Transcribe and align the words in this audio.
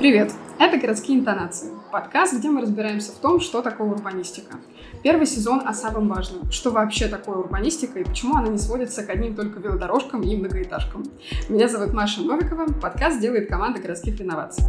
Привет! 0.00 0.32
Это 0.58 0.78
«Городские 0.78 1.18
интонации»– 1.18 1.68
подкаст, 1.92 2.32
где 2.32 2.48
мы 2.48 2.62
разбираемся 2.62 3.12
в 3.12 3.16
том, 3.16 3.38
что 3.38 3.60
такое 3.60 3.90
урбанистика. 3.90 4.56
Первый 5.02 5.26
сезон 5.26 5.60
о 5.66 5.74
самом 5.74 6.08
важном– 6.08 6.50
что 6.50 6.70
вообще 6.70 7.06
такое 7.06 7.36
урбанистика 7.36 7.98
и 7.98 8.04
почему 8.04 8.36
она 8.36 8.48
не 8.48 8.56
сводится 8.56 9.04
к 9.04 9.10
одним 9.10 9.36
только 9.36 9.60
велодорожкам 9.60 10.22
и 10.22 10.34
многоэтажкам. 10.34 11.04
Меня 11.50 11.68
зовут 11.68 11.92
Маша 11.92 12.22
Новикова, 12.22 12.72
подкаст 12.80 13.20
делает 13.20 13.50
команда 13.50 13.78
городских 13.78 14.18
инноваций. 14.22 14.64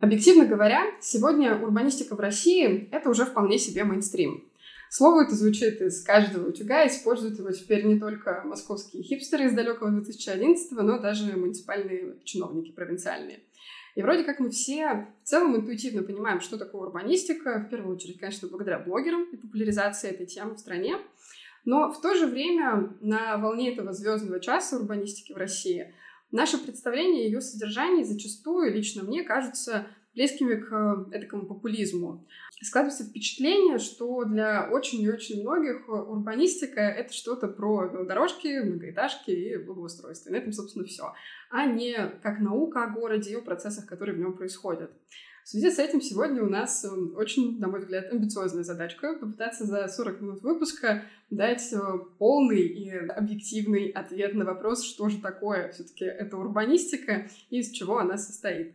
Объективно 0.00 0.44
говоря, 0.44 0.82
сегодня 1.00 1.56
урбанистика 1.56 2.14
в 2.14 2.20
России– 2.20 2.90
это 2.92 3.08
уже 3.08 3.24
вполне 3.24 3.58
себе 3.58 3.84
мейнстрим. 3.84 4.47
Слово 4.90 5.24
это 5.24 5.34
звучит 5.34 5.80
из 5.80 6.02
каждого 6.02 6.48
утюга, 6.48 6.86
используют 6.86 7.38
его 7.38 7.50
теперь 7.50 7.84
не 7.84 7.98
только 7.98 8.42
московские 8.44 9.02
хипстеры 9.02 9.44
из 9.44 9.52
далекого 9.52 9.90
2011 9.90 10.70
но 10.72 10.98
даже 10.98 11.36
муниципальные 11.36 12.16
чиновники 12.24 12.72
провинциальные. 12.72 13.40
И 13.94 14.02
вроде 14.02 14.24
как 14.24 14.38
мы 14.38 14.50
все 14.50 15.08
в 15.24 15.28
целом 15.28 15.56
интуитивно 15.56 16.02
понимаем, 16.02 16.40
что 16.40 16.56
такое 16.56 16.82
урбанистика, 16.82 17.58
в 17.58 17.68
первую 17.68 17.96
очередь, 17.96 18.18
конечно, 18.20 18.48
благодаря 18.48 18.78
блогерам 18.78 19.24
и 19.24 19.36
популяризации 19.36 20.10
этой 20.10 20.26
темы 20.26 20.54
в 20.54 20.58
стране. 20.58 20.98
Но 21.64 21.90
в 21.90 22.00
то 22.00 22.14
же 22.14 22.26
время 22.26 22.96
на 23.00 23.36
волне 23.38 23.72
этого 23.72 23.92
звездного 23.92 24.40
часа 24.40 24.76
урбанистики 24.78 25.32
в 25.32 25.36
России 25.36 25.94
наше 26.30 26.58
представление 26.58 27.26
ее 27.26 27.40
содержании 27.40 28.04
зачастую, 28.04 28.72
лично 28.72 29.02
мне, 29.02 29.24
кажутся 29.24 29.88
близкими 30.18 30.56
к 30.56 31.08
этому 31.12 31.46
популизму. 31.46 32.26
Складывается 32.60 33.04
впечатление, 33.04 33.78
что 33.78 34.24
для 34.24 34.68
очень 34.68 35.00
и 35.00 35.08
очень 35.08 35.42
многих 35.42 35.88
урбанистика— 35.88 36.80
это 37.00 37.12
что-то 37.12 37.46
про 37.46 37.84
велодорожки, 37.84 38.64
многоэтажки 38.64 39.30
и 39.30 39.56
благоустройство. 39.56 40.28
И 40.28 40.32
на 40.32 40.36
этом, 40.38 40.52
собственно, 40.52 40.84
все. 40.84 41.14
А 41.50 41.66
не 41.66 41.94
как 42.20 42.40
наука 42.40 42.82
о 42.82 42.90
городе 42.90 43.30
и 43.30 43.36
о 43.36 43.42
процессах, 43.42 43.86
которые 43.86 44.16
в 44.16 44.18
нем 44.18 44.32
происходят. 44.32 44.90
В 45.44 45.50
связи 45.50 45.70
с 45.70 45.78
этим 45.78 46.02
сегодня 46.02 46.42
у 46.42 46.48
нас 46.48 46.84
эм, 46.84 47.14
очень, 47.16 47.58
на 47.58 47.68
мой 47.68 47.80
взгляд, 47.80 48.12
амбициозная 48.12 48.64
задачка 48.64 49.14
попытаться 49.14 49.64
за 49.64 49.88
40 49.88 50.20
минут 50.20 50.42
выпуска 50.42 51.04
дать 51.30 51.72
э, 51.72 51.78
полный 52.18 52.60
и 52.60 52.90
объективный 52.90 53.88
ответ 53.88 54.34
на 54.34 54.44
вопрос, 54.44 54.84
что 54.84 55.08
же 55.08 55.22
такое 55.22 55.72
все-таки 55.72 56.04
эта 56.04 56.36
урбанистика 56.36 57.30
и 57.48 57.60
из 57.60 57.70
чего 57.70 57.96
она 57.98 58.18
состоит. 58.18 58.74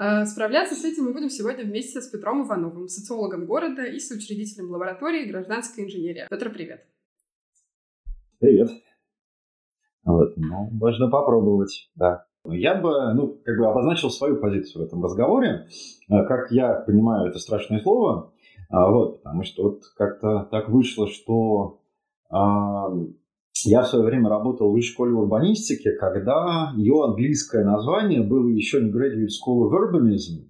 Э, 0.00 0.24
справляться 0.24 0.74
с 0.74 0.82
этим 0.82 1.04
мы 1.04 1.12
будем 1.12 1.28
сегодня 1.28 1.62
вместе 1.62 2.00
с 2.00 2.08
Петром 2.08 2.46
Ивановым, 2.46 2.88
социологом 2.88 3.44
города 3.44 3.84
и 3.84 3.98
соучредителем 3.98 4.70
лаборатории 4.70 5.30
гражданской 5.30 5.84
инженерии. 5.84 6.26
Петр, 6.30 6.50
привет. 6.50 6.86
Привет. 8.38 8.70
Вот, 10.04 10.38
ну, 10.38 10.70
можно 10.72 11.10
попробовать, 11.10 11.90
да. 11.96 12.24
Я 12.46 12.76
бы, 12.76 13.12
ну, 13.12 13.38
как 13.44 13.58
бы 13.58 13.66
обозначил 13.66 14.08
свою 14.08 14.40
позицию 14.40 14.84
в 14.84 14.86
этом 14.86 15.04
разговоре. 15.04 15.68
Э, 16.08 16.24
как 16.26 16.50
я 16.50 16.72
понимаю 16.72 17.28
это 17.28 17.38
страшное 17.38 17.80
слово, 17.80 18.32
а, 18.70 18.90
вот, 18.90 19.22
потому 19.22 19.42
что 19.42 19.64
вот 19.64 19.82
как-то 19.96 20.48
так 20.50 20.70
вышло, 20.70 21.08
что 21.08 21.82
я 23.64 23.82
в 23.82 23.88
свое 23.88 24.04
время 24.04 24.28
работал 24.28 24.70
в 24.70 24.72
высшей 24.72 24.92
школе 24.92 25.12
урбанистики, 25.12 25.90
когда 25.98 26.72
ее 26.76 27.04
английское 27.04 27.64
название 27.64 28.22
было 28.22 28.48
еще 28.48 28.80
не 28.80 28.90
Graduate 28.90 29.28
School 29.28 29.68
of 29.68 29.72
Urbanism, 29.72 30.48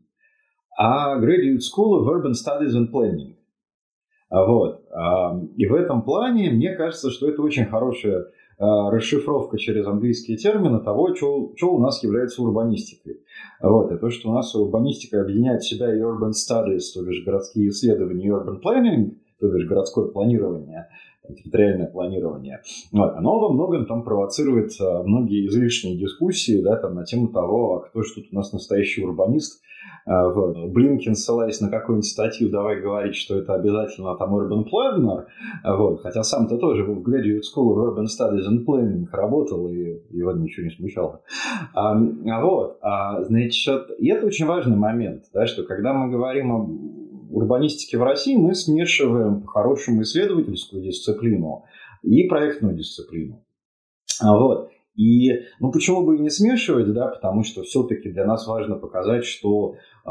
а 0.79 1.19
Graduate 1.19 1.61
School 1.61 2.01
of 2.01 2.09
Urban 2.09 2.33
Studies 2.33 2.75
and 2.77 2.91
Planning. 2.93 3.35
Вот. 4.31 4.85
И 5.57 5.67
в 5.67 5.75
этом 5.75 6.03
плане 6.03 6.51
мне 6.51 6.75
кажется, 6.77 7.11
что 7.11 7.29
это 7.29 7.43
очень 7.43 7.67
хорошая 7.67 8.27
а, 8.59 8.91
расшифровка 8.91 9.59
через 9.59 9.87
английские 9.87 10.37
термины 10.37 10.81
того, 10.81 11.15
что, 11.17 11.53
у 11.63 11.81
нас 11.81 12.03
является 12.05 12.43
урбанистикой. 12.43 13.23
Вот. 13.61 13.91
И 13.91 13.99
то, 13.99 14.11
что 14.11 14.31
у 14.31 14.35
нас 14.35 14.55
урбанистика 14.55 15.23
объединяет 15.23 15.63
в 15.63 15.69
себя 15.69 15.93
и 15.93 16.01
urban 16.01 16.31
studies, 16.31 16.93
то 16.95 17.05
бишь 17.05 17.25
городские 17.25 17.71
исследования, 17.71 18.27
и 18.27 18.31
urban 18.31 18.61
planning, 18.63 19.17
то 19.41 19.49
бишь 19.49 19.67
городское 19.67 20.07
планирование– 20.07 20.87
территориальное 21.29 21.87
планирование. 21.87 22.63
Вот. 22.93 23.15
Оно 23.15 23.39
во 23.39 23.53
многом 23.53 23.87
там 23.87 24.03
провоцирует 24.03 24.73
а, 24.81 25.03
многие 25.03 25.47
излишние 25.47 25.97
дискуссии 25.97 26.63
да, 26.63 26.77
там, 26.77 26.95
на 26.95 27.05
тему 27.05 27.29
того, 27.29 27.77
а 27.77 27.81
кто 27.81 28.03
же 28.03 28.15
тут 28.15 28.27
у 28.33 28.35
нас 28.35 28.53
настоящий 28.53 29.05
урбанист. 29.05 29.63
А, 30.07 30.29
вот. 30.29 30.57
Блинкин, 30.71 31.15
ссылаясь 31.15 31.61
на 31.61 31.69
какую-нибудь 31.69 32.09
статью, 32.09 32.51
давай 32.51 32.81
говорить, 32.81 33.15
что 33.15 33.39
это 33.39 33.55
обязательно 33.55 34.17
там 34.17 34.35
urban 34.35 34.65
planner, 34.65 35.27
вот. 35.65 36.01
хотя 36.03 36.23
сам-то 36.23 36.59
тоже 36.59 36.85
в 36.85 36.99
Graduate 37.07 37.43
School 37.43 37.75
of 37.75 37.95
Urban 37.95 38.07
Studies 38.07 38.47
and 38.49 38.65
Planning 38.67 39.07
работал, 39.13 39.69
и 39.69 40.01
его 40.11 40.33
ничего 40.33 40.67
не 40.67 40.71
смущало. 40.71 41.23
А, 41.75 41.95
вот. 42.41 42.79
А, 42.83 43.23
значит, 43.25 43.91
и 43.99 44.09
это 44.11 44.27
очень 44.27 44.47
важный 44.47 44.77
момент, 44.77 45.25
да, 45.33 45.47
что 45.47 45.65
когда 45.65 45.93
мы 45.93 46.11
говорим 46.11 46.53
о 46.53 46.69
урбанистики 47.31 47.97
в 47.97 48.03
России 48.03 48.37
мы 48.37 48.55
смешиваем 48.55 49.43
по-хорошему 49.43 50.03
исследовательскую 50.03 50.83
дисциплину 50.83 51.65
и 52.03 52.25
проектную 52.25 52.77
дисциплину. 52.77 53.45
А 54.21 54.37
вот. 54.37 54.71
И 54.97 55.31
ну 55.61 55.71
почему 55.71 56.05
бы 56.05 56.17
и 56.17 56.21
не 56.21 56.31
смешивать, 56.31 56.93
да, 56.93 57.07
потому 57.07 57.43
что 57.43 57.63
все-таки 57.63 58.11
для 58.11 58.27
нас 58.27 58.47
важно 58.47 58.77
показать, 58.77 59.25
что 59.25 59.77
э, 60.05 60.11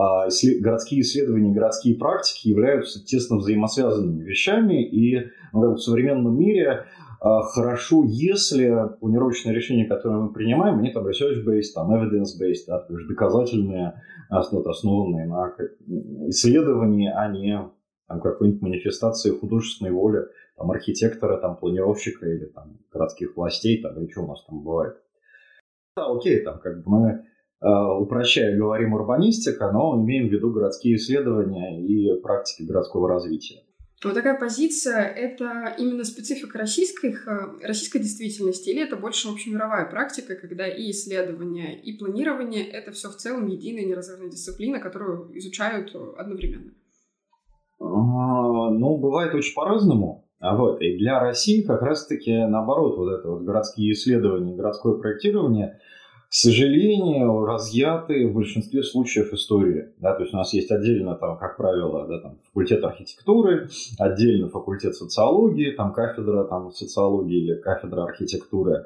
городские 0.60 1.02
исследования, 1.02 1.54
городские 1.54 1.96
практики 1.96 2.48
являются 2.48 3.06
тесно 3.06 3.38
взаимосвязанными 3.38 4.24
вещами, 4.24 4.84
и 4.84 5.28
ну, 5.54 5.76
в 5.76 5.80
современном 5.80 6.40
мире 6.40 6.86
хорошо, 7.20 8.04
если 8.06 8.98
планировочные 9.00 9.54
решения, 9.54 9.86
которые 9.86 10.22
мы 10.22 10.34
принимаем, 10.34 10.80
они 10.80 10.92
там 10.92 11.06
research-based, 11.06 11.74
там 11.76 11.94
evidence-based, 11.94 12.66
да, 12.68 12.80
то 12.80 12.98
есть 12.98 13.08
доказательные 13.08 14.02
основ, 14.30 14.66
основанные 14.66 15.26
на 15.26 15.54
исследовании, 16.30 17.12
а 17.14 17.28
не 17.28 17.60
там, 18.08 18.22
какой-нибудь 18.22 18.62
манифестации 18.62 19.32
художественной 19.32 19.92
воли 19.92 20.22
там, 20.56 20.72
архитектора, 20.72 21.38
там, 21.38 21.58
планировщика 21.58 22.26
или 22.28 22.46
там, 22.46 22.78
городских 22.92 23.36
властей, 23.36 23.82
там, 23.82 23.98
или 24.00 24.10
что 24.10 24.24
у 24.24 24.28
нас 24.28 24.44
там 24.46 24.62
бывает. 24.62 24.98
Да, 25.96 26.12
окей, 26.12 26.42
там 26.44 26.60
как 26.60 26.84
бы 26.84 26.90
мы 26.90 27.26
э, 27.62 27.68
упрощая 27.68 28.58
говорим 28.58 28.94
урбанистика, 28.94 29.72
но 29.72 30.02
имеем 30.02 30.28
в 30.30 30.32
виду 30.32 30.52
городские 30.52 30.96
исследования 30.96 31.86
и 31.86 32.20
практики 32.22 32.64
городского 32.64 33.10
развития. 33.10 33.64
Вот 34.02 34.14
такая 34.14 34.40
позиция— 34.40 35.04
это 35.16 35.76
именно 35.78 36.06
специфика 36.06 36.58
российской, 36.58 37.14
российской 37.62 38.00
действительности, 38.00 38.70
или 38.70 38.82
это 38.82 38.96
больше 38.96 39.28
общемировая 39.28 39.90
практика, 39.90 40.36
когда 40.36 40.68
и 40.68 40.92
исследования, 40.92 41.78
и 41.82 41.98
планирование— 41.98 42.66
это 42.72 42.94
все 42.94 43.10
в 43.10 43.18
целом 43.18 43.48
единая 43.48 43.84
неразрывная 43.84 44.32
дисциплина, 44.32 44.80
которую 44.80 45.38
изучают 45.38 45.94
одновременно? 46.18 46.72
А, 47.82 48.70
ну, 48.72 48.98
бывает 48.98 49.34
очень 49.36 49.54
по-разному. 49.54 50.30
А 50.40 50.56
вот, 50.56 50.82
и 50.82 50.98
для 50.98 51.20
России 51.20 51.64
как 51.64 51.82
раз-таки 51.82 52.32
наоборот, 52.32 52.98
вот 52.98 53.12
это 53.12 53.30
вот 53.30 53.42
городские 53.42 53.92
исследования, 53.92 54.56
городское 54.56 54.94
проектирование— 54.94 55.78
к 56.30 56.34
сожалению, 56.34 57.44
разъяты 57.44 58.28
в 58.28 58.34
большинстве 58.36 58.84
случаев 58.84 59.34
истории. 59.34 59.90
Да, 59.98 60.14
то 60.14 60.22
есть 60.22 60.32
у 60.32 60.38
нас 60.38 60.54
есть 60.54 60.70
отдельно, 60.70 61.16
там, 61.16 61.40
как 61.40 61.58
правило, 61.58 62.06
да, 62.08 62.20
там, 62.20 62.38
факультет 62.46 62.84
архитектуры, 62.84 63.68
отдельно 63.98 64.48
факультет 64.48 64.94
социологии, 64.94 65.72
там, 65.72 65.92
кафедра 65.92 66.44
там, 66.44 66.72
социологии 66.72 67.46
или 67.46 67.56
кафедра 67.56 68.04
архитектуры. 68.04 68.86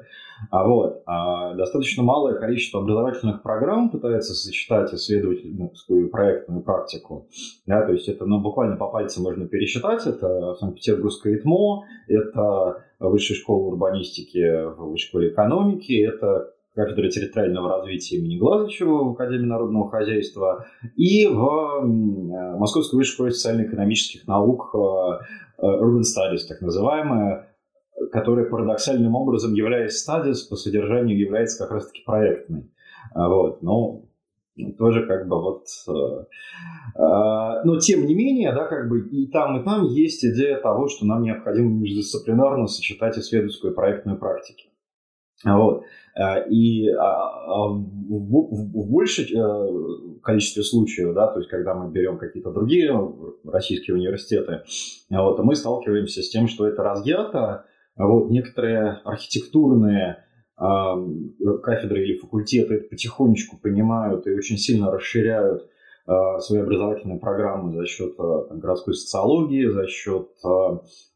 А 0.50 0.66
вот, 0.66 1.02
а 1.04 1.52
достаточно 1.52 2.02
малое 2.02 2.38
количество 2.40 2.80
образовательных 2.80 3.42
программ 3.42 3.90
пытается 3.90 4.32
сочетать 4.32 4.94
исследовательскую 4.94 6.08
проектную 6.08 6.62
практику. 6.62 7.28
Да, 7.66 7.84
то 7.84 7.92
есть 7.92 8.08
это 8.08 8.24
ну, 8.24 8.40
буквально 8.40 8.76
по 8.76 8.88
пальцам 8.88 9.22
можно 9.22 9.46
пересчитать. 9.46 10.06
Это 10.06 10.54
Санкт-Петербургское 10.54 11.36
ИТМО, 11.36 11.84
это 12.08 12.84
Высшая 13.00 13.34
школа 13.34 13.66
урбанистики 13.66 14.64
в 14.64 14.92
Высшей 14.92 15.08
школе 15.08 15.28
экономики, 15.28 15.92
это 15.92 16.54
кафедры 16.74 17.08
территориального 17.08 17.76
развития 17.76 18.16
имени 18.16 18.36
Глазычева 18.36 19.04
в 19.04 19.10
Академии 19.12 19.46
народного 19.46 19.90
хозяйства 19.90 20.66
и 20.96 21.26
в 21.26 21.82
э, 21.82 22.56
Московской 22.58 22.98
высшей 22.98 23.14
школе 23.14 23.30
социально-экономических 23.30 24.26
наук 24.26 24.74
э, 24.74 24.78
э, 25.58 25.66
Urban 25.66 26.02
Studies, 26.02 26.46
так 26.48 26.60
называемая, 26.60 27.54
которая 28.10 28.46
парадоксальным 28.46 29.14
образом 29.14 29.54
является 29.54 30.12
studies, 30.12 30.48
по 30.50 30.56
содержанию 30.56 31.18
является 31.18 31.62
как 31.62 31.72
раз-таки 31.72 32.02
проектной. 32.04 32.70
Вот. 33.14 33.62
Но 33.62 34.02
тоже 34.76 35.06
как 35.06 35.28
бы 35.28 35.40
вот... 35.40 35.66
Но 36.96 37.78
тем 37.80 38.06
не 38.06 38.14
менее, 38.14 38.52
да, 38.52 38.66
как 38.66 38.88
бы 38.88 39.08
и 39.08 39.26
там, 39.28 39.60
и 39.60 39.64
там 39.64 39.84
есть 39.84 40.24
идея 40.24 40.60
того, 40.60 40.86
что 40.86 41.06
нам 41.06 41.22
необходимо 41.22 41.70
междисциплинарно 41.70 42.66
сочетать 42.66 43.18
исследовательскую 43.18 43.72
и 43.72 43.76
проектную 43.76 44.18
практики. 44.18 44.68
Вот. 45.44 45.84
Э, 46.16 46.48
и 46.48 46.88
а, 46.88 47.04
а, 47.04 47.68
в 47.68 48.90
большем 48.90 49.24
э, 49.24 50.20
количестве 50.22 50.62
случаев, 50.62 51.14
да, 51.14 51.26
то 51.26 51.38
есть 51.38 51.50
когда 51.50 51.74
мы 51.74 51.90
берем 51.90 52.18
какие-то 52.18 52.50
другие 52.50 52.92
российские 53.44 53.96
университеты, 53.96 54.62
вот, 55.10 55.38
мы 55.40 55.54
сталкиваемся 55.54 56.22
с 56.22 56.30
тем, 56.30 56.46
что 56.46 56.66
это 56.66 56.82
разъято, 56.82 57.66
вот, 57.96 58.30
некоторые 58.30 59.00
архитектурные 59.04 60.24
э, 60.58 60.64
кафедры 61.62 62.04
или 62.04 62.18
факультеты 62.18 62.74
это 62.74 62.88
потихонечку 62.88 63.58
понимают 63.58 64.26
и 64.26 64.34
очень 64.34 64.56
сильно 64.56 64.90
расширяют 64.90 65.68
э, 66.06 66.12
свои 66.38 66.60
образовательные 66.60 67.18
программы 67.18 67.72
за 67.72 67.86
счет 67.86 68.14
э, 68.18 68.44
там, 68.48 68.60
городской 68.60 68.94
социологии, 68.94 69.66
за 69.66 69.86
счет 69.88 70.28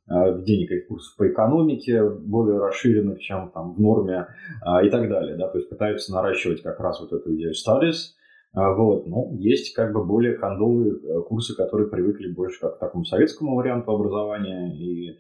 э, 0.08 0.34
введения 0.34 0.66
каких 0.66 0.88
курсов 0.88 1.16
по 1.16 1.28
экономике 1.28 2.02
более 2.08 2.58
расширенных, 2.58 3.20
чем 3.20 3.50
там 3.50 3.75
в 3.75 3.81
норме 3.81 4.26
э, 4.64 4.87
и 4.87 4.90
так 4.90 5.08
далее. 5.08 5.37
Да? 5.37 5.49
То 5.49 5.58
есть 5.58 5.70
пытаются 5.70 6.12
наращивать 6.12 6.62
как 6.62 6.81
раз 6.81 7.00
вот 7.00 7.12
эту 7.12 7.34
идею 7.34 7.52
studies, 7.52 8.14
вот. 8.55 9.06
Ну, 9.06 9.37
есть 9.38 9.75
как 9.75 9.93
бы 9.93 10.05
более 10.05 10.34
кондовые 10.34 10.94
курсы, 11.28 11.55
которые 11.55 11.90
привыкли 11.90 12.32
больше 12.32 12.58
как 12.60 12.76
к 12.76 12.81
такому 12.81 13.05
советскому 13.05 13.55
варианту 13.55 13.93
образования 13.93 14.75
и 14.75 15.19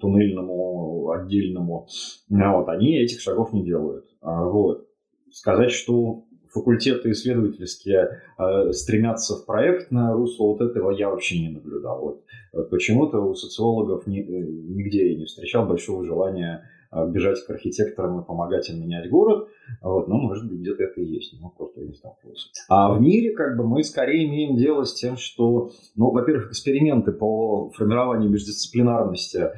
туннельному, 0.00 1.10
отдельному, 1.10 1.86
вот, 2.30 2.68
они 2.68 2.96
этих 2.96 3.20
шагов 3.20 3.52
не 3.52 3.64
делают. 3.64 4.06
Вот. 4.22 4.88
Сказать, 5.30 5.72
что 5.72 6.24
факультеты 6.58 7.10
исследовательские 7.10 8.22
э, 8.38 8.72
стремятся 8.72 9.36
в 9.36 9.46
проектное 9.46 10.12
русло, 10.12 10.46
вот 10.46 10.60
этого 10.60 10.90
я 10.90 11.10
вообще 11.10 11.40
не 11.40 11.48
наблюдал. 11.48 12.00
Вот, 12.00 12.22
вот 12.52 12.70
почему-то 12.70 13.20
у 13.20 13.34
социологов 13.34 14.06
э, 14.06 14.10
нигде 14.10 15.12
я 15.12 15.18
не 15.18 15.24
встречал 15.24 15.66
большого 15.66 16.04
желания 16.04 16.64
а, 16.90 17.06
бежать 17.06 17.44
к 17.44 17.50
архитекторам 17.50 18.20
и 18.20 18.24
помогать 18.24 18.70
им 18.70 18.80
менять 18.80 19.10
город. 19.10 19.48
Вот, 19.82 20.08
ну, 20.08 20.14
может 20.16 20.48
быть, 20.48 20.60
где-то 20.60 20.84
это 20.84 21.00
и 21.02 21.04
есть, 21.04 21.38
но 21.38 21.52
просто 21.54 21.80
я 21.82 21.86
не 21.86 21.92
сталкивался. 21.92 22.48
А 22.70 22.94
в 22.94 23.02
мире, 23.02 23.32
как 23.34 23.58
бы, 23.58 23.66
мы 23.66 23.82
скорее 23.84 24.26
имеем 24.26 24.56
дело 24.56 24.84
с 24.84 24.94
тем, 24.94 25.18
что, 25.18 25.70
ну, 25.96 26.10
во-первых, 26.10 26.48
эксперименты 26.48 27.12
по 27.12 27.68
формированию 27.76 28.30
междисциплинарности 28.30 29.36
а, 29.36 29.52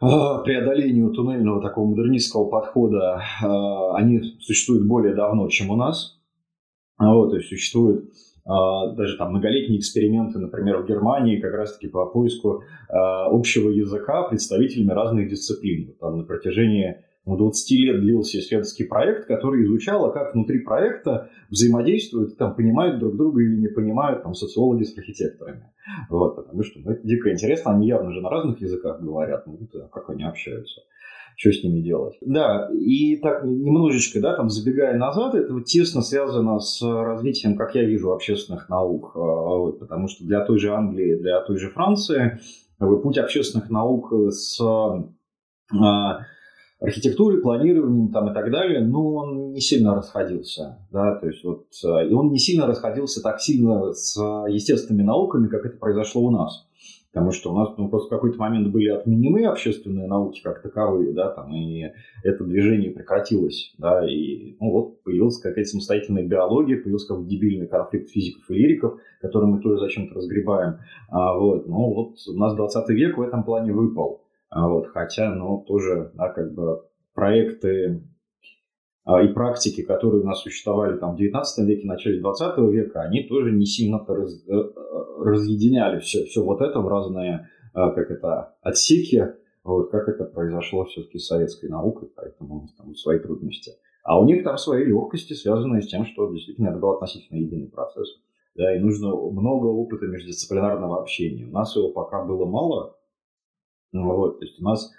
преодолению 0.00 1.10
туннельного 1.10 1.62
такого 1.62 1.86
модернистского 1.86 2.48
подхода, 2.48 3.22
а, 3.42 3.96
они 3.96 4.20
существуют 4.40 4.86
более 4.86 5.14
давно, 5.14 5.48
чем 5.48 5.70
у 5.70 5.76
нас. 5.76 6.18
Вот, 6.98 7.30
то 7.30 7.36
есть 7.36 7.48
существует 7.48 8.10
а, 8.44 8.88
даже 8.94 9.16
там 9.16 9.30
многолетние 9.30 9.78
эксперименты, 9.78 10.38
например, 10.38 10.78
в 10.78 10.86
Германии 10.86 11.40
как 11.40 11.54
раз-таки 11.54 11.88
по 11.88 12.06
поиску 12.06 12.64
а, 12.88 13.26
общего 13.26 13.68
языка 13.68 14.22
представителями 14.24 14.92
разных 14.92 15.28
дисциплин. 15.28 15.94
Там 16.00 16.18
на 16.18 16.24
протяжении 16.24 17.04
ну, 17.26 17.36
20 17.36 17.70
лет 17.78 18.00
длился 18.00 18.38
исследовательский 18.38 18.86
проект, 18.86 19.26
который 19.26 19.64
изучал, 19.64 20.10
как 20.12 20.34
внутри 20.34 20.60
проекта 20.60 21.30
взаимодействуют, 21.50 22.36
там, 22.38 22.54
понимают 22.54 22.98
друг 22.98 23.16
друга 23.16 23.42
или 23.42 23.56
не 23.56 23.68
понимают 23.68 24.22
там, 24.22 24.34
социологи 24.34 24.84
с 24.84 24.96
архитекторами. 24.96 25.70
Вот, 26.08 26.36
потому 26.36 26.62
что 26.62 26.80
ну, 26.80 26.92
это 26.92 27.06
дико 27.06 27.30
интересно, 27.32 27.72
они 27.72 27.88
явно 27.88 28.12
же 28.12 28.20
на 28.20 28.30
разных 28.30 28.60
языках 28.60 29.00
говорят, 29.00 29.46
ну, 29.46 29.58
как 29.92 30.10
они 30.10 30.24
общаются 30.24 30.80
что 31.36 31.52
с 31.52 31.64
ними 31.64 31.80
делать. 31.80 32.18
Да, 32.20 32.68
и 32.70 33.16
так 33.16 33.44
немножечко, 33.44 34.20
да, 34.20 34.36
там 34.36 34.50
забегая 34.50 34.98
назад, 34.98 35.34
это 35.34 35.54
вот 35.54 35.64
тесно 35.64 36.02
связано 36.02 36.58
с 36.58 36.82
развитием, 36.82 37.56
как 37.56 37.74
я 37.74 37.84
вижу, 37.84 38.12
общественных 38.12 38.68
наук, 38.68 39.12
а, 39.14 39.18
вот, 39.18 39.78
потому 39.78 40.08
что 40.08 40.24
для 40.24 40.44
той 40.44 40.58
же 40.58 40.74
Англии, 40.74 41.16
для 41.16 41.40
той 41.40 41.56
же 41.56 41.70
Франции 41.70 42.40
путь 42.78 43.16
общественных 43.16 43.70
наук 43.70 44.12
с 44.30 44.60
а, 44.60 46.26
архитектурой, 46.80 47.42
планированием 47.42 48.10
там 48.10 48.30
и 48.30 48.34
так 48.34 48.50
далее, 48.50 48.80
ну, 48.80 49.14
он 49.14 49.52
не 49.52 49.60
сильно 49.60 49.94
расходился, 49.94 50.78
да, 50.90 51.16
то 51.16 51.26
есть 51.28 51.44
вот, 51.44 51.66
а, 51.84 52.02
и 52.02 52.12
он 52.12 52.32
не 52.32 52.38
сильно 52.38 52.66
расходился 52.66 53.22
так 53.22 53.40
сильно 53.40 53.92
с 53.92 54.16
естественными 54.48 55.04
науками, 55.04 55.48
как 55.48 55.66
это 55.66 55.76
произошло 55.76 56.22
у 56.22 56.30
нас. 56.30 56.66
Потому 57.12 57.32
что 57.32 57.52
у 57.52 57.58
нас 57.58 57.76
ну, 57.76 57.88
просто 57.88 58.06
в 58.06 58.10
какой-то 58.10 58.38
момент 58.38 58.68
были 58.68 58.88
отменены 58.88 59.44
общественные 59.46 60.06
науки 60.06 60.40
как 60.44 60.62
таковые, 60.62 61.12
да, 61.12 61.30
там, 61.30 61.52
и 61.52 61.86
это 62.22 62.44
движение 62.44 62.92
прекратилось, 62.92 63.74
да, 63.78 64.08
и 64.08 64.56
ну, 64.60 64.70
вот 64.70 65.02
появилась 65.02 65.38
какая-то 65.38 65.70
самостоятельная 65.70 66.24
биология, 66.24 66.80
появился 66.80 67.08
какой-то 67.08 67.28
дебильный 67.28 67.66
конфликт 67.66 68.10
физиков 68.10 68.48
и 68.48 68.54
лириков, 68.54 69.00
который 69.20 69.48
мы 69.48 69.60
тоже 69.60 69.80
зачем-то 69.80 70.14
разгребаем, 70.14 70.78
а, 71.08 71.36
вот, 71.36 71.66
ну 71.66 71.92
вот 71.92 72.14
у 72.28 72.38
нас 72.38 72.54
20 72.54 72.88
век 72.90 73.18
в 73.18 73.22
этом 73.22 73.42
плане 73.42 73.72
выпал, 73.72 74.22
а, 74.50 74.68
вот, 74.68 74.88
хотя, 74.88 75.32
ну, 75.34 75.64
тоже, 75.66 76.10
да, 76.14 76.28
как 76.28 76.52
бы 76.52 76.82
проекты 77.14 78.02
а, 79.04 79.22
и 79.22 79.28
практики, 79.28 79.82
которые 79.82 80.22
у 80.22 80.26
нас 80.26 80.42
существовали 80.42 80.98
там, 80.98 81.14
в 81.14 81.18
19 81.18 81.66
веке, 81.66 81.86
начале 81.86 82.20
20 82.20 82.58
века, 82.72 83.02
они 83.02 83.22
тоже 83.24 83.52
не 83.52 83.64
сильно 83.64 84.04
раз, 84.06 84.44
э, 84.46 84.52
разъединяли 85.18 86.00
все, 86.00 86.24
все 86.24 86.42
вот 86.42 86.60
это 86.60 86.80
в 86.80 86.88
разные, 86.88 87.48
а, 87.72 87.90
как 87.90 88.10
это, 88.10 88.56
отсеки, 88.60 89.34
вот, 89.62 89.90
как 89.90 90.08
это 90.08 90.24
произошло 90.24 90.84
все-таки 90.84 91.18
с 91.18 91.26
советской 91.26 91.68
наукой, 91.68 92.10
поэтому 92.14 92.68
там 92.76 92.94
свои 92.96 93.20
трудности. 93.20 93.72
А 94.02 94.18
у 94.18 94.24
них 94.24 94.42
там 94.42 94.56
свои 94.56 94.84
легкости, 94.84 95.34
связанные 95.34 95.82
с 95.82 95.86
тем, 95.86 96.04
что 96.06 96.32
действительно 96.32 96.70
это 96.70 96.78
был 96.78 96.90
относительно 96.90 97.38
единый 97.38 97.68
процесс. 97.68 98.08
Да, 98.56 98.74
и 98.74 98.80
нужно 98.80 99.14
много 99.14 99.66
опыта 99.66 100.06
междисциплинарного 100.06 101.00
общения. 101.00 101.46
У 101.46 101.52
нас 101.52 101.76
его 101.76 101.90
пока 101.90 102.24
было 102.24 102.46
мало. 102.46 102.96
Ну, 103.92 104.14
вот, 104.14 104.38
то 104.38 104.44
есть 104.44 104.60
у 104.60 104.64
нас 104.64 104.92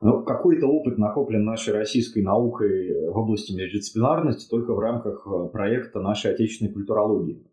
ну, 0.00 0.22
какой-то 0.22 0.66
опыт 0.66 0.98
накоплен 0.98 1.44
нашей 1.44 1.74
российской 1.74 2.22
наукой 2.22 3.10
в 3.10 3.16
области 3.18 3.52
междисциплинарности 3.52 4.48
только 4.48 4.72
в 4.72 4.78
рамках 4.78 5.26
э, 5.26 5.48
проекта 5.52 6.00
нашей 6.00 6.32
отечественной 6.32 6.72
культурологии. 6.72 7.46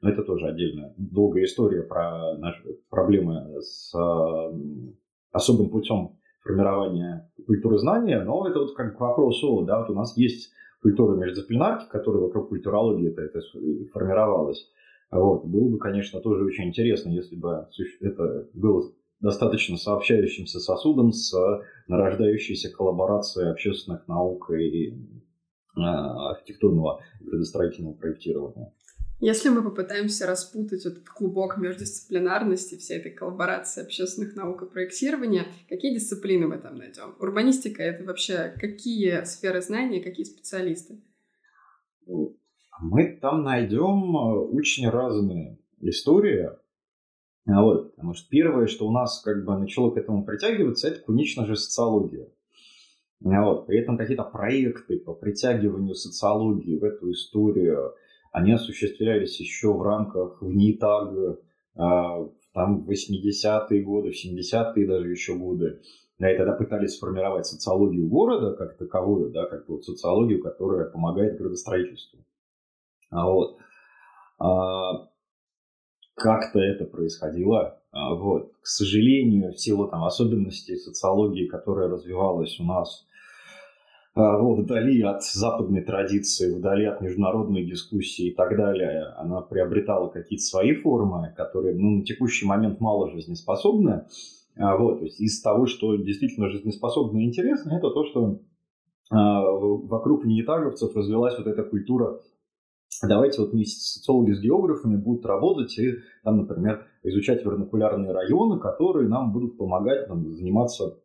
Но 0.00 0.10
это 0.10 0.24
тоже 0.24 0.48
отдельная 0.48 0.94
долгая 0.96 1.44
история 1.44 1.82
про 1.82 2.36
наши 2.38 2.80
проблемы 2.90 3.60
с 3.60 3.94
э, 3.94 4.52
особым 5.30 5.70
путем 5.70 6.18
формирования 6.42 7.30
культуры 7.46 7.78
знания, 7.78 8.20
но 8.20 8.48
это 8.48 8.58
вот 8.58 8.74
как 8.74 8.96
к 8.96 9.00
вопросу, 9.00 9.62
да, 9.62 9.80
вот 9.80 9.90
у 9.90 9.94
нас 9.94 10.16
есть 10.16 10.52
культура 10.82 11.16
междисциплинарки, 11.16 11.88
которая 11.88 12.22
вокруг 12.22 12.48
культурологии 12.48 13.10
это, 13.10 13.22
это 13.22 13.40
формировалась. 13.92 14.68
Вот. 15.12 15.44
Было 15.44 15.68
бы, 15.68 15.78
конечно, 15.78 16.20
тоже 16.20 16.44
очень 16.44 16.64
интересно, 16.64 17.10
если 17.10 17.36
бы 17.36 17.68
это 18.00 18.48
было 18.54 18.82
достаточно 19.22 19.76
сообщающимся 19.76 20.58
сосудом 20.58 21.12
с 21.12 21.32
нарождающейся 21.86 22.70
коллаборацией 22.70 23.50
общественных 23.50 24.06
наук 24.08 24.50
и 24.50 24.90
э, 24.90 25.80
архитектурного 25.80 27.00
градостроительного 27.20 27.94
проектирования. 27.94 28.74
Если 29.20 29.50
мы 29.50 29.62
попытаемся 29.62 30.26
распутать 30.26 30.84
этот 30.84 31.08
клубок 31.08 31.56
междисциплинарности, 31.56 32.76
всей 32.76 32.98
этой 32.98 33.12
коллаборации 33.12 33.84
общественных 33.84 34.34
наук 34.34 34.62
и 34.62 34.66
проектирования, 34.66 35.46
какие 35.68 35.94
дисциплины 35.94 36.48
мы 36.48 36.58
там 36.58 36.74
найдем? 36.74 37.14
Урбанистика— 37.20 37.82
это 37.84 38.02
вообще 38.02 38.52
какие 38.58 39.22
сферы 39.22 39.62
знания, 39.62 40.02
какие 40.02 40.24
специалисты? 40.24 41.00
Мы 42.80 43.16
там 43.22 43.44
найдем 43.44 44.16
э, 44.16 44.38
очень 44.56 44.90
разные 44.90 45.60
истории, 45.80 46.50
а 47.46 47.62
вот, 47.62 47.94
потому 47.94 48.14
что 48.14 48.28
первое, 48.28 48.66
что 48.66 48.86
у 48.86 48.92
нас 48.92 49.20
как 49.20 49.44
бы 49.44 49.58
начало 49.58 49.90
к 49.90 49.96
этому 49.96 50.24
притягиваться, 50.24 50.88
это, 50.88 51.00
конечно 51.00 51.44
же, 51.46 51.56
социология. 51.56 52.28
А 53.24 53.44
вот, 53.44 53.66
при 53.66 53.78
этом 53.80 53.96
какие-то 53.96 54.24
проекты 54.24 54.98
по 54.98 55.14
притягиванию 55.14 55.94
социологии 55.94 56.78
в 56.78 56.84
эту 56.84 57.10
историю, 57.12 57.94
они 58.32 58.52
осуществлялись 58.52 59.38
еще 59.40 59.72
в 59.72 59.82
рамках 59.82 60.40
в 60.40 60.52
НИТАГ, 60.52 61.40
там 61.74 62.84
в 62.84 62.90
80-е 62.90 63.82
годы, 63.82 64.10
в 64.10 64.14
70-е 64.14 64.86
даже 64.86 65.10
еще 65.10 65.36
годы. 65.36 65.80
Да, 66.18 66.30
и 66.32 66.36
тогда 66.36 66.52
пытались 66.52 66.96
сформировать 66.96 67.46
социологию 67.46 68.06
города 68.06 68.54
как 68.54 68.76
таковую, 68.76 69.30
да, 69.30 69.46
как 69.46 69.68
вот 69.68 69.84
социологию, 69.84 70.40
которая 70.40 70.88
помогает 70.88 71.38
градостроительству. 71.38 72.20
А 73.10 73.28
вот. 73.28 73.58
Как-то 76.22 76.60
это 76.60 76.84
происходило. 76.84 77.80
А, 77.90 78.14
вот. 78.14 78.52
К 78.62 78.66
сожалению, 78.66 79.52
в 79.52 79.58
силу 79.58 79.88
там, 79.88 80.04
особенностей 80.04 80.76
социологии, 80.76 81.46
которая 81.46 81.88
развивалась 81.88 82.58
у 82.60 82.64
нас 82.64 83.06
а, 84.14 84.38
вдали 84.38 85.02
от 85.02 85.24
западной 85.24 85.82
традиции, 85.82 86.54
вдали 86.54 86.84
от 86.84 87.00
международной 87.00 87.64
дискуссии 87.64 88.28
и 88.28 88.34
так 88.34 88.56
далее, 88.56 89.06
она 89.16 89.40
приобретала 89.40 90.08
какие-то 90.08 90.44
свои 90.44 90.74
формы, 90.74 91.34
которые 91.36 91.74
ну, 91.74 91.98
на 91.98 92.04
текущий 92.04 92.46
момент 92.46 92.80
мало 92.80 93.10
жизнеспособны. 93.10 94.06
А, 94.56 94.76
вот, 94.76 95.00
то 95.00 95.04
есть 95.04 95.20
из 95.20 95.42
того, 95.42 95.66
что 95.66 95.96
действительно 95.96 96.50
жизнеспособно 96.50 97.18
и 97.18 97.24
интересно, 97.24 97.76
это 97.76 97.90
то, 97.90 98.04
что 98.04 98.38
вокруг 99.10 100.24
нетаговцев 100.24 100.96
развилась 100.96 101.36
вот 101.36 101.46
эта 101.46 101.64
культура 101.64 102.20
давайте 103.08 103.40
вот 103.40 103.52
вместе 103.52 103.80
социологи 103.80 104.32
с 104.32 104.40
географами 104.40 104.96
будут 104.96 105.26
работать 105.26 105.76
и 105.78 105.94
там, 106.24 106.38
например, 106.38 106.86
изучать 107.02 107.44
вернокулярные 107.44 108.12
районы, 108.12 108.60
которые 108.60 109.08
нам 109.08 109.32
будут 109.32 109.58
помогать 109.58 110.08
нам, 110.08 110.34
заниматься 110.34 110.98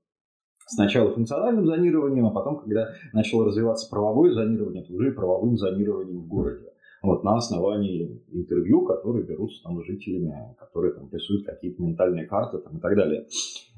сначала 0.67 1.11
функциональным 1.11 1.65
зонированием, 1.65 2.25
а 2.27 2.31
потом, 2.31 2.59
когда 2.59 2.89
начало 3.13 3.45
развиваться 3.45 3.89
правовое 3.89 4.33
зонирование, 4.33 4.83
то 4.83 4.93
уже 4.93 5.09
и 5.09 5.13
правовым 5.13 5.57
зонированием 5.57 6.21
в 6.21 6.27
городе. 6.27 6.73
Вот, 7.03 7.23
на 7.23 7.35
основании 7.35 8.23
интервью, 8.31 8.85
которые 8.85 9.23
берутся 9.23 9.63
там 9.63 9.81
жителями, 9.83 10.55
которые 10.59 10.93
там 10.93 11.09
рисуют 11.11 11.45
какие-то 11.45 11.81
ментальные 11.81 12.25
карты 12.25 12.57
там, 12.57 12.77
и 12.77 12.81
так 12.81 12.95
далее. 12.95 13.27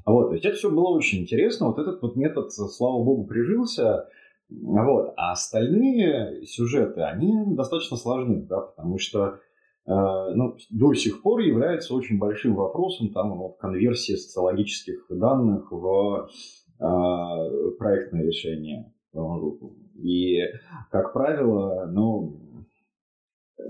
Вот, 0.05 0.29
то 0.29 0.33
есть 0.33 0.45
это 0.45 0.55
все 0.55 0.71
было 0.71 0.89
очень 0.89 1.21
интересно. 1.21 1.67
Вот 1.67 1.77
этот 1.77 2.01
вот 2.01 2.15
метод, 2.15 2.51
слава 2.51 3.03
богу, 3.03 3.27
прижился. 3.27 4.07
Вот. 4.49 5.13
А 5.15 5.31
остальные 5.31 6.45
сюжеты, 6.45 7.01
они 7.01 7.55
достаточно 7.55 7.97
сложны, 7.97 8.41
да, 8.47 8.61
потому 8.61 8.97
что 8.97 9.25
э, 9.25 9.33
ну, 9.85 10.55
до 10.71 10.93
сих 10.93 11.21
пор 11.21 11.41
является 11.41 11.93
очень 11.93 12.17
большим 12.17 12.55
вопросом 12.55 13.13
там, 13.13 13.37
вот, 13.37 13.57
конверсии 13.57 14.13
социологических 14.13 15.05
данных 15.09 15.71
в 15.71 16.29
э, 16.79 17.71
проектное 17.77 18.23
решение. 18.23 18.91
И, 19.95 20.39
как 20.91 21.13
правило, 21.13 21.85
ну, 21.85 22.39
э, 23.59 23.63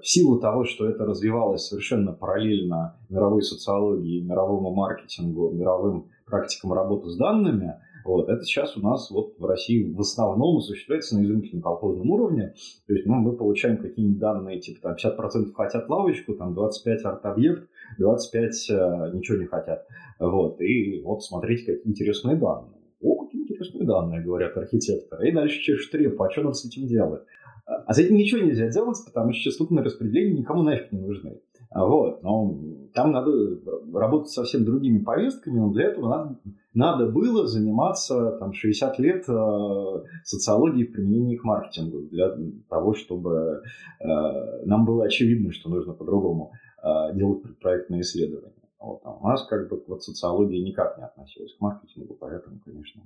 в 0.00 0.06
силу 0.06 0.40
того, 0.40 0.64
что 0.64 0.88
это 0.88 1.04
развивалось 1.04 1.66
совершенно 1.66 2.12
параллельно 2.12 2.98
мировой 3.08 3.42
социологии, 3.42 4.20
мировому 4.20 4.74
маркетингу, 4.74 5.50
мировым 5.52 6.10
практикам 6.26 6.72
работы 6.72 7.08
с 7.08 7.16
данными, 7.16 7.74
вот, 8.04 8.28
это 8.28 8.42
сейчас 8.42 8.76
у 8.76 8.80
нас 8.80 9.10
вот 9.10 9.38
в 9.38 9.44
России 9.44 9.92
в 9.92 10.00
основном 10.00 10.58
осуществляется 10.58 11.18
на 11.18 11.24
изумительно 11.24 11.62
колхозном 11.62 12.10
уровне. 12.10 12.54
То 12.86 12.92
есть 12.92 13.06
ну, 13.06 13.14
мы 13.14 13.36
получаем 13.36 13.78
какие-нибудь 13.78 14.18
данные, 14.18 14.60
типа 14.60 14.80
там 14.82 15.12
50% 15.12 15.52
хотят 15.54 15.88
лавочку, 15.88 16.34
там 16.34 16.54
25 16.54 17.04
арт-объект, 17.04 17.68
25 17.98 18.70
э, 18.70 19.10
ничего 19.14 19.38
не 19.38 19.46
хотят. 19.46 19.86
Вот, 20.20 20.60
и 20.60 21.00
вот 21.02 21.24
смотрите, 21.24 21.76
какие 21.76 21.90
интересные 21.90 22.36
данные. 22.36 22.80
О, 23.00 23.24
какие 23.24 23.42
интересные 23.42 23.86
данные, 23.86 24.22
говорят 24.22 24.56
архитекторы. 24.56 25.28
И 25.28 25.32
дальше 25.32 25.60
чешут 25.60 25.90
трепу, 25.90 26.22
а 26.22 26.30
что 26.30 26.42
нам 26.42 26.52
с 26.52 26.64
этим 26.64 26.86
делать? 26.86 27.22
А 27.66 27.94
с 27.94 27.98
этим 27.98 28.16
ничего 28.16 28.42
нельзя 28.42 28.68
делать, 28.68 28.98
потому 29.06 29.32
что 29.32 29.42
частотные 29.42 29.82
распределения 29.82 30.40
никому 30.40 30.62
нафиг 30.62 30.92
не 30.92 31.00
нужны. 31.00 31.40
Вот, 31.74 32.22
но 32.22 32.56
там 32.94 33.10
надо 33.10 33.32
работать 33.92 34.30
совсем 34.30 34.64
другими 34.64 35.02
повестками, 35.02 35.58
но 35.58 35.72
для 35.72 35.86
этого 35.86 36.08
надо, 36.08 36.38
надо 36.72 37.06
было 37.10 37.48
заниматься 37.48 38.38
там, 38.38 38.52
60 38.52 38.96
лет 39.00 39.24
э, 39.28 40.02
социологией 40.22 40.86
в 40.86 40.92
применении 40.92 41.36
к 41.36 41.42
маркетингу, 41.42 42.02
для 42.02 42.36
того, 42.68 42.94
чтобы 42.94 43.62
э, 44.00 44.06
нам 44.66 44.84
было 44.84 45.06
очевидно, 45.06 45.52
что 45.52 45.68
нужно 45.68 45.94
по-другому 45.94 46.52
э, 46.80 47.14
делать 47.14 47.42
предпроектные 47.42 48.02
исследования. 48.02 48.54
Вот, 48.78 49.00
а 49.02 49.12
у 49.12 49.26
нас 49.26 49.44
как 49.44 49.68
бы 49.68 49.82
вот 49.88 50.04
социология 50.04 50.62
никак 50.62 50.96
не 50.96 51.04
относилась 51.04 51.56
к 51.56 51.60
маркетингу, 51.60 52.14
поэтому, 52.14 52.60
конечно, 52.64 53.02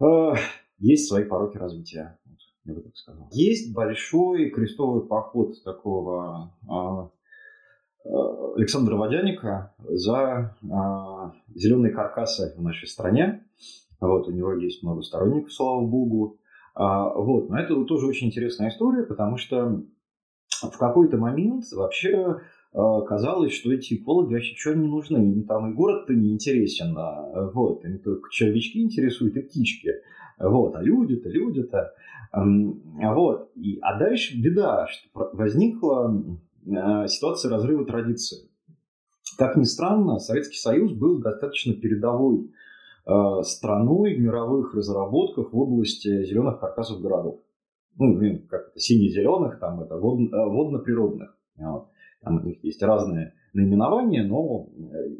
э, 0.00 0.32
есть 0.78 1.06
свои 1.08 1.22
пороки 1.22 1.56
развития. 1.56 2.18
Я 2.64 2.74
бы 2.74 2.82
так 2.82 2.96
сказал. 2.96 3.28
Есть 3.30 3.72
большой 3.72 4.50
крестовый 4.50 5.06
поход 5.06 5.54
такого 5.62 6.52
э, 6.62 7.17
Александра 8.58 8.96
Водяника 8.96 9.72
за 9.88 10.56
а, 10.70 11.32
зеленые 11.54 11.92
каркасы 11.92 12.54
в 12.56 12.62
нашей 12.62 12.88
стране. 12.88 13.44
Вот, 14.00 14.28
у 14.28 14.32
него 14.32 14.52
есть 14.52 14.82
много 14.82 15.02
сторонников, 15.02 15.52
слава 15.52 15.86
богу. 15.86 16.38
А, 16.74 17.08
вот, 17.14 17.50
но 17.50 17.58
это 17.58 17.84
тоже 17.84 18.06
очень 18.06 18.28
интересная 18.28 18.70
история, 18.70 19.04
потому 19.04 19.36
что 19.36 19.82
в 20.60 20.76
какой-то 20.76 21.18
момент 21.18 21.64
вообще 21.72 22.40
а, 22.72 23.02
казалось, 23.02 23.52
что 23.52 23.72
эти 23.72 23.94
экологи 23.94 24.34
вообще 24.34 24.56
что 24.56 24.74
не 24.74 24.88
нужны. 24.88 25.18
Им 25.18 25.44
там 25.44 25.70
и 25.70 25.74
город-то 25.74 26.14
не 26.14 26.32
интересен. 26.32 26.96
Вот, 27.52 27.84
им 27.84 28.00
только 28.00 28.28
червячки 28.30 28.82
интересуют 28.82 29.36
и 29.36 29.42
птички. 29.42 29.92
Вот, 30.38 30.74
а 30.74 30.82
люди-то, 30.82 31.28
люди-то. 31.28 31.92
Вот. 32.32 33.50
И, 33.54 33.78
а 33.80 33.98
дальше 33.98 34.40
беда, 34.40 34.86
что 34.86 35.30
возникла 35.32 36.22
ситуация 37.08 37.50
разрыва 37.50 37.84
традиции. 37.84 38.48
Как 39.36 39.56
ни 39.56 39.64
странно, 39.64 40.18
Советский 40.18 40.58
Союз 40.58 40.92
был 40.92 41.20
достаточно 41.20 41.74
передовой 41.74 42.50
э, 43.06 43.42
страной 43.42 44.14
в 44.14 44.20
мировых 44.20 44.74
разработках 44.74 45.52
в 45.52 45.58
области 45.58 46.24
зеленых 46.24 46.60
каркасов 46.60 47.00
городов. 47.00 47.40
Ну, 47.96 48.18
как 48.48 48.68
это, 48.68 48.78
сине-зеленых, 48.78 49.58
там 49.60 49.80
это 49.80 49.94
э, 49.94 49.98
водно-природных. 49.98 51.36
Там 51.56 52.36
у 52.36 52.40
них 52.40 52.62
есть 52.64 52.82
разные 52.82 53.34
наименования, 53.52 54.24
но 54.24 54.68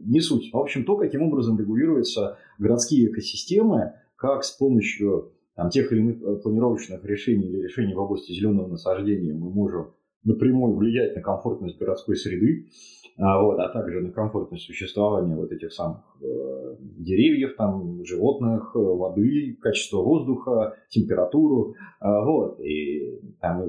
не 0.04 0.20
суть. 0.20 0.52
В 0.52 0.58
общем, 0.58 0.84
то, 0.84 0.96
каким 0.96 1.22
образом 1.22 1.58
регулируются 1.58 2.38
городские 2.58 3.10
экосистемы, 3.10 3.94
как 4.16 4.44
с 4.44 4.50
помощью 4.50 5.32
там, 5.54 5.70
тех 5.70 5.92
или 5.92 6.00
иных 6.00 6.42
планировочных 6.42 7.04
решений 7.04 7.46
или 7.46 7.62
решений 7.62 7.94
в 7.94 7.98
области 7.98 8.32
зеленого 8.32 8.66
насаждения 8.66 9.32
мы 9.32 9.50
можем 9.50 9.92
напрямую 10.25 10.76
влиять 10.76 11.16
на 11.16 11.22
комфортность 11.22 11.78
городской 11.78 12.16
среды, 12.16 12.68
а, 13.16 13.42
вот, 13.42 13.58
а 13.58 13.68
также 13.68 14.00
на 14.00 14.12
комфортность 14.12 14.64
существования 14.64 15.34
вот 15.34 15.50
этих 15.50 15.72
самых 15.72 16.04
э, 16.22 16.76
деревьев, 16.80 17.56
там, 17.56 18.04
животных, 18.04 18.72
э, 18.76 18.78
воды, 18.78 19.58
качество 19.60 20.02
воздуха, 20.02 20.76
температуру. 20.88 21.75
Э, 22.00 22.06
вот, 22.25 22.60
и 22.60 23.20
там 23.40 23.64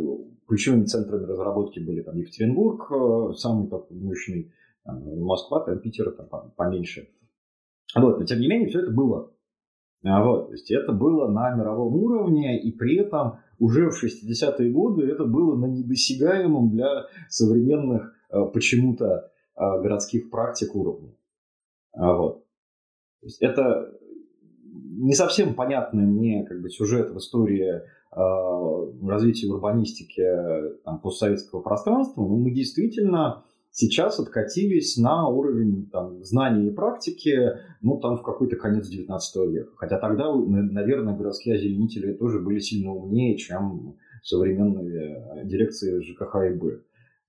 ключевыми 0.47 0.85
центрами 0.85 1.23
разработки 1.23 1.79
были 1.79 2.01
там 2.01 2.17
Екатеринбург, 2.17 2.91
э, 2.91 3.33
самый 3.37 3.67
такой 3.69 3.97
мощный, 3.97 4.53
там, 4.83 5.01
Москва, 5.19 5.61
там, 5.61 5.79
Питер, 5.79 6.11
там, 6.11 6.51
поменьше. 6.55 7.09
Вот, 7.95 8.19
но 8.19 8.25
тем 8.25 8.39
не 8.39 8.47
менее 8.47 8.67
все 8.69 8.81
это 8.81 8.91
было. 8.91 9.31
А, 10.03 10.23
вот, 10.23 10.47
то 10.47 10.51
есть 10.53 10.69
это 10.71 10.93
было 10.93 11.27
на 11.27 11.55
мировом 11.55 11.95
уровне, 11.95 12.61
и 12.61 12.71
при 12.71 12.97
этом 12.97 13.39
уже 13.59 13.89
в 13.89 14.03
60-е 14.03 14.71
годы 14.71 15.05
это 15.05 15.25
было 15.25 15.55
на 15.55 15.65
недосягаемом 15.65 16.71
для 16.71 17.05
современных 17.29 18.15
э, 18.29 18.45
почему-то 18.53 19.31
э, 19.55 19.81
городских 19.81 20.29
практик 20.29 20.75
уровне. 20.75 21.15
А, 21.91 22.13
вот. 22.15 22.45
То 23.21 23.27
есть 23.27 23.41
это 23.41 23.91
не 24.63 25.13
совсем 25.13 25.53
понятный 25.55 26.05
мне 26.05 26.45
как 26.45 26.61
бы, 26.61 26.69
сюжет 26.69 27.11
в 27.11 27.17
истории 27.17 27.81
э, 27.81 29.07
развития 29.07 29.49
урбанистики 29.49 30.25
там, 30.85 30.99
постсоветского 30.99 31.61
пространства, 31.61 32.21
но 32.21 32.37
мы 32.37 32.51
действительно 32.51 33.43
сейчас 33.71 34.19
откатились 34.19 34.97
на 34.97 35.27
уровень 35.27 35.89
там, 35.91 36.23
знаний 36.23 36.67
и 36.67 36.73
практики, 36.73 37.37
ну, 37.81 37.99
там, 37.99 38.17
в 38.17 38.23
какой-то 38.23 38.55
конец 38.55 38.87
19 38.87 39.51
века. 39.51 39.71
Хотя 39.77 39.97
тогда, 39.99 40.33
наверное, 40.33 41.15
городские 41.15 41.55
озеленители 41.55 42.13
тоже 42.13 42.39
были 42.39 42.59
сильно 42.59 42.91
умнее, 42.91 43.37
чем 43.37 43.97
современные 44.23 45.45
дирекции 45.45 46.01
ЖКХ 46.01 46.35
и 46.51 46.53
Б. 46.55 46.81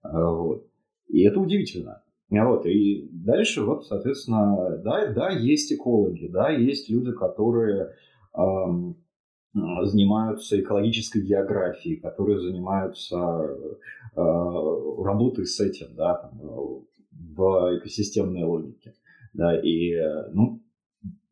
А, 0.02 0.30
вот. 0.30 0.66
И 1.08 1.22
это 1.22 1.40
удивительно. 1.40 2.02
Вот. 2.30 2.64
И 2.66 3.08
дальше, 3.12 3.62
вот, 3.62 3.86
соответственно, 3.86 4.78
да, 4.84 5.12
да, 5.12 5.30
есть 5.30 5.72
экологи, 5.72 6.28
да, 6.28 6.50
есть 6.50 6.88
люди, 6.88 7.12
которые 7.12 7.90
эм, 8.36 8.96
занимаются 9.52 10.60
экологической 10.60 11.22
географией, 11.22 11.96
которые 11.96 12.38
занимаются 12.40 13.16
э, 13.16 14.20
работой 15.02 15.46
с 15.46 15.58
этим, 15.60 15.94
да, 15.96 16.14
там, 16.14 16.40
в 17.10 17.78
экосистемной 17.78 18.44
логике. 18.44 18.94
Да, 19.32 19.60
и, 19.60 19.94
ну, 20.32 20.60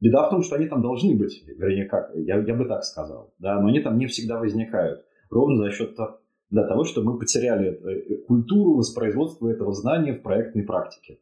беда 0.01 0.27
в 0.27 0.31
том, 0.31 0.43
что 0.43 0.57
они 0.57 0.67
там 0.67 0.83
должны 0.83 1.17
быть, 1.17 1.45
вернее, 1.47 1.87
как, 1.87 2.13
я, 2.15 2.39
я 2.39 2.55
бы 2.55 2.65
так 2.65 2.85
сказал, 2.85 3.35
да, 3.39 3.61
но 3.61 3.69
они 3.69 3.81
там 3.81 3.99
не 3.99 4.07
всегда 4.07 4.39
возникают, 4.39 5.05
ровно 5.31 5.65
за 5.65 5.71
счет 5.71 5.97
да, 6.51 6.67
того, 6.67 6.85
что 6.85 7.03
мы 7.03 7.19
потеряли 7.19 7.71
э, 7.71 8.17
культуру 8.27 8.75
воспроизводства 8.75 9.49
этого 9.49 9.73
знания 9.73 10.15
в 10.15 10.23
проектной 10.23 10.65
практике. 10.65 11.21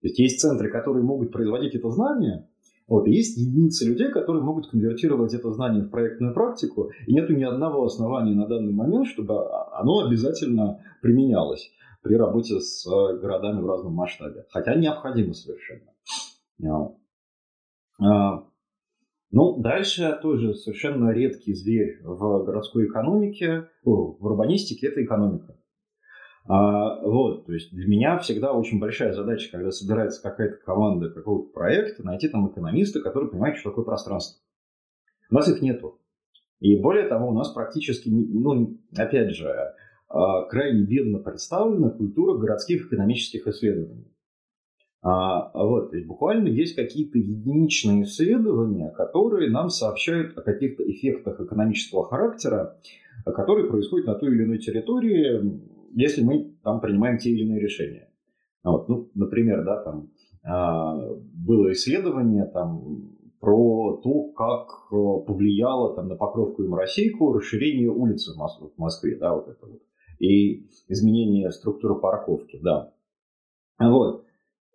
То 0.00 0.08
есть 0.08 0.18
есть 0.18 0.40
центры, 0.40 0.70
которые 0.70 1.04
могут 1.04 1.32
производить 1.32 1.74
это 1.74 1.90
знание, 1.90 2.48
вот. 2.86 3.06
Есть 3.06 3.38
единицы 3.38 3.86
людей, 3.86 4.10
которые 4.10 4.42
могут 4.42 4.68
конвертировать 4.68 5.32
это 5.34 5.50
знание 5.52 5.82
в 5.82 5.90
проектную 5.90 6.34
практику, 6.34 6.90
и 7.06 7.14
нет 7.14 7.30
ни 7.30 7.42
одного 7.42 7.84
основания 7.84 8.34
на 8.34 8.46
данный 8.46 8.72
момент, 8.72 9.06
чтобы 9.06 9.34
оно 9.72 10.06
обязательно 10.06 10.80
применялось 11.00 11.70
при 12.02 12.16
работе 12.16 12.60
с 12.60 12.86
э, 12.86 13.18
городами 13.18 13.62
в 13.62 13.66
разном 13.66 13.94
масштабе. 13.94 14.44
Хотя 14.50 14.74
необходимо 14.74 15.32
совершенно. 15.32 15.94
А, 17.98 18.44
ну, 19.30 19.58
дальше 19.60 20.18
тоже 20.20 20.54
совершенно 20.54 21.10
редкий 21.10 21.54
зверь 21.54 22.00
в 22.04 22.44
городской 22.44 22.86
экономике, 22.86 23.68
в 23.82 24.24
урбанистике– 24.24 24.86
это 24.88 25.02
экономика. 25.02 25.56
А, 26.46 27.00
вот, 27.00 27.46
то 27.46 27.52
есть 27.52 27.72
для 27.72 27.86
меня 27.86 28.18
всегда 28.18 28.52
очень 28.52 28.78
большая 28.78 29.12
задача, 29.12 29.50
когда 29.50 29.70
собирается 29.70 30.22
какая-то 30.22 30.56
команда 30.64 31.08
какого-то 31.10 31.50
проекта, 31.52 32.04
найти 32.04 32.28
там 32.28 32.50
экономиста, 32.50 33.00
который 33.00 33.30
понимает, 33.30 33.56
что 33.56 33.70
такое 33.70 33.84
пространство. 33.84 34.42
У 35.30 35.34
нас 35.34 35.48
их 35.48 35.62
нету. 35.62 36.00
И 36.60 36.76
более 36.76 37.08
того, 37.08 37.28
у 37.28 37.32
нас 37.32 37.50
практически, 37.50 38.10
ну, 38.10 38.78
опять 38.94 39.34
же, 39.34 39.74
а, 40.08 40.42
крайне 40.44 40.82
бедно 40.82 41.18
представлена 41.18 41.90
культура 41.90 42.36
городских 42.38 42.86
экономических 42.86 43.46
исследований. 43.46 44.14
А, 45.00 45.50
вот, 45.54 45.90
то 45.90 45.96
есть 45.96 46.06
буквально 46.06 46.48
есть 46.48 46.76
какие-то 46.76 47.18
единичные 47.18 48.04
исследования, 48.04 48.90
которые 48.90 49.50
нам 49.50 49.70
сообщают 49.70 50.36
о 50.36 50.42
каких-то 50.42 50.82
эффектах 50.90 51.40
экономического 51.40 52.06
характера, 52.06 52.78
которые 53.24 53.68
происходят 53.68 54.06
на 54.06 54.14
той 54.14 54.34
или 54.34 54.44
иной 54.44 54.58
территории, 54.58 55.60
если 55.94 56.22
мы 56.22 56.56
там 56.62 56.80
принимаем 56.80 57.18
те 57.18 57.30
или 57.30 57.44
иные 57.44 57.60
решения. 57.60 58.10
Вот, 58.62 58.88
ну, 58.88 59.10
например, 59.14 59.64
да, 59.64 59.82
там, 59.82 60.10
было 61.34 61.72
исследование 61.72 62.46
там, 62.46 63.10
про 63.40 64.00
то, 64.02 64.32
как 64.32 64.88
повлияло 64.88 65.94
там, 65.94 66.08
на 66.08 66.16
Покровку 66.16 66.62
и 66.62 66.68
Моросейку 66.68 67.32
расширение 67.32 67.90
улицы 67.90 68.32
в 68.32 68.78
Москве, 68.78 69.16
да, 69.18 69.34
вот 69.34 69.48
это 69.48 69.66
вот, 69.66 69.82
и 70.18 70.66
изменение 70.88 71.50
структуры 71.50 72.00
парковки, 72.00 72.58
да. 72.62 72.94
Вот. 73.78 74.24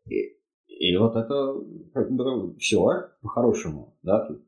И, 0.06 0.38
и 0.68 0.98
вот 0.98 1.16
это 1.16 1.56
как 1.94 2.12
бы 2.12 2.56
все 2.60 2.86
по-хорошему, 3.22 3.96
да, 4.04 4.28
тут 4.28 4.44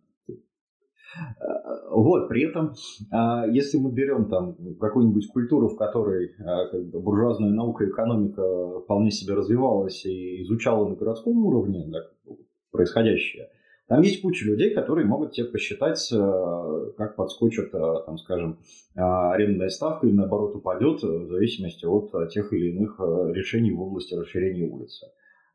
вот, 1.89 2.29
при 2.29 2.43
этом, 2.43 2.73
а, 3.11 3.45
если 3.47 3.77
мы 3.77 3.91
берем 3.91 4.29
там 4.29 4.55
какую-нибудь 4.79 5.27
культуру, 5.27 5.67
в 5.67 5.75
которой 5.75 6.31
а, 6.39 6.67
как 6.67 6.89
бы, 6.89 6.99
буржуазная 6.99 7.49
наука 7.49 7.83
и 7.83 7.89
экономика 7.89 8.79
вполне 8.81 9.11
себе 9.11 9.33
развивалась 9.33 10.05
и 10.05 10.41
изучала 10.43 10.87
на 10.87 10.95
городском 10.95 11.45
уровне 11.45 11.85
да, 11.87 11.99
происходящее, 12.71 13.49
там 13.87 14.01
есть 14.03 14.21
куча 14.21 14.45
людей, 14.45 14.73
которые 14.73 15.05
могут 15.05 15.33
тебе 15.33 15.47
посчитать, 15.47 16.09
а, 16.13 16.91
как 16.97 17.17
подскочит, 17.17 17.71
там, 17.71 18.17
скажем, 18.17 18.59
арендная 18.95 19.69
ставка 19.69 20.07
или 20.07 20.15
наоборот 20.15 20.55
упадет 20.55 21.03
в 21.03 21.27
зависимости 21.27 21.85
от 21.85 22.29
тех 22.29 22.53
или 22.53 22.69
иных 22.69 22.97
решений 23.33 23.71
в 23.71 23.81
области 23.81 24.13
расширения 24.13 24.69
улицы. 24.69 25.07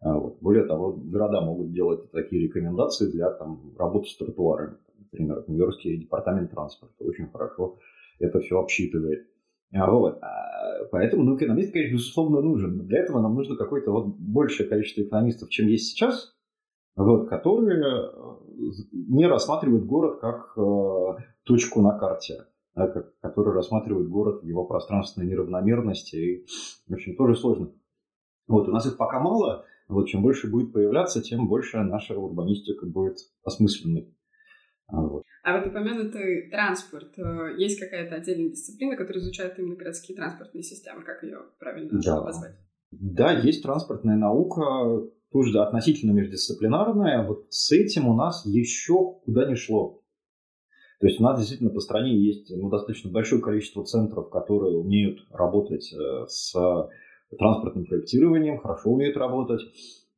Вот. 0.02 0.36
Более 0.42 0.66
того, 0.66 0.92
города 0.92 1.40
могут 1.40 1.72
делать 1.72 2.10
такие 2.12 2.42
рекомендации 2.42 3.10
для 3.10 3.30
там, 3.30 3.74
работы 3.78 4.08
с 4.10 4.16
тротуарами 4.18 4.76
например, 5.12 5.44
Нью-Йоркский 5.48 5.98
департамент 5.98 6.50
транспорта 6.50 7.04
очень 7.04 7.28
хорошо 7.28 7.78
это 8.18 8.40
все 8.40 8.58
обсчитывает. 8.58 9.26
А, 9.72 9.90
вот. 9.90 10.18
А, 10.22 10.84
поэтому 10.90 11.24
ну, 11.24 11.36
экономист, 11.36 11.72
конечно, 11.72 11.94
безусловно, 11.94 12.40
нужен. 12.40 12.76
Но 12.76 12.84
для 12.84 13.00
этого 13.00 13.20
нам 13.20 13.34
нужно 13.34 13.56
какое-то 13.56 13.90
вот 13.90 14.06
большее 14.18 14.68
количество 14.68 15.02
экономистов, 15.02 15.50
чем 15.50 15.66
есть 15.68 15.90
сейчас, 15.90 16.34
вот, 16.94 17.28
которые 17.28 17.78
э, 17.78 18.70
не 18.92 19.26
рассматривают 19.26 19.84
город 19.84 20.20
как 20.20 20.56
э, 20.56 21.22
точку 21.44 21.82
на 21.82 21.98
карте, 21.98 22.46
да, 22.74 22.86
как, 22.88 23.18
которые 23.20 23.54
рассматривают 23.54 24.08
город 24.08 24.42
в 24.42 24.46
его 24.46 24.64
пространственной 24.64 25.26
неравномерности. 25.26 26.16
И, 26.16 26.46
в 26.86 26.94
общем, 26.94 27.16
тоже 27.16 27.36
сложно. 27.36 27.72
Вот, 28.46 28.68
у 28.68 28.72
нас 28.72 28.86
их 28.86 28.96
пока 28.96 29.20
мало. 29.20 29.64
Вот, 29.88 30.08
чем 30.08 30.22
больше 30.22 30.50
будет 30.50 30.72
появляться, 30.72 31.22
тем 31.22 31.48
больше 31.48 31.78
наша 31.78 32.18
урбанистика 32.18 32.86
будет 32.86 33.18
осмысленной. 33.44 34.12
А, 34.88 35.00
вот. 35.00 35.24
А 35.42 35.58
вот 35.58 35.66
упомянутый 35.68 36.48
транспорт, 36.50 37.18
э, 37.18 37.56
есть 37.58 37.78
какая-то 37.80 38.16
отдельная 38.16 38.50
дисциплина, 38.50 38.96
которая 38.96 39.22
изучает 39.22 39.58
именно 39.58 39.76
городские 39.76 40.16
транспортные 40.16 40.62
системы, 40.62 41.02
как 41.02 41.22
ее 41.22 41.38
правильно 41.58 42.00
да. 42.00 42.18
обозвать? 42.18 42.56
Да, 42.90 43.32
есть 43.32 43.62
транспортная 43.62 44.16
наука, 44.16 45.08
тоже 45.32 45.58
относительно 45.60 46.12
междисциплинарная. 46.12 47.26
Вот 47.26 47.46
с 47.50 47.72
этим 47.72 48.08
у 48.08 48.14
нас 48.14 48.46
еще 48.46 49.20
куда 49.24 49.46
не 49.46 49.56
шло. 49.56 50.02
То 51.00 51.08
есть 51.08 51.20
у 51.20 51.22
нас 51.22 51.38
действительно 51.38 51.70
по 51.70 51.80
стране 51.80 52.16
есть 52.16 52.50
ну, 52.50 52.70
достаточно 52.70 53.10
большое 53.10 53.42
количество 53.42 53.84
центров, 53.84 54.30
которые 54.30 54.78
умеют 54.78 55.26
работать 55.30 55.92
э, 55.92 56.26
с 56.26 56.54
транспортным 57.36 57.84
проектированием, 57.86 58.58
хорошо 58.58 58.90
умеют 58.90 59.16
работать. 59.16 59.60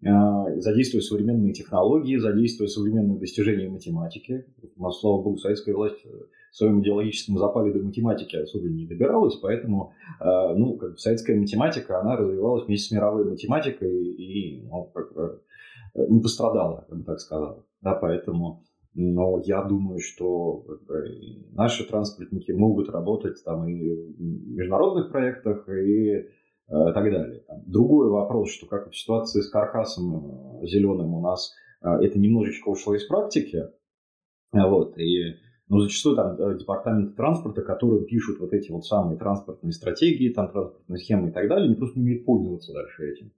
А, 0.06 0.54
задействуя 0.60 1.00
современные 1.00 1.52
технологии, 1.52 2.16
задействуя 2.18 2.68
современные 2.68 3.18
достижения 3.18 3.68
математики. 3.68 4.46
У 4.76 4.82
нас, 4.82 5.00
слава 5.00 5.22
богу, 5.22 5.38
советская 5.38 5.74
власть 5.74 6.04
в 6.04 6.56
своем 6.56 6.80
идеологическом 6.80 7.36
запале 7.36 7.72
до 7.72 7.80
математики 7.80 8.36
особо 8.36 8.68
не 8.68 8.86
добиралась, 8.86 9.36
поэтому 9.36 9.92
а, 10.20 10.54
ну, 10.54 10.76
как 10.76 10.92
бы 10.92 10.98
советская 10.98 11.38
математика, 11.38 12.00
она 12.00 12.16
развивалась 12.16 12.66
вместе 12.66 12.88
с 12.88 12.92
мировой 12.92 13.28
математикой 13.28 13.92
и 13.92 14.62
ну, 14.68 14.84
как 14.94 15.12
бы, 15.14 15.42
не 16.08 16.20
пострадала, 16.20 16.86
я 16.88 16.94
бы 16.94 17.02
так 17.02 17.18
сказал. 17.18 17.66
Да, 17.82 17.94
поэтому 17.94 18.64
но 18.94 19.40
я 19.44 19.62
думаю, 19.62 20.00
что 20.00 20.64
наши 21.52 21.86
транспортники 21.86 22.50
могут 22.50 22.88
работать 22.88 23.42
там 23.44 23.68
и 23.68 23.94
в 23.94 24.20
международных 24.56 25.12
проектах, 25.12 25.68
и 25.68 26.14
Э, 26.18 26.22
и 26.68 26.92
так 26.92 27.04
далее. 27.04 27.44
Другой 27.66 28.10
вопрос, 28.10 28.50
что 28.50 28.66
как 28.66 28.90
в 28.90 28.96
ситуации 28.96 29.40
с 29.40 29.48
каркасом 29.48 30.60
э, 30.62 30.66
зеленым 30.66 31.14
у 31.14 31.20
нас 31.20 31.54
э, 31.82 31.88
это 32.02 32.18
немножечко 32.18 32.68
ушло 32.68 32.94
из 32.94 33.04
практики, 33.06 33.64
вот, 34.52 34.98
и 34.98 35.34
ну, 35.68 35.80
зачастую 35.80 36.16
там 36.16 36.36
департаменты 36.56 37.14
транспорта, 37.14 37.62
которые 37.62 38.06
пишут 38.06 38.38
вот 38.40 38.52
эти 38.52 38.70
вот 38.70 38.86
самые 38.86 39.18
транспортные 39.18 39.72
стратегии, 39.72 40.32
там 40.32 40.50
транспортные 40.50 40.98
схемы 40.98 41.28
и 41.28 41.32
так 41.32 41.48
далее, 41.48 41.66
они 41.66 41.74
просто 41.74 41.98
не 41.98 42.04
умеют 42.04 42.24
пользоваться 42.24 42.72
дальше 42.72 43.10
этим. 43.10 43.32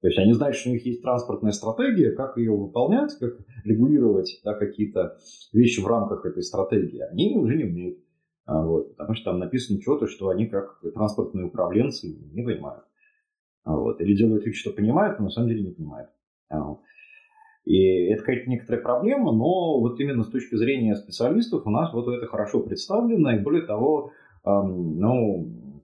То 0.00 0.08
есть 0.08 0.18
они 0.18 0.32
знают, 0.32 0.56
что 0.56 0.70
у 0.70 0.72
них 0.72 0.84
есть 0.86 1.02
транспортная 1.02 1.52
стратегия, 1.52 2.12
как 2.12 2.36
ее 2.38 2.52
выполнять, 2.52 3.12
как 3.18 3.38
регулировать 3.64 4.40
да, 4.44 4.54
какие-то 4.54 5.18
вещи 5.52 5.80
в 5.80 5.86
рамках 5.86 6.24
этой 6.24 6.42
стратегии. 6.42 7.00
Они 7.00 7.36
уже 7.36 7.56
не 7.56 7.64
умеют. 7.64 7.98
А, 8.46 8.64
вот, 8.64 8.96
потому 8.96 9.14
что 9.14 9.30
там 9.30 9.38
написано 9.38 9.80
что-то, 9.80 10.06
что 10.06 10.28
они 10.28 10.46
как 10.46 10.80
транспортные 10.94 11.46
управленцы 11.46 12.08
не 12.32 12.42
понимают. 12.42 12.84
А, 13.64 13.76
вот, 13.76 14.00
или 14.00 14.16
делают 14.16 14.44
вид, 14.44 14.56
что 14.56 14.72
понимают, 14.72 15.18
но 15.18 15.26
на 15.26 15.30
самом 15.30 15.48
деле 15.48 15.62
не 15.62 15.72
понимают. 15.72 16.10
А, 16.48 16.76
и 17.64 18.06
это 18.06 18.22
какая-то 18.22 18.50
некоторая 18.50 18.82
проблема, 18.82 19.32
но 19.32 19.78
вот 19.80 20.00
именно 20.00 20.24
с 20.24 20.30
точки 20.30 20.56
зрения 20.56 20.96
специалистов 20.96 21.66
у 21.66 21.70
нас 21.70 21.92
вот 21.92 22.08
это 22.08 22.26
хорошо 22.26 22.60
представлено, 22.60 23.32
и 23.32 23.38
более 23.38 23.66
того, 23.66 24.12
ну, 24.42 25.76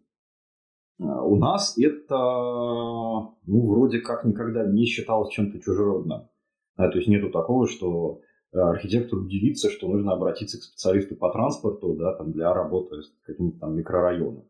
у 0.99 1.37
нас 1.37 1.77
это, 1.79 2.17
ну, 2.17 3.67
вроде 3.67 4.01
как 4.01 4.25
никогда 4.25 4.67
не 4.67 4.87
считалось 4.87 5.35
чем-то 5.35 5.61
чужеродным. 5.61 6.29
то 6.77 6.91
есть 6.95 7.09
нету 7.09 7.31
такого, 7.31 7.69
что 7.69 8.23
Э, 8.57 8.71
архитектор 8.71 9.19
удивится, 9.19 9.71
что 9.71 9.89
нужно 9.89 10.13
обратиться 10.13 10.59
к 10.59 10.63
специалисту 10.63 11.15
по 11.15 11.31
транспорту 11.31 11.95
да, 11.95 12.15
там, 12.15 12.33
для 12.33 12.55
работы 12.55 13.03
с 13.03 13.13
каким-то 13.25 13.59
там 13.59 13.77
микрорайоном. 13.77 14.49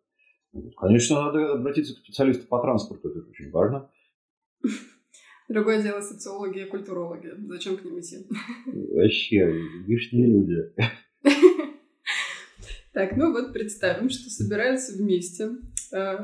Конечно, 0.78 1.24
надо 1.24 1.54
обратиться 1.54 1.94
к 1.94 1.98
специалисту 1.98 2.46
по 2.46 2.60
транспорту, 2.60 3.10
это 3.10 3.28
очень 3.28 3.50
важно. 3.50 3.90
Другое 5.48 5.82
дело 5.82 6.00
социологи 6.00 6.60
и 6.60 6.70
культурологи. 6.70 7.32
Зачем 7.46 7.76
к 7.76 7.84
ним 7.84 8.00
идти? 8.00 8.26
Вообще, 8.66 9.52
лишние 9.86 10.26
люди. 10.28 10.56
Так, 12.92 13.14
ну 13.14 13.30
вот 13.30 13.52
представим, 13.52 14.08
что 14.08 14.30
собираются 14.30 14.96
вместе 14.96 15.50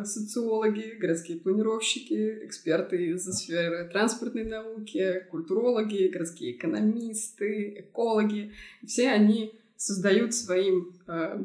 социологи, 0.04 0.96
городские 0.98 1.38
планировщики, 1.38 2.44
эксперты 2.44 3.10
из 3.10 3.24
сферы 3.24 3.88
транспортной 3.90 4.44
науки, 4.44 5.26
культурологи, 5.30 6.08
городские 6.08 6.56
экономисты, 6.56 7.80
экологи. 7.80 8.52
Все 8.86 9.10
они 9.10 9.54
создают 9.76 10.34
своим, 10.34 10.92
э, 11.08 11.44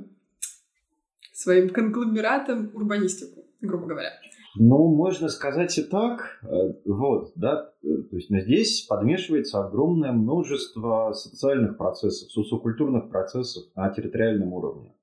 своим 1.34 1.70
конгломератом 1.70 2.72
урбанистику, 2.74 3.46
грубо 3.62 3.88
говоря. 3.88 4.12
Ну, 4.60 4.88
можно 4.96 5.30
сказать 5.30 5.78
и 5.78 5.84
так. 5.84 6.40
Э, 6.44 6.74
вот, 6.86 7.32
да. 7.36 7.72
То 7.82 8.16
есть 8.16 8.30
здесь 8.30 8.82
подмешивается 8.84 9.60
огромное 9.64 10.12
множество 10.12 11.14
социальных 11.14 11.78
процессов, 11.78 12.32
социокультурных 12.32 13.10
процессов 13.10 13.66
на 13.76 13.90
территориальном 13.90 14.54
уровне. 14.54 14.94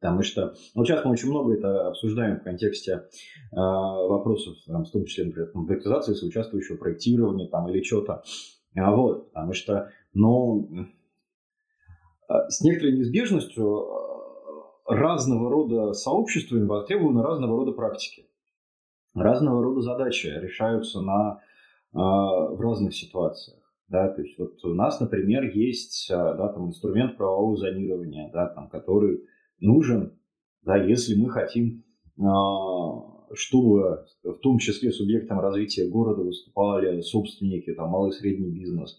Потому 0.00 0.22
что 0.22 0.54
ну, 0.74 0.84
сейчас 0.84 1.04
мы 1.04 1.12
очень 1.12 1.30
много 1.30 1.54
это 1.54 1.88
обсуждаем 1.88 2.38
в 2.38 2.44
контексте 2.44 2.92
э, 2.92 3.56
вопросов, 3.56 4.56
там, 4.66 4.84
в 4.84 4.90
том 4.90 5.04
числе, 5.04 5.24
например, 5.24 5.50
конкретизации 5.52 6.14
соучаствующего 6.14 6.76
проектирования 6.76 7.48
там, 7.48 7.68
или 7.68 7.82
что-то. 7.82 8.22
А, 8.76 8.94
вот, 8.94 9.32
потому 9.32 9.54
что, 9.54 9.90
ну, 10.12 10.68
а, 12.28 12.48
с 12.50 12.60
некоторой 12.60 12.94
неизбежностью 12.94 13.86
а, 14.86 14.94
разного 14.94 15.50
рода 15.50 15.92
сообществами 15.92 16.66
востребованы 16.66 17.22
разного 17.22 17.56
рода 17.56 17.72
практики. 17.72 18.26
Разного 19.14 19.62
рода 19.62 19.80
задачи 19.80 20.26
решаются 20.26 21.00
на, 21.00 21.40
э, 21.94 21.96
в 21.96 22.60
разных 22.60 22.94
ситуациях. 22.94 23.62
Да, 23.88 24.08
то 24.08 24.20
есть 24.20 24.36
вот 24.38 24.62
у 24.64 24.74
нас, 24.74 25.00
например, 25.00 25.44
есть 25.44 26.08
да, 26.10 26.48
там 26.48 26.68
инструмент 26.68 27.16
правового 27.16 27.56
зонирования, 27.56 28.30
да, 28.32 28.48
там, 28.48 28.68
который 28.68 29.22
нужен, 29.60 30.18
да, 30.62 30.76
если 30.76 31.14
мы 31.14 31.30
хотим, 31.30 31.84
а, 32.18 33.34
чтобы 33.34 34.06
в 34.22 34.38
том 34.38 34.58
числе 34.58 34.90
субъектом 34.90 35.40
развития 35.40 35.88
города 35.88 36.22
выступали 36.22 37.00
собственники, 37.00 37.72
там, 37.74 37.90
малый 37.90 38.10
и 38.10 38.12
средний 38.12 38.50
бизнес. 38.50 38.98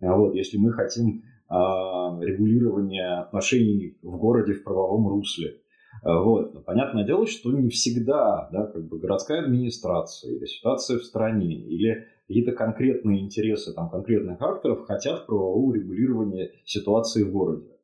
А 0.00 0.16
вот, 0.16 0.34
если 0.34 0.58
мы 0.58 0.72
хотим 0.72 1.22
а, 1.48 2.18
регулирования 2.20 3.20
отношений 3.20 3.98
в 4.02 4.16
городе 4.18 4.52
в 4.54 4.64
правовом 4.64 5.08
русле. 5.08 5.60
Вот. 6.04 6.54
Но 6.54 6.60
понятное 6.60 7.04
дело, 7.04 7.26
что 7.26 7.50
не 7.50 7.70
всегда 7.70 8.48
да, 8.52 8.66
как 8.66 8.86
бы 8.86 8.98
городская 8.98 9.42
администрация 9.42 10.32
или 10.32 10.44
ситуация 10.44 10.98
в 10.98 11.02
стране, 11.02 11.56
или 11.56 12.06
какие-то 12.28 12.52
конкретные 12.52 13.20
интересы 13.20 13.72
там, 13.74 13.88
конкретных 13.90 14.40
акторов 14.40 14.86
хотят 14.86 15.26
правового 15.26 15.74
регулирования 15.74 16.52
ситуации 16.64 17.24
в 17.24 17.32
городе. 17.32 17.77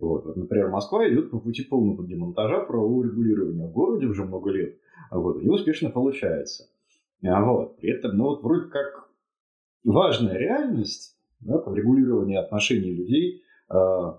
Вот. 0.00 0.24
вот, 0.24 0.36
например, 0.36 0.70
Москва 0.70 1.06
идет 1.08 1.30
по 1.30 1.38
пути 1.38 1.62
полного 1.62 2.06
демонтажа 2.06 2.60
правового 2.60 3.04
регулирования 3.04 3.66
в 3.66 3.72
городе 3.72 4.06
уже 4.06 4.24
много 4.24 4.50
лет. 4.50 4.78
Вот, 5.10 5.42
и 5.42 5.48
успешно 5.48 5.90
получается. 5.90 6.68
А 7.22 7.44
вот, 7.44 7.76
при 7.76 7.90
этом, 7.90 8.16
ну 8.16 8.24
вот 8.24 8.42
вроде 8.42 8.70
как 8.70 9.10
важная 9.84 10.36
реальность, 10.36 11.18
да, 11.40 11.58
там, 11.58 11.74
регулирование 11.74 12.38
отношений 12.38 12.92
людей, 12.92 13.42
э, 13.70 13.74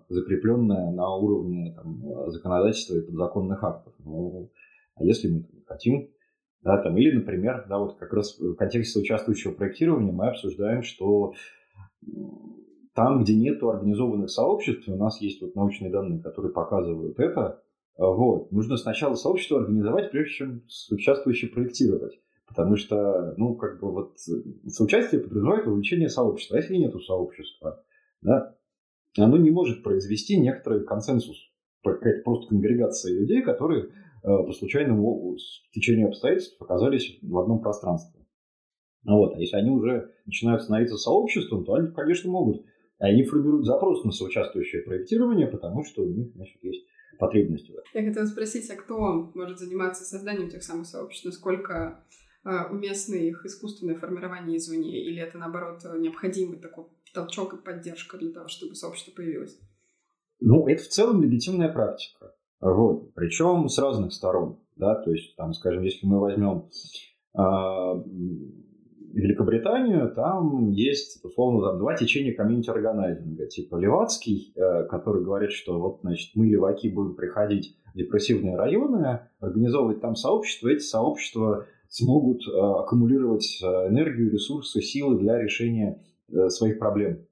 закрепленная 0.09 0.91
на 0.91 1.15
уровне 1.15 1.73
там, 1.75 2.29
законодательства 2.29 2.95
и 2.95 3.01
подзаконных 3.01 3.63
актов. 3.63 3.93
Ну, 3.99 4.51
а 4.95 5.03
если 5.03 5.29
мы 5.29 5.45
не 5.51 5.63
хотим, 5.65 6.09
да, 6.61 6.77
там, 6.77 6.95
или, 6.97 7.15
например, 7.15 7.65
да, 7.67 7.79
вот 7.79 7.97
как 7.97 8.13
раз 8.13 8.37
в 8.39 8.53
контексте 8.53 8.99
участвующего 8.99 9.53
проектирования 9.53 10.11
мы 10.11 10.29
обсуждаем, 10.29 10.83
что 10.83 11.33
там, 12.93 13.23
где 13.23 13.35
нет 13.35 13.61
организованных 13.63 14.29
сообществ, 14.29 14.87
у 14.87 14.95
нас 14.95 15.21
есть 15.21 15.41
вот 15.41 15.55
научные 15.55 15.91
данные, 15.91 16.21
которые 16.21 16.51
показывают 16.51 17.19
это, 17.19 17.61
вот, 17.97 18.51
нужно 18.51 18.77
сначала 18.77 19.15
сообщество 19.15 19.59
организовать, 19.59 20.11
прежде 20.11 20.33
чем 20.33 20.63
участвующие 20.91 21.51
проектировать. 21.51 22.19
Потому 22.47 22.75
что, 22.75 23.33
ну, 23.37 23.55
как 23.55 23.79
бы 23.79 23.91
вот 23.91 24.17
соучастие 24.67 25.21
подразумевает 25.21 25.65
вовлечение 25.65 26.09
сообщества. 26.09 26.57
А 26.57 26.59
если 26.59 26.75
нет 26.75 26.93
сообщества, 27.05 27.81
да, 28.21 28.57
оно 29.17 29.37
не 29.37 29.51
может 29.51 29.83
произвести 29.83 30.37
некоторый 30.37 30.83
консенсус. 30.83 31.37
Какая-то 31.83 32.23
просто 32.23 32.49
конгрегация 32.49 33.17
людей, 33.17 33.41
которые 33.41 33.85
э, 33.85 33.89
по 34.23 34.51
случайному 34.51 35.35
течению 35.71 36.09
обстоятельств 36.09 36.61
оказались 36.61 37.19
в 37.21 37.37
одном 37.37 37.61
пространстве. 37.61 38.25
Вот. 39.05 39.33
А 39.35 39.39
если 39.39 39.55
они 39.55 39.71
уже 39.71 40.11
начинают 40.25 40.61
становиться 40.61 40.97
сообществом, 40.97 41.63
то 41.63 41.75
они, 41.75 41.91
конечно, 41.91 42.29
могут. 42.29 42.65
Они 43.01 43.23
формируют 43.23 43.65
запрос 43.65 44.03
на 44.03 44.11
соучаствующее 44.11 44.83
проектирование, 44.83 45.47
потому 45.47 45.83
что 45.83 46.03
у 46.03 46.07
них, 46.07 46.31
значит, 46.35 46.63
есть 46.63 46.85
потребность. 47.17 47.67
Я 47.95 48.05
хотела 48.05 48.25
спросить, 48.27 48.69
а 48.69 48.75
кто 48.75 49.31
может 49.33 49.57
заниматься 49.57 50.05
созданием 50.05 50.49
тех 50.49 50.61
самых 50.61 50.85
сообществ? 50.85 51.25
Насколько 51.25 52.05
а, 52.43 52.67
уместно 52.71 53.15
их 53.15 53.43
искусственное 53.43 53.95
формирование 53.95 54.57
извне, 54.57 55.03
или 55.03 55.19
это, 55.19 55.39
наоборот, 55.39 55.79
необходимый 55.97 56.59
такой 56.59 56.85
толчок 57.11 57.55
и 57.55 57.57
поддержка 57.57 58.19
для 58.19 58.31
того, 58.31 58.47
чтобы 58.47 58.75
сообщество 58.75 59.13
появилось? 59.13 59.59
Ну, 60.39 60.67
это 60.67 60.83
в 60.83 60.87
целом 60.87 61.23
легитимная 61.23 61.73
практика. 61.73 62.35
Вот. 62.59 63.15
Причем 63.15 63.67
с 63.67 63.79
разных 63.79 64.13
сторон. 64.13 64.59
Да? 64.75 64.93
То 64.93 65.11
есть, 65.11 65.35
там, 65.37 65.53
скажем, 65.53 65.81
если 65.81 66.05
мы 66.05 66.19
возьмем 66.19 66.69
э, 67.33 67.41
Великобританию, 69.13 70.13
там 70.13 70.69
есть, 70.69 71.23
условно, 71.23 71.69
там, 71.69 71.79
два 71.79 71.95
течения 71.95 72.33
комьюнити-органайзинга. 72.33 73.47
Типа 73.47 73.75
Левацкий, 73.75 74.53
э, 74.55 74.85
который 74.85 75.23
говорит, 75.23 75.51
что 75.51 75.79
вот, 75.79 75.99
значит, 76.01 76.31
мы, 76.35 76.47
леваки, 76.47 76.89
будем 76.89 77.15
приходить 77.15 77.75
в 77.93 77.97
депрессивные 77.97 78.55
районы, 78.55 79.27
организовывать 79.39 80.01
там 80.01 80.15
сообщества. 80.15 80.69
Эти 80.69 80.83
сообщества 80.83 81.65
смогут 81.89 82.41
э, 82.47 82.51
аккумулировать 82.51 83.59
э, 83.61 83.65
энергию, 83.89 84.31
ресурсы, 84.31 84.81
силы 84.81 85.19
для 85.19 85.37
решения 85.41 86.01
своих 86.47 86.79
проблем. 86.79 87.25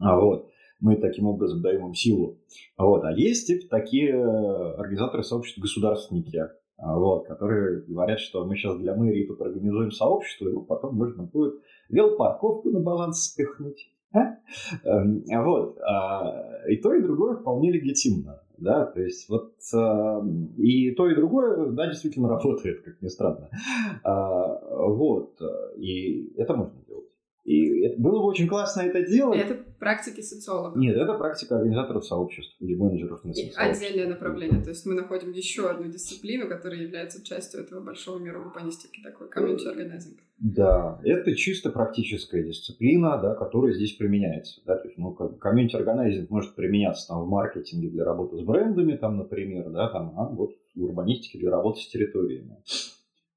А 0.00 0.18
вот 0.18 0.50
мы 0.80 0.96
таким 0.96 1.26
образом 1.26 1.62
даем 1.62 1.86
им 1.86 1.94
силу. 1.94 2.38
Вот. 2.76 3.04
А 3.04 3.12
есть 3.12 3.46
типа, 3.46 3.68
такие 3.70 4.12
организаторы 4.14 5.22
сообщества 5.22 5.60
государственники, 5.60 6.42
вот, 6.78 7.26
которые 7.26 7.82
говорят, 7.82 8.20
что 8.20 8.44
мы 8.44 8.56
сейчас 8.56 8.78
для 8.78 8.94
мэрии 8.94 9.26
тут 9.26 9.40
организуем 9.40 9.90
сообщество, 9.90 10.48
и 10.48 10.66
потом 10.66 10.96
можно 10.96 11.24
будет 11.24 11.54
велопарковку 11.88 12.70
на 12.70 12.80
баланс 12.80 13.24
спихнуть. 13.24 13.90
А? 14.12 14.36
Эм, 14.84 15.24
вот. 15.44 15.78
А, 15.80 16.66
и 16.68 16.76
то, 16.76 16.94
и 16.94 17.02
другое 17.02 17.36
вполне 17.36 17.72
легитимно 17.72 18.40
да, 18.58 18.86
то 18.86 19.00
есть 19.00 19.28
вот 19.28 19.54
э, 19.74 20.22
и 20.58 20.92
то, 20.92 21.08
и 21.08 21.14
другое, 21.14 21.70
да, 21.72 21.88
действительно 21.88 22.28
работает, 22.28 22.82
как 22.82 23.00
ни 23.02 23.08
странно, 23.08 23.50
а, 24.02 24.86
вот, 24.86 25.38
и 25.76 26.32
это 26.36 26.54
можно 26.54 26.78
делать. 26.86 27.06
И 27.44 27.82
это, 27.82 28.00
было 28.00 28.18
бы 28.18 28.24
очень 28.26 28.48
классно 28.48 28.80
это 28.80 29.02
делать. 29.02 29.38
Это 29.38 29.62
практики 29.78 30.20
социологов. 30.20 30.76
Нет, 30.76 30.96
это 30.96 31.14
практика 31.14 31.56
организаторов 31.56 32.04
сообществ 32.04 32.56
или 32.60 32.74
менеджеров 32.74 33.24
местных 33.24 33.52
сообществ. 33.52 33.84
Отдельное 33.84 34.08
направление. 34.08 34.62
То 34.62 34.70
есть 34.70 34.86
мы 34.86 34.94
находим 34.94 35.30
еще 35.32 35.68
одну 35.68 35.88
дисциплину, 35.88 36.48
которая 36.48 36.80
является 36.80 37.24
частью 37.24 37.60
этого 37.60 37.80
большого 37.80 38.18
мира 38.18 38.38
урбанистики, 38.38 39.00
такой 39.02 39.28
community 39.28 39.66
organizing. 39.66 40.18
Да, 40.38 41.00
это 41.02 41.34
чисто 41.34 41.70
практическая 41.70 42.42
дисциплина, 42.42 43.16
да, 43.16 43.34
которая 43.34 43.72
здесь 43.72 43.92
применяется. 43.92 44.60
Да, 44.66 44.76
то 44.76 44.86
есть, 44.86 44.98
ну, 44.98 45.12
комьюнити 45.12 45.76
органайзинг 45.76 46.28
может 46.28 46.54
применяться 46.54 47.08
там, 47.08 47.22
в 47.22 47.28
маркетинге 47.28 47.88
для 47.88 48.04
работы 48.04 48.36
с 48.36 48.42
брендами, 48.42 48.96
там, 48.96 49.16
например, 49.16 49.70
да, 49.70 49.88
там, 49.88 50.12
а 50.16 50.28
вот 50.28 50.54
в 50.74 50.84
урбанистике 50.84 51.38
для 51.38 51.50
работы 51.50 51.80
с 51.80 51.88
территориями. 51.88 52.58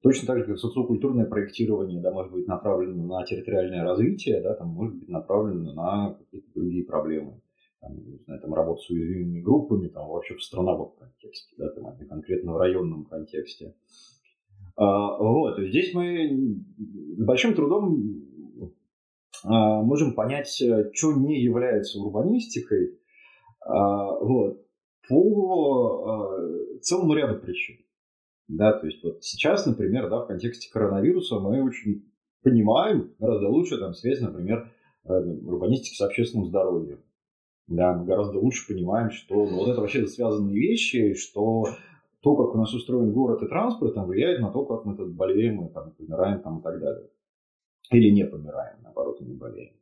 Точно 0.02 0.28
так 0.28 0.40
же, 0.40 0.46
как 0.46 0.58
социокультурное 0.58 1.26
проектирование 1.26 2.02
да, 2.02 2.12
может 2.12 2.32
быть 2.32 2.48
направлено 2.48 3.04
на 3.06 3.26
территориальное 3.26 3.84
развитие, 3.84 4.42
да, 4.42 4.56
там 4.56 4.70
может 4.70 4.96
быть 4.96 5.10
направлено 5.10 5.74
на 5.74 6.14
какие-то 6.14 6.48
другие 6.56 6.86
проблемы. 6.86 7.42
Там, 7.82 7.96
знаю, 8.26 8.42
там, 8.42 8.54
работу 8.54 8.82
с 8.82 8.90
уязвимыми 8.90 9.42
группами, 9.42 9.88
там, 9.88 10.08
вообще 10.10 10.36
в 10.36 10.44
страновом 10.44 10.94
контексте, 10.98 11.56
да, 11.58 11.70
там, 11.70 11.88
а 11.88 11.98
конкретно 12.10 12.54
в 12.54 12.58
районном 12.58 13.06
контексте. 13.06 13.74
А, 14.76 15.18
вот, 15.18 15.60
здесь 15.60 15.94
мы 15.94 16.62
с 17.18 17.26
большим 17.26 17.54
трудом 17.54 18.02
а, 19.44 19.82
можем 19.82 20.14
понять, 20.14 20.50
что 20.50 21.14
не 21.14 21.42
является 21.42 22.00
урбанистикой, 22.00 22.98
а, 23.62 24.18
вот, 24.20 24.66
по 25.08 26.06
а, 26.06 26.80
целому 26.82 27.14
ряду 27.14 27.40
причин. 27.40 27.78
Да, 28.50 28.74
то 28.74 28.88
есть 28.88 29.04
вот 29.04 29.24
сейчас, 29.24 29.68
например, 29.68 30.10
да, 30.10 30.22
в 30.22 30.28
контексте 30.28 30.72
коронавируса 30.74 31.40
мы 31.40 31.64
очень 31.64 32.12
понимаем 32.42 33.14
гораздо 33.20 33.48
лучше 33.48 33.78
там 33.78 33.94
связь, 33.94 34.22
например, 34.22 34.72
э, 35.06 35.12
урбанистики 35.14 35.96
с 35.96 36.02
общественным 36.02 36.48
здоровьем. 36.48 37.00
Да, 37.68 37.94
мы 37.94 38.06
гораздо 38.06 38.40
лучше 38.40 38.68
понимаем, 38.68 39.12
что 39.12 39.36
ну, 39.36 39.58
вот 39.60 39.70
это 39.70 39.82
вообще 39.82 40.08
связанные 40.08 40.56
вещи, 40.56 41.14
что 41.14 41.68
то, 42.22 42.36
как 42.36 42.56
у 42.56 42.58
нас 42.58 42.74
устроен 42.74 43.14
город 43.14 43.44
и 43.44 43.48
транспорт, 43.48 43.94
там, 43.94 44.08
влияет 44.08 44.42
на 44.42 44.52
то, 44.52 44.66
как 44.66 44.84
мы 44.84 44.98
тут 44.98 45.14
болеем, 45.14 45.68
и, 45.68 45.72
там, 45.72 45.92
помираем 45.92 46.42
там, 46.42 46.58
и 46.58 46.64
так 46.64 46.80
далее. 46.80 47.08
Или 47.92 48.10
не 48.10 48.26
помираем, 48.26 48.78
наоборот, 48.82 49.22
не 49.22 49.36
болеем. 49.36 49.74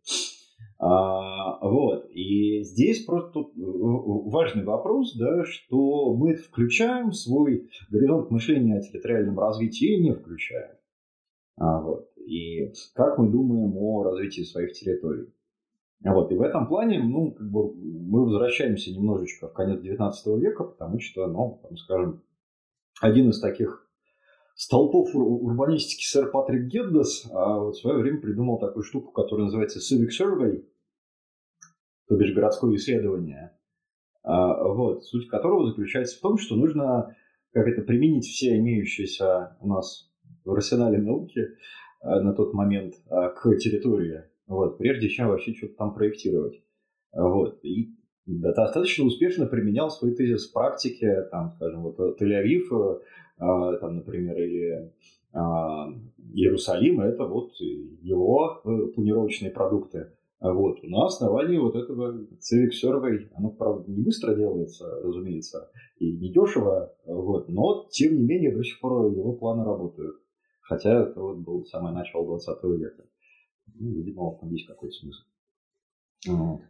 А, 0.80 1.60
вот. 1.68 2.10
И 2.12 2.64
здесь 2.64 3.04
просто 3.06 3.32
тут 3.32 3.54
важный 3.56 4.64
вопрос, 4.64 5.16
да, 5.18 5.44
что 5.46 6.14
мы 6.14 6.36
включаем 6.36 7.12
свой 7.12 7.70
горизонт 7.90 8.30
мышления 8.30 8.78
о 8.78 8.82
территориальном 8.82 9.40
развитии 9.40 9.96
или 9.96 10.04
не 10.04 10.14
включаем. 10.14 10.76
А, 11.58 11.82
вот. 11.82 12.12
И 12.18 12.72
как 12.94 13.18
мы 13.18 13.30
думаем 13.30 13.76
о 13.78 14.04
развитии 14.04 14.44
своих 14.44 14.74
территорий. 14.74 15.34
Вот. 16.04 16.32
И 16.32 16.36
в 16.36 16.42
этом 16.42 16.68
плане 16.68 17.02
ну, 17.02 17.32
как 17.32 17.50
бы 17.50 17.74
мы 17.74 18.26
возвращаемся 18.26 18.92
немножечко 18.92 19.48
в 19.48 19.54
конец 19.54 19.82
19 19.82 20.28
века, 20.40 20.64
потому 20.64 21.00
что, 21.00 21.26
ну, 21.28 21.60
там, 21.64 21.76
скажем, 21.78 22.22
один 23.02 23.30
из 23.30 23.40
таких 23.40 23.87
столпов 24.58 25.16
урбанистики 25.16 26.04
сэр 26.04 26.32
Патрик 26.32 26.64
Геддес 26.64 27.30
а 27.32 27.60
вот 27.60 27.76
в 27.76 27.80
свое 27.80 28.00
время 28.00 28.20
придумал 28.20 28.60
такую 28.60 28.84
штуку, 28.84 29.12
которая 29.12 29.46
называется 29.46 29.80
Civic 29.80 30.10
Survey, 30.10 30.66
то 32.08 32.18
бишь 32.18 32.34
городское 32.34 32.76
исследование. 32.76 33.58
А, 34.24 34.68
вот, 34.68 35.06
суть 35.06 35.30
которого 35.30 35.68
заключается 35.68 36.18
в 36.18 36.22
том, 36.22 36.38
что 36.38 36.56
нужно 36.56 37.16
как 37.54 37.68
это 37.68 37.82
применить 37.82 38.26
все 38.26 38.58
имеющиеся 38.58 39.58
у 39.62 39.68
нас 39.68 40.12
в 40.44 40.52
арсенале 40.52 40.98
науки 40.98 41.48
а, 42.02 42.20
на 42.22 42.34
тот 42.34 42.54
момент 42.54 42.96
а, 43.10 43.30
к 43.30 43.56
территории, 43.58 44.24
вот, 44.48 44.80
прежде 44.80 45.08
чем 45.08 45.30
вообще 45.30 45.54
что-то 45.54 45.76
там 45.76 45.94
проектировать. 45.94 46.62
Вот. 47.14 47.64
И 47.64 47.96
достаточно 48.26 49.06
успешно 49.06 49.46
применял 49.46 49.90
свой 49.90 50.16
тезис 50.16 50.50
в 50.50 50.54
практике, 50.54 51.24
там, 51.32 51.52
скажем, 51.56 51.84
вот 51.84 52.00
Тель-Авив 52.20 52.66
а, 52.72 53.00
там, 53.38 53.96
например, 53.96 54.38
или 54.38 54.92
а, 55.34 55.90
Иерусалим, 56.34 57.02
это 57.02 57.26
вот 57.26 57.54
его 57.60 58.62
э, 58.64 58.94
планировочные 58.94 59.52
продукты. 59.52 60.12
Вот. 60.40 60.84
На 60.84 61.06
основании 61.06 61.58
вот 61.58 61.76
этого 61.76 62.26
Civic 62.38 62.72
Survey, 62.84 63.30
оно, 63.36 63.50
правда, 63.50 63.92
не 63.92 64.04
быстро 64.04 64.36
делается, 64.36 64.88
разумеется, 65.02 65.72
и 65.98 66.16
не 66.16 66.32
дешево, 66.32 66.96
вот, 67.06 67.50
но, 67.50 67.88
тем 67.90 68.16
не 68.18 68.24
менее, 68.24 68.56
до 68.56 68.64
сих 68.64 68.80
пор 68.80 69.12
его 69.12 69.34
планы 69.34 69.64
работают. 69.64 70.18
Хотя 70.62 71.04
это 71.04 71.20
вот 71.20 71.38
было 71.38 71.64
самое 71.64 71.96
начало 71.96 72.26
20 72.26 72.64
века. 72.80 73.04
Ну, 73.74 73.94
видимо, 73.94 74.38
там 74.40 74.52
есть 74.52 74.68
какой-то 74.68 74.94
смысл. 74.96 75.24
Вот. 76.28 76.62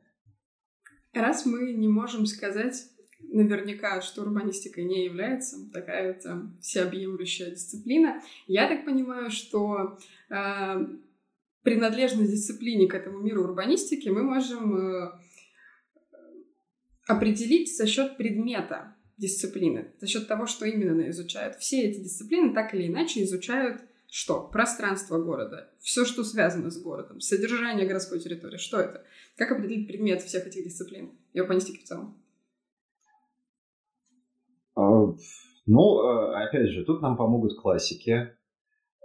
Раз 1.14 1.46
мы 1.46 1.74
не 1.74 1.88
можем 1.88 2.26
сказать, 2.26 2.76
наверняка, 3.20 4.02
что 4.02 4.22
урбанистика 4.22 4.82
не 4.82 5.06
является 5.06 5.58
такая 5.72 6.14
э, 6.14 6.42
всеобъемлющая 6.62 7.52
дисциплина. 7.52 8.22
Я 8.48 8.68
так 8.68 8.86
понимаю, 8.86 9.30
что 9.32 9.98
э, 10.30 10.88
принадлежность 11.64 12.32
дисциплине 12.32 12.88
к 12.88 12.94
этому 12.94 13.20
миру 13.20 13.44
урбанистики 13.44 14.10
мы 14.10 14.24
можем 14.24 14.78
э, 14.78 15.12
определить 17.08 17.76
за 17.76 17.88
счет 17.88 18.18
предмета 18.18 18.96
дисциплины, 19.18 19.94
за 20.00 20.08
счет 20.08 20.28
того, 20.28 20.46
что 20.46 20.66
именно 20.66 20.94
она 20.94 21.10
изучает. 21.10 21.56
Все 21.58 21.82
эти 21.82 22.00
дисциплины 22.00 22.54
так 22.54 22.74
или 22.74 22.88
иначе 22.88 23.24
изучают 23.24 23.82
что? 24.10 24.42
Пространство 24.42 25.22
города, 25.22 25.70
все, 25.82 26.06
что 26.06 26.24
связано 26.24 26.72
с 26.72 26.82
городом, 26.82 27.20
содержание 27.20 27.86
городской 27.86 28.20
территории. 28.20 28.58
Что 28.58 28.80
это? 28.80 29.04
Как 29.36 29.52
определить 29.52 29.88
предмет 29.88 30.22
всех 30.22 30.48
этих 30.48 30.64
дисциплин 30.64 31.12
и 31.34 31.42
урбанистики 31.42 31.84
в 31.84 31.84
целом? 31.84 32.18
Ну, 35.68 36.02
э, 36.02 36.48
опять 36.48 36.70
же, 36.70 36.86
тут 36.86 37.02
нам 37.02 37.18
помогут 37.18 37.60
классики. 37.60 38.12
Э, 38.12 38.30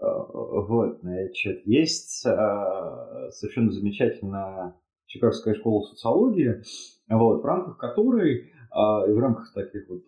вот, 0.01 1.01
значит, 1.03 1.67
есть 1.67 2.25
э, 2.25 3.31
совершенно 3.31 3.73
замечательная 3.73 4.77
Чикагская 5.07 5.55
школа 5.55 5.83
социологии, 5.83 6.63
вот, 7.11 7.43
в 7.43 7.45
рамках 7.45 7.77
которой 7.77 8.49
и 8.75 9.13
в 9.13 9.19
рамках 9.19 9.53
таких 9.53 9.87
вот 9.91 10.05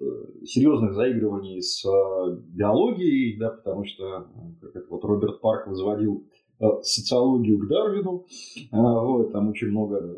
серьезных 0.47 0.95
заигрываний 0.95 1.61
с 1.61 1.85
биологией, 2.55 3.39
да, 3.39 3.51
потому 3.51 3.85
что 3.85 4.27
как 4.63 4.75
это 4.75 4.87
вот 4.89 5.05
Роберт 5.05 5.43
Парк 5.43 5.67
возводил 5.67 6.27
социологию 6.81 7.59
к 7.59 7.69
Дарвину, 7.69 8.25
вот, 8.73 9.33
там 9.33 9.51
очень 9.51 9.69
много 9.69 10.17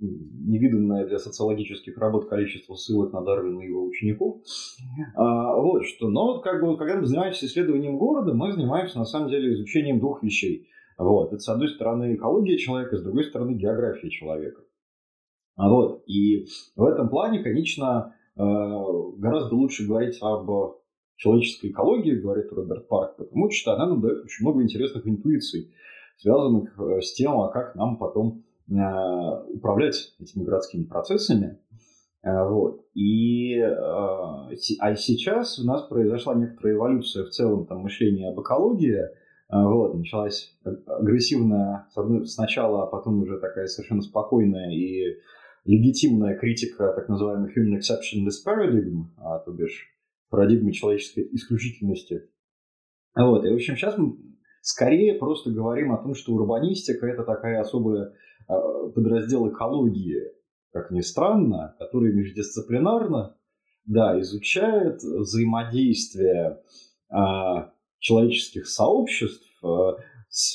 невиданное 0.00 1.06
для 1.06 1.18
социологических 1.18 1.96
работ 1.98 2.28
количество 2.28 2.74
ссылок 2.74 3.12
на 3.12 3.22
Дарвина 3.22 3.60
и 3.60 3.68
его 3.68 3.84
учеников. 3.84 4.42
А, 5.14 5.56
вот 5.56 5.84
что. 5.84 6.08
Но 6.08 6.34
вот 6.34 6.42
как 6.42 6.62
бы, 6.62 6.76
когда 6.76 6.96
мы 6.96 7.06
занимаемся 7.06 7.46
исследованием 7.46 7.98
города, 7.98 8.34
мы 8.34 8.52
занимаемся 8.52 8.98
на 8.98 9.04
самом 9.04 9.30
деле 9.30 9.54
изучением 9.54 9.98
двух 10.00 10.22
вещей. 10.22 10.68
Вот. 10.98 11.32
Это, 11.32 11.38
с 11.38 11.48
одной 11.48 11.68
стороны, 11.68 12.14
экология 12.14 12.56
человека, 12.56 12.96
с 12.96 13.02
другой 13.02 13.24
стороны, 13.24 13.52
география 13.52 14.10
человека. 14.10 14.62
А 15.56 15.68
вот. 15.68 16.02
И 16.06 16.46
в 16.74 16.84
этом 16.84 17.08
плане, 17.08 17.42
конечно, 17.42 18.14
э, 18.36 18.40
гораздо 19.18 19.54
лучше 19.54 19.86
говорить 19.86 20.18
об 20.20 20.76
человеческой 21.16 21.70
экологии, 21.70 22.20
говорит 22.20 22.52
Роберт 22.52 22.88
Парк, 22.88 23.16
потому 23.16 23.50
что 23.50 23.72
она 23.72 23.86
нам 23.86 24.02
дает 24.02 24.24
очень 24.24 24.44
много 24.44 24.62
интересных 24.62 25.06
интуиций, 25.06 25.72
связанных 26.18 26.78
э, 26.78 27.00
с 27.00 27.14
тем, 27.14 27.40
а 27.40 27.48
как 27.50 27.74
нам 27.74 27.96
потом 27.96 28.44
управлять 28.68 30.14
этими 30.18 30.44
городскими 30.44 30.84
процессами. 30.84 31.58
Э, 32.22 32.48
вот. 32.48 32.84
И, 32.94 33.56
э, 33.56 33.68
а 33.70 34.94
сейчас 34.96 35.58
у 35.58 35.66
нас 35.66 35.82
произошла 35.82 36.34
некоторая 36.34 36.76
эволюция 36.76 37.24
в 37.24 37.30
целом 37.30 37.66
там, 37.66 37.78
мышления 37.80 38.30
об 38.30 38.40
экологии. 38.40 39.00
Вот, 39.48 39.94
началась 39.94 40.58
агрессивная, 40.64 41.86
сначала, 42.24 42.82
а 42.82 42.86
потом 42.86 43.22
уже 43.22 43.38
такая 43.38 43.66
совершенно 43.66 44.02
спокойная 44.02 44.72
и 44.72 45.18
легитимная 45.66 46.36
критика 46.36 46.92
так 46.92 47.08
называемой 47.08 47.52
human 47.52 47.78
exceptionalist 47.78 48.44
paradigm, 48.44 49.04
а, 49.18 49.38
то 49.38 49.52
бишь 49.52 49.88
парадигмы 50.30 50.72
человеческой 50.72 51.28
исключительности. 51.32 52.28
Вот, 53.14 53.44
и, 53.44 53.50
в 53.50 53.54
общем, 53.54 53.76
сейчас 53.76 53.96
мы 53.98 54.16
скорее 54.62 55.14
просто 55.14 55.50
говорим 55.50 55.92
о 55.92 55.98
том, 55.98 56.14
что 56.14 56.32
урбанистика– 56.34 57.06
это 57.06 57.22
такая 57.22 57.60
особая 57.60 58.14
подраздел 58.94 59.48
экологии, 59.48 60.32
как 60.72 60.90
ни 60.90 61.00
странно, 61.00 61.74
который 61.78 62.12
междисциплинарно 62.12 63.36
да, 63.86 64.20
изучает 64.20 65.02
взаимодействие 65.02 66.60
а, 67.08 67.72
человеческих 67.98 68.66
сообществ 68.66 69.46
а, 69.62 69.96
с, 70.28 70.54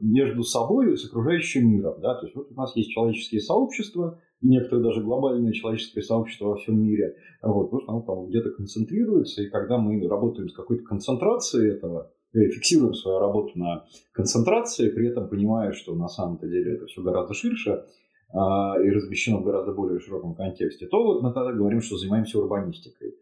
между 0.00 0.44
собой 0.44 0.94
и 0.94 0.96
с 0.96 1.04
окружающим 1.04 1.68
миром. 1.68 2.00
Да? 2.00 2.14
То 2.14 2.26
есть 2.26 2.36
вот 2.36 2.50
у 2.50 2.54
нас 2.54 2.74
есть 2.76 2.90
человеческие 2.90 3.40
сообщества, 3.40 4.20
и 4.40 4.48
некоторые 4.48 4.84
даже 4.84 5.02
глобальное 5.02 5.52
человеческое 5.52 6.02
сообщество 6.02 6.46
во 6.46 6.56
всем 6.56 6.80
мире. 6.80 7.16
Вот, 7.42 7.68
что 7.68 7.90
оно 7.90 8.02
там 8.02 8.26
где-то 8.26 8.50
концентрируется, 8.50 9.42
и 9.42 9.50
когда 9.50 9.78
мы 9.78 10.06
работаем 10.08 10.48
с 10.48 10.54
какой-то 10.54 10.84
концентрацией 10.84 11.72
этого, 11.72 12.12
фиксируем 12.32 12.94
свою 12.94 13.18
работу 13.18 13.58
на 13.58 13.84
концентрации, 14.12 14.90
при 14.90 15.08
этом 15.08 15.28
понимая, 15.28 15.72
что 15.72 15.94
на 15.94 16.08
самом-то 16.08 16.48
деле 16.48 16.76
это 16.76 16.86
все 16.86 17.02
гораздо 17.02 17.34
ширше 17.34 17.84
а, 18.32 18.76
и 18.82 18.90
размещено 18.90 19.38
в 19.38 19.44
гораздо 19.44 19.72
более 19.72 20.00
широком 20.00 20.34
контексте, 20.34 20.86
то 20.86 21.02
вот 21.02 21.22
мы 21.22 21.32
тогда 21.32 21.52
говорим, 21.52 21.80
что 21.80 21.96
занимаемся 21.96 22.38
урбанистикой. 22.38 23.16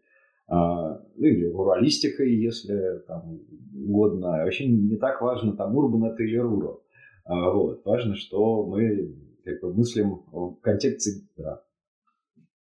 А, 0.47 0.99
ну, 1.15 1.25
или 1.25 1.45
руралистикой, 1.45 2.35
если 2.35 2.99
там 3.07 3.39
угодно. 3.73 4.43
Вообще 4.43 4.67
не 4.67 4.97
так 4.97 5.21
важно, 5.21 5.55
там, 5.55 5.75
урбан 5.75 6.11
это 6.11 6.23
или 6.23 6.37
руро. 6.37 6.81
А, 7.25 7.51
вот. 7.51 7.85
Важно, 7.85 8.15
что 8.15 8.65
мы 8.65 9.15
как 9.43 9.61
бы 9.61 9.73
мыслим 9.73 10.23
в 10.31 10.55
контексте 10.61 11.25
да. 11.37 11.61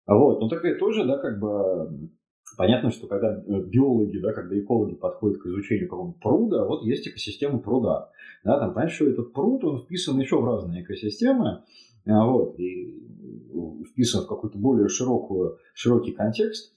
Вот, 0.08 0.40
ну 0.40 0.50
такая 0.50 0.78
тоже, 0.78 1.06
да, 1.06 1.18
как 1.18 1.40
бы 1.40 2.10
Понятно, 2.58 2.92
что 2.92 3.08
когда 3.08 3.36
э, 3.36 3.62
биологи, 3.62 4.18
да, 4.20 4.34
когда 4.34 4.58
экологи 4.58 4.96
подходят 4.96 5.42
к 5.42 5.46
изучению 5.48 5.90
какого-то 5.90 6.20
пруда, 6.20 6.66
вот 6.66 6.84
есть 6.84 7.08
экосистема 7.08 7.60
пруда. 7.60 8.10
Да, 8.44 8.60
там, 8.60 8.74
понятно, 8.74 8.96
что 8.96 9.08
этот 9.08 9.34
пруд, 9.34 9.64
он 9.64 9.80
вписан 9.80 10.20
еще 10.20 10.40
в 10.40 10.46
разные 10.46 10.84
экосистемы, 10.84 11.64
а, 12.06 12.26
вот, 12.28 12.60
и 12.60 13.02
вписан 13.92 14.24
в 14.24 14.28
какой-то 14.28 14.58
более 14.58 14.88
широкую, 14.88 15.58
широкий 15.74 16.12
контекст. 16.12 16.74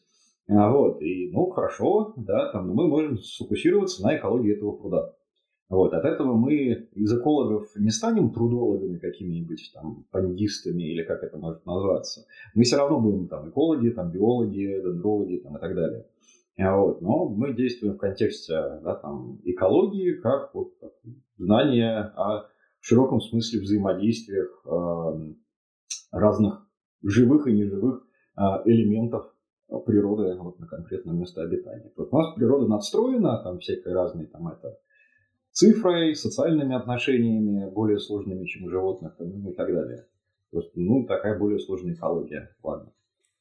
Вот, 0.47 1.03
и, 1.03 1.31
ну, 1.31 1.51
хорошо, 1.51 2.15
да, 2.17 2.51
там, 2.53 2.71
мы 2.71 2.89
можем 2.89 3.19
сфокусироваться 3.19 4.03
на 4.03 4.17
экологии 4.17 4.57
этого 4.57 4.73
пруда. 4.73 5.15
Вот, 5.69 5.93
от 5.93 6.05
этого 6.05 6.33
мы 6.33 6.89
из 6.95 7.13
экологов 7.13 7.69
не 7.77 7.91
станем 7.91 8.31
трудологами 8.31 8.97
какими-нибудь, 8.97 9.71
там, 9.75 10.07
пандистами 10.11 10.83
или 10.83 11.03
как 11.05 11.23
это 11.23 11.37
может 11.37 11.67
назваться. 11.67 12.27
Мы 12.55 12.63
все 12.63 12.77
равно 12.77 13.01
будем 13.01 13.29
там 13.29 13.51
экологи, 13.51 13.91
там, 13.91 14.11
биологи, 14.11 14.81
дендрологи 14.83 15.39
там, 15.39 15.59
и 15.59 15.61
так 15.61 15.75
далее. 15.75 16.07
Вот, 16.57 17.03
но 17.03 17.29
мы 17.29 17.53
действуем 17.53 17.95
в 17.95 17.99
контексте 17.99 18.55
да, 18.83 18.95
там, 18.97 19.41
экологии 19.45 20.15
как 20.15 20.55
вот, 20.55 20.73
знания 21.37 22.13
о 22.17 22.47
широком 22.81 23.21
смысле 23.21 23.61
взаимодействиях 23.61 24.63
э, 24.65 25.33
разных 26.11 26.67
живых 27.03 27.47
и 27.47 27.53
неживых 27.53 28.07
э, 28.37 28.41
элементов 28.65 29.33
природы 29.85 30.35
вот, 30.41 30.59
на 30.59 30.67
конкретном 30.67 31.19
месте 31.19 31.43
обитания. 31.43 31.93
Вот 31.95 32.09
у 32.11 32.17
нас 32.17 32.35
природа 32.35 32.67
надстроена, 32.67 33.43
там 33.45 33.59
всякие 33.59 33.95
разные 33.95 34.27
там 34.27 34.49
это 34.49 34.79
цифрой, 35.59 36.15
социальными 36.15 36.77
отношениями, 36.77 37.69
более 37.69 37.99
сложными, 37.99 38.47
чем 38.47 38.67
у 38.67 38.71
животных, 38.71 39.17
ну, 39.19 39.51
и 39.51 39.55
так 39.55 39.73
далее. 39.73 40.07
Просто, 40.53 40.71
ну, 40.77 41.05
такая 41.05 41.37
более 41.37 41.59
сложная 41.59 41.95
экология. 41.95 42.55
Ладно. 42.63 42.93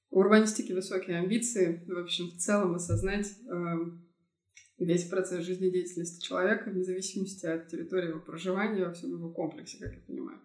У 0.10 0.20
урбанистики 0.20 0.74
высокие 0.74 1.20
амбиции, 1.20 1.84
в 1.88 2.00
общем, 2.00 2.32
в 2.32 2.38
целом 2.38 2.74
осознать 2.74 3.28
э, 3.28 3.64
весь 4.80 5.08
процесс 5.08 5.46
жизнедеятельности 5.46 6.26
человека, 6.26 6.72
вне 6.72 6.84
зависимости 6.84 7.46
от 7.46 7.68
территории 7.68 8.10
его 8.10 8.20
проживания 8.20 8.86
во 8.86 8.94
всем 8.94 9.12
его 9.12 9.30
комплексе, 9.30 9.78
как 9.78 9.94
я 9.94 10.02
понимаю. 10.08 10.40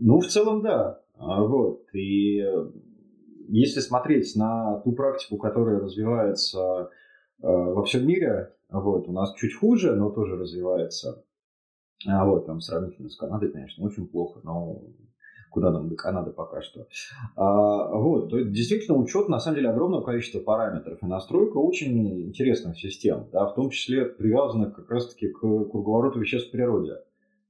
Ну, 0.00 0.20
в 0.20 0.26
целом, 0.26 0.62
да. 0.62 1.02
А, 1.16 1.42
вот. 1.44 1.84
И 1.92 2.40
э, 2.40 2.70
если 3.48 3.80
смотреть 3.80 4.34
на 4.36 4.80
ту 4.84 4.92
практику, 4.92 5.36
которая 5.36 5.80
развивается 5.80 6.88
э, 7.42 7.46
во 7.46 7.84
всем 7.84 8.06
мире, 8.06 8.54
вот, 8.70 9.08
у 9.08 9.12
нас 9.12 9.34
чуть 9.34 9.54
хуже, 9.54 9.96
но 9.96 10.10
тоже 10.10 10.36
развивается. 10.36 11.24
А 12.06 12.24
вот, 12.24 12.46
там 12.46 12.60
сравнительно 12.60 13.08
с 13.08 13.16
Канадой, 13.16 13.50
конечно, 13.50 13.84
очень 13.84 14.06
плохо, 14.06 14.40
но 14.42 14.82
куда 15.50 15.70
нам 15.70 15.88
до 15.88 15.96
Канады 15.96 16.30
пока 16.30 16.62
что. 16.62 16.86
А, 17.36 17.92
вот, 17.94 18.30
то 18.30 18.38
есть 18.38 18.52
действительно 18.52 18.96
учет, 18.96 19.28
на 19.28 19.38
самом 19.38 19.56
деле, 19.56 19.70
огромного 19.70 20.02
количества 20.02 20.40
параметров 20.40 20.98
и 21.02 21.06
настройка 21.06 21.58
очень 21.58 22.28
интересных 22.28 22.78
систем, 22.78 23.26
да, 23.32 23.46
в 23.46 23.54
том 23.54 23.70
числе 23.70 24.06
привязанных 24.06 24.74
как 24.74 24.90
раз-таки 24.90 25.28
к 25.28 25.40
круговороту 25.40 26.20
веществ 26.20 26.48
в 26.48 26.52
природе. 26.52 26.94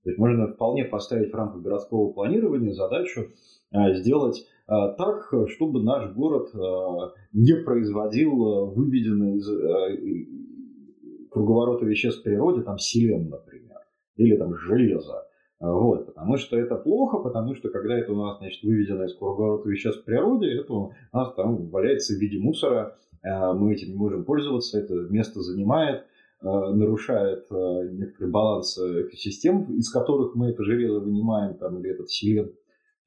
То 0.03 0.09
есть 0.09 0.19
можно 0.19 0.49
вполне 0.49 0.85
поставить 0.85 1.31
в 1.31 1.37
рамках 1.37 1.61
городского 1.61 2.11
планирования 2.13 2.73
задачу 2.73 3.29
а, 3.71 3.93
сделать 3.93 4.47
а, 4.67 4.93
так, 4.93 5.33
чтобы 5.49 5.83
наш 5.83 6.11
город 6.15 6.49
а, 6.55 7.13
не 7.33 7.55
производил 7.55 8.47
а, 8.47 8.65
выведенные 8.65 9.37
из, 9.37 9.49
а, 9.49 9.91
круговорота 11.31 11.85
веществ 11.87 12.21
в 12.21 12.25
природе, 12.25 12.63
там 12.63 12.79
селен, 12.79 13.29
например, 13.29 13.79
или 14.17 14.37
там 14.37 14.57
железо. 14.57 15.27
Вот, 15.61 16.07
потому 16.07 16.39
что 16.39 16.57
это 16.57 16.77
плохо, 16.77 17.19
потому 17.19 17.55
что 17.55 17.69
когда 17.69 17.99
это 17.99 18.13
у 18.13 18.17
нас, 18.17 18.39
значит, 18.39 18.63
выведено 18.63 19.05
из 19.05 19.15
круговорота 19.15 19.69
веществ 19.69 20.03
в 20.03 20.05
природе, 20.05 20.59
это 20.59 20.73
у 20.73 20.93
нас 21.13 21.35
там 21.35 21.69
валяется 21.69 22.15
в 22.15 22.19
виде 22.19 22.39
мусора, 22.39 22.97
э, 23.23 23.53
мы 23.53 23.75
этим 23.75 23.89
не 23.89 23.97
можем 23.97 24.25
пользоваться, 24.25 24.79
это 24.79 24.95
место 25.11 25.43
занимает, 25.43 26.07
э, 26.43 26.47
нарушает 26.47 27.47
некоторый 27.51 28.31
баланс 28.31 28.79
экосистем, 28.79 29.65
из 29.77 29.93
которых 29.93 30.35
мы 30.35 30.49
это 30.49 30.65
железо 30.65 31.01
вынимаем, 31.01 31.59
там, 31.59 31.79
или 31.79 31.91
этот 31.91 32.09
селен. 32.09 32.55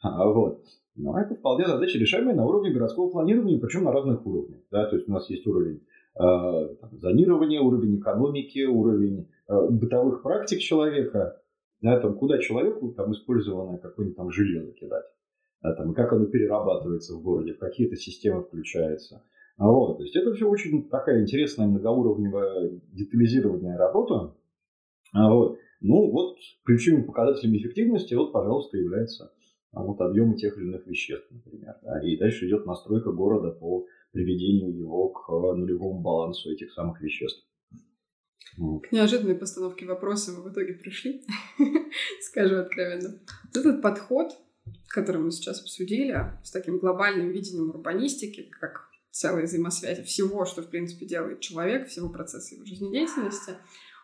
А, 0.03 0.27
вот. 0.27 0.63
Но 0.95 1.19
это 1.19 1.33
вполне 1.33 1.65
задача 1.65 1.97
решаемая 1.97 2.35
на 2.35 2.45
уровне 2.45 2.71
городского 2.71 3.09
планирования, 3.09 3.59
причем 3.59 3.85
на 3.85 3.91
разных 3.91 4.25
уровнях. 4.27 4.61
Да? 4.69 4.85
То 4.85 4.97
есть 4.97 5.07
у 5.09 5.11
нас 5.11 5.27
есть 5.29 5.47
уровень 5.47 5.81
зонирование, 6.15 7.61
уровень 7.61 7.99
экономики, 7.99 8.65
уровень 8.65 9.27
э, 9.47 9.67
бытовых 9.69 10.21
практик 10.21 10.59
человека, 10.59 11.41
да, 11.81 11.99
там, 11.99 12.15
куда 12.15 12.37
человеку 12.37 12.91
там 12.91 13.11
использованное 13.13 13.77
какое-нибудь 13.79 14.17
там 14.17 14.31
железо 14.31 14.71
кидать, 14.73 15.05
да, 15.61 15.73
там, 15.73 15.91
и 15.91 15.95
как 15.95 16.13
оно 16.13 16.25
перерабатывается 16.25 17.15
в 17.15 17.23
городе, 17.23 17.53
в 17.53 17.59
какие-то 17.59 17.95
системы 17.95 18.43
включается. 18.43 19.23
А 19.57 19.67
вот, 19.67 19.97
то 19.97 20.03
есть 20.03 20.15
это 20.15 20.33
все 20.33 20.47
очень 20.47 20.89
такая 20.89 21.21
интересная 21.21 21.67
многоуровневая 21.67 22.79
детализированная 22.91 23.77
работа, 23.77 24.35
А 25.13 25.33
вот. 25.33 25.57
Ну, 25.85 26.09
вот 26.11 26.37
ключевыми 26.63 27.03
показателями 27.03 27.57
эффективности, 27.57 28.13
вот, 28.13 28.31
пожалуйста, 28.31 28.77
является 28.77 29.33
а, 29.73 29.83
вот, 29.83 29.99
объемы 29.99 30.37
тех 30.37 30.57
или 30.57 30.63
иных 30.63 30.87
веществ, 30.87 31.27
например. 31.29 31.75
Да, 31.81 32.01
и 32.01 32.17
дальше 32.17 32.47
идет 32.47 32.65
настройка 32.65 33.11
города 33.11 33.51
по 33.51 33.85
приведению 34.13 34.77
его 34.77 35.09
к 35.09 35.29
нулевому 35.29 36.01
балансу 36.01 36.51
этих 36.51 36.71
самых 36.71 37.01
веществ. 37.01 37.45
К 38.55 38.91
неожиданной 38.91 39.35
постановке 39.35 39.85
вопроса 39.85 40.31
мы 40.31 40.43
в 40.43 40.53
итоге 40.53 40.73
пришли, 40.73 41.25
скажу 42.21 42.57
откровенно. 42.57 43.19
Вот 43.45 43.57
этот 43.57 43.81
подход, 43.81 44.31
который 44.87 45.21
мы 45.21 45.31
сейчас 45.31 45.61
обсудили, 45.61 46.15
с 46.43 46.51
таким 46.51 46.77
глобальным 46.77 47.31
видением 47.31 47.71
урбанистики, 47.71 48.43
как 48.59 48.89
целой 49.09 49.43
взаимосвязи 49.43 50.03
всего, 50.03 50.45
что, 50.45 50.61
в 50.61 50.69
принципе, 50.69 51.07
делает 51.07 51.39
человек, 51.39 51.87
всего 51.87 52.09
процесса 52.09 52.55
его 52.55 52.65
жизнедеятельности, 52.65 53.53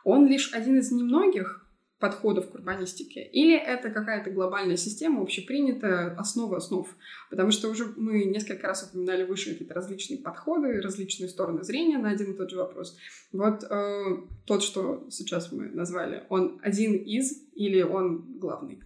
он 0.04 0.28
лишь 0.28 0.54
один 0.54 0.80
из 0.80 0.91
немногих 0.91 1.68
подходов 1.99 2.49
к 2.49 2.55
урбанистике? 2.55 3.23
Или 3.23 3.57
это 3.57 3.89
какая-то 3.89 4.31
глобальная 4.31 4.77
система, 4.77 5.21
общепринятая, 5.21 6.15
основа 6.15 6.57
основ? 6.57 6.88
Потому 7.29 7.51
что 7.51 7.69
уже 7.69 7.85
мы 7.97 8.23
несколько 8.25 8.67
раз 8.67 8.83
упоминали 8.83 9.23
выше 9.23 9.51
какие-то 9.51 9.73
различные 9.73 10.19
подходы, 10.19 10.81
различные 10.81 11.29
стороны 11.29 11.63
зрения 11.63 11.97
на 11.97 12.09
один 12.09 12.33
и 12.33 12.38
тот 12.38 12.49
же 12.49 12.57
вопрос. 12.57 12.97
Вот 13.31 13.63
э, 13.63 14.03
тот, 14.45 14.63
что 14.63 15.07
сейчас 15.09 15.51
мы 15.51 15.69
назвали, 15.69 16.23
он 16.29 16.59
один 16.63 16.95
из 16.95 17.43
или 17.53 17.81
он 17.81 18.39
главный? 18.39 18.81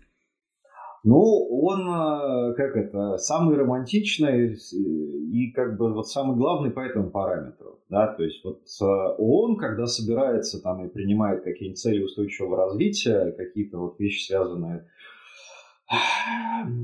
Ну, 1.04 1.20
он, 1.20 1.82
э, 1.82 2.54
как 2.56 2.78
это, 2.78 3.18
самый 3.18 3.58
романтичный 3.58 4.56
и 4.56 5.52
как 5.52 5.78
бы 5.78 5.94
вот 5.94 6.08
самый 6.08 6.38
главный 6.38 6.72
по 6.72 6.80
этому 6.80 7.10
параметру. 7.10 7.80
Да? 7.89 8.08
То 8.08 8.24
есть 8.24 8.44
вот 8.46 8.62
э, 8.82 8.86
ООН, 8.86 9.58
когда 9.58 9.86
собирается 9.86 10.62
там 10.62 10.86
и 10.86 10.89
принимает 10.89 11.44
какие-нибудь 11.44 11.80
цели 11.80 12.04
устойчивого 12.04 12.56
развития, 12.56 13.34
какие-то 13.34 13.80
вот 13.80 14.00
вещи, 14.00 14.28
связанные 14.28 14.88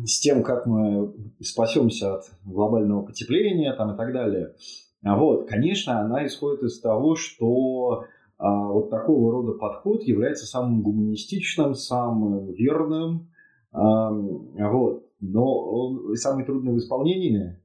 с 0.06 0.20
тем, 0.20 0.44
как 0.44 0.66
мы 0.66 1.14
спасемся 1.42 2.16
от 2.16 2.24
глобального 2.44 3.04
потепления 3.04 3.74
там, 3.74 3.94
и 3.94 3.98
так 3.98 4.12
далее. 4.12 4.54
Вот, 5.02 5.48
конечно, 5.48 6.02
она 6.02 6.26
исходит 6.26 6.64
из 6.64 6.82
того, 6.82 7.16
что 7.16 8.04
а, 8.38 8.68
вот 8.68 8.90
такого 8.90 9.32
рода 9.32 9.54
подход 9.54 10.04
является 10.04 10.46
самым 10.46 10.82
гуманистичным, 10.82 11.74
самым 11.74 12.52
верным, 12.52 13.29
а, 13.29 13.29
вот. 13.72 15.06
Но 15.20 15.44
он 15.44 16.16
самый 16.16 16.46
трудный 16.46 16.74
в 16.74 16.78
исполнении. 16.78 17.60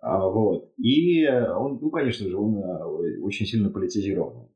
А, 0.00 0.28
вот. 0.28 0.72
И 0.78 1.26
он, 1.26 1.78
ну, 1.80 1.90
конечно 1.90 2.26
же, 2.26 2.36
он 2.36 2.56
э, 2.56 3.20
очень 3.20 3.46
сильно 3.46 3.70
политизирован. 3.70 4.48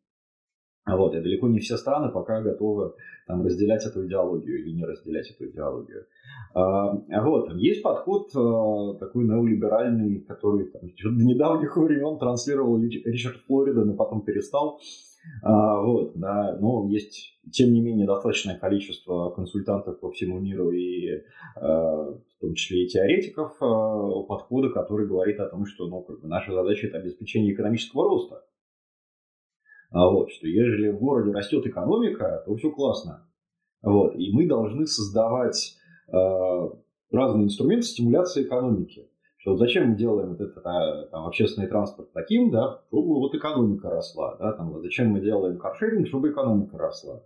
Вот, 0.86 1.14
и 1.14 1.20
далеко 1.20 1.48
не 1.48 1.60
все 1.60 1.78
страны 1.78 2.12
пока 2.12 2.42
готовы 2.42 2.92
там, 3.26 3.42
разделять 3.42 3.86
эту 3.86 4.06
идеологию 4.06 4.60
или 4.60 4.74
не 4.74 4.84
разделять 4.84 5.30
эту 5.30 5.50
идеологию. 5.50 6.06
А, 6.54 6.92
вот, 7.22 7.54
есть 7.54 7.82
подход 7.82 8.28
э, 8.34 8.98
такой 9.00 9.24
неолиберальный, 9.24 10.20
который 10.20 10.66
там, 10.66 10.82
до 10.82 11.24
недавних 11.24 11.76
времен 11.76 12.18
транслировал 12.18 12.78
Ричард 12.78 13.38
Флорида, 13.46 13.84
но 13.84 13.94
потом 13.94 14.24
перестал. 14.24 14.78
А, 15.42 15.80
вот, 15.80 16.12
да, 16.14 16.56
но 16.60 16.88
есть, 16.88 17.38
тем 17.52 17.72
не 17.72 17.80
менее, 17.80 18.06
достаточное 18.06 18.56
количество 18.56 19.30
консультантов 19.30 20.00
по 20.00 20.10
всему 20.10 20.40
миру 20.40 20.70
и 20.70 21.22
а, 21.56 22.12
в 22.12 22.40
том 22.40 22.54
числе 22.54 22.84
и 22.84 22.88
теоретиков 22.88 23.56
а, 23.60 24.22
подхода, 24.22 24.70
который 24.70 25.06
говорит 25.06 25.40
о 25.40 25.48
том, 25.48 25.66
что 25.66 25.86
ну, 25.86 26.02
как 26.02 26.20
бы 26.20 26.28
наша 26.28 26.52
задача 26.52 26.86
это 26.86 26.98
обеспечение 26.98 27.52
экономического 27.52 28.04
роста. 28.04 28.44
А 29.90 30.08
вот, 30.08 30.30
что 30.30 30.46
ежели 30.46 30.88
в 30.88 30.98
городе 30.98 31.32
растет 31.32 31.66
экономика, 31.66 32.42
то 32.46 32.56
все 32.56 32.70
классно. 32.70 33.28
Вот, 33.82 34.16
и 34.16 34.32
мы 34.32 34.46
должны 34.48 34.86
создавать 34.86 35.76
э, 36.08 36.68
разные 37.12 37.44
инструменты 37.44 37.86
стимуляции 37.86 38.44
экономики 38.44 39.08
что 39.44 39.58
зачем 39.58 39.90
мы 39.90 39.96
делаем 39.96 40.30
вот 40.30 40.40
этот 40.40 40.66
а, 40.66 41.04
там, 41.10 41.26
общественный 41.26 41.68
транспорт 41.68 42.10
таким, 42.14 42.50
да, 42.50 42.80
чтобы 42.88 43.16
вот 43.16 43.34
экономика 43.34 43.90
росла, 43.90 44.36
да, 44.36 44.52
там, 44.52 44.72
вот 44.72 44.80
зачем 44.80 45.08
мы 45.08 45.20
делаем 45.20 45.58
каршеринг, 45.58 46.08
чтобы 46.08 46.30
экономика 46.30 46.78
росла, 46.78 47.20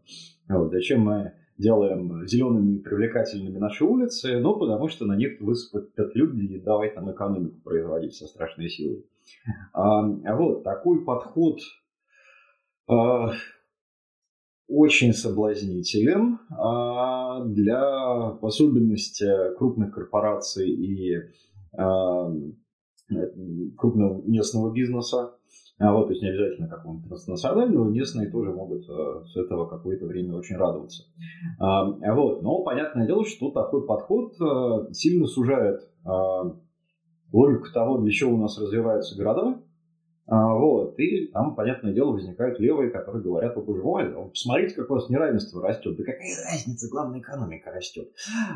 вот, 0.48 0.72
зачем 0.72 1.02
мы 1.02 1.34
делаем 1.58 2.26
зелеными 2.26 2.74
и 2.74 2.82
привлекательными 2.82 3.58
наши 3.58 3.84
улицы, 3.84 4.40
ну, 4.40 4.58
потому 4.58 4.88
что 4.88 5.06
на 5.06 5.14
них 5.14 5.40
высыпят 5.40 6.16
люди 6.16 6.54
и 6.54 6.60
давай 6.60 6.92
там 6.92 7.08
экономику 7.08 7.60
производить 7.62 8.16
со 8.16 8.26
страшной 8.26 8.68
силой. 8.68 9.06
А, 9.72 10.02
вот, 10.34 10.64
такой 10.64 11.04
подход 11.04 11.60
а, 12.88 13.30
очень 14.66 15.12
соблазнителен 15.12 16.40
а, 16.50 17.44
для, 17.44 17.80
в 18.40 18.44
особенности, 18.44 19.54
крупных 19.56 19.94
корпораций 19.94 20.68
и 20.68 21.16
крупного 23.76 24.22
местного 24.26 24.72
бизнеса. 24.72 25.34
А 25.78 25.92
вот, 25.92 26.06
то 26.06 26.12
есть 26.12 26.22
не 26.22 26.28
обязательно 26.28 26.68
какого-нибудь 26.68 27.08
транснационального, 27.08 27.88
местные 27.88 28.28
тоже 28.30 28.52
могут 28.52 28.82
э, 28.88 29.24
с 29.26 29.36
этого 29.36 29.66
какое-то 29.66 30.06
время 30.06 30.34
очень 30.34 30.56
радоваться. 30.56 31.04
А, 31.60 31.84
вот. 32.14 32.42
Но 32.42 32.64
понятное 32.64 33.06
дело, 33.06 33.24
что 33.24 33.52
такой 33.52 33.86
подход 33.86 34.32
э, 34.40 34.92
сильно 34.92 35.26
сужает 35.26 35.88
а, 36.04 36.52
логику 37.32 37.66
того, 37.72 37.98
для 37.98 38.10
чего 38.10 38.34
у 38.34 38.38
нас 38.38 38.58
развиваются 38.60 39.16
города, 39.16 39.62
вот. 40.28 40.98
И 40.98 41.28
там, 41.28 41.54
понятное 41.54 41.94
дело, 41.94 42.12
возникают 42.12 42.60
левые, 42.60 42.90
которые 42.90 43.22
говорят, 43.22 43.56
о 43.56 43.62
боже 43.62 43.82
мой, 43.82 44.30
посмотрите, 44.30 44.74
как 44.74 44.90
у 44.90 44.94
вас 44.94 45.08
неравенство 45.08 45.66
растет. 45.66 45.96
Да 45.96 46.04
какая 46.04 46.34
разница, 46.52 46.88
главная 46.90 47.20
экономика 47.20 47.70
растет. 47.70 48.10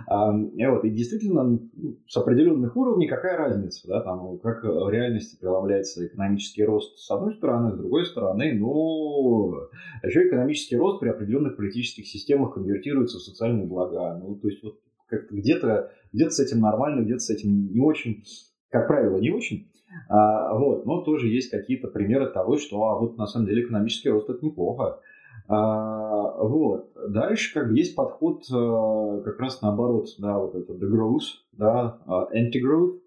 А, 0.07 0.39
и, 0.39 0.67
вот, 0.67 0.85
и 0.85 0.91
действительно, 0.91 1.59
с 2.07 2.17
определенных 2.17 2.77
уровней 2.77 3.09
какая 3.09 3.39
разница, 3.39 3.89
да, 3.89 4.03
там, 4.03 4.39
как 4.39 4.63
в 4.63 4.91
реальности 4.91 5.39
преломляется 5.41 6.07
экономический 6.07 6.65
рост 6.65 6.99
с 6.99 7.11
одной 7.11 7.35
стороны, 7.35 7.73
с 7.73 7.79
другой 7.79 8.05
стороны, 8.05 8.53
ну, 8.53 9.55
еще 10.03 10.29
экономический 10.29 10.77
рост 10.77 11.01
при 11.01 11.09
определенных 11.09 11.57
политических 11.57 12.07
системах 12.07 12.55
конвертируется 12.55 13.19
в 13.19 13.23
социальные 13.23 13.67
блага. 13.67 14.19
Ну, 14.23 14.35
то 14.37 14.49
есть 14.49 14.63
вот 14.63 14.79
как-то 15.07 15.35
где-то 15.35 15.91
где 16.13 16.29
с 16.29 16.39
этим 16.39 16.61
нормально, 16.61 17.03
где-то 17.03 17.21
с 17.21 17.31
этим 17.31 17.73
не 17.73 17.81
очень, 17.81 18.25
как 18.69 18.89
правило, 18.89 19.17
не 19.19 19.31
очень. 19.31 19.69
А, 20.09 20.55
вот, 20.55 20.87
но 20.87 21.03
тоже 21.03 21.29
есть 21.29 21.51
какие-то 21.51 21.89
примеры 21.89 22.31
того, 22.31 22.57
что 22.57 22.83
а, 22.85 22.99
вот 22.99 23.17
на 23.17 23.27
самом 23.27 23.47
деле 23.47 23.65
экономический 23.65 24.11
рост 24.11 24.29
это 24.29 24.45
неплохо. 24.45 25.01
А, 25.49 26.43
вот. 26.43 26.93
Дальше 27.09 27.53
как 27.55 27.69
бы 27.69 27.77
есть 27.77 27.95
подход 27.95 28.45
а, 28.53 29.21
как 29.21 29.39
раз 29.41 29.61
наоборот, 29.63 30.07
да, 30.19 30.39
вот 30.39 30.55
это 30.55 30.73
the 30.73 30.91
growth, 30.91 31.41
да, 31.53 31.99
а, 32.07 32.29
anti-growth, 32.35 33.01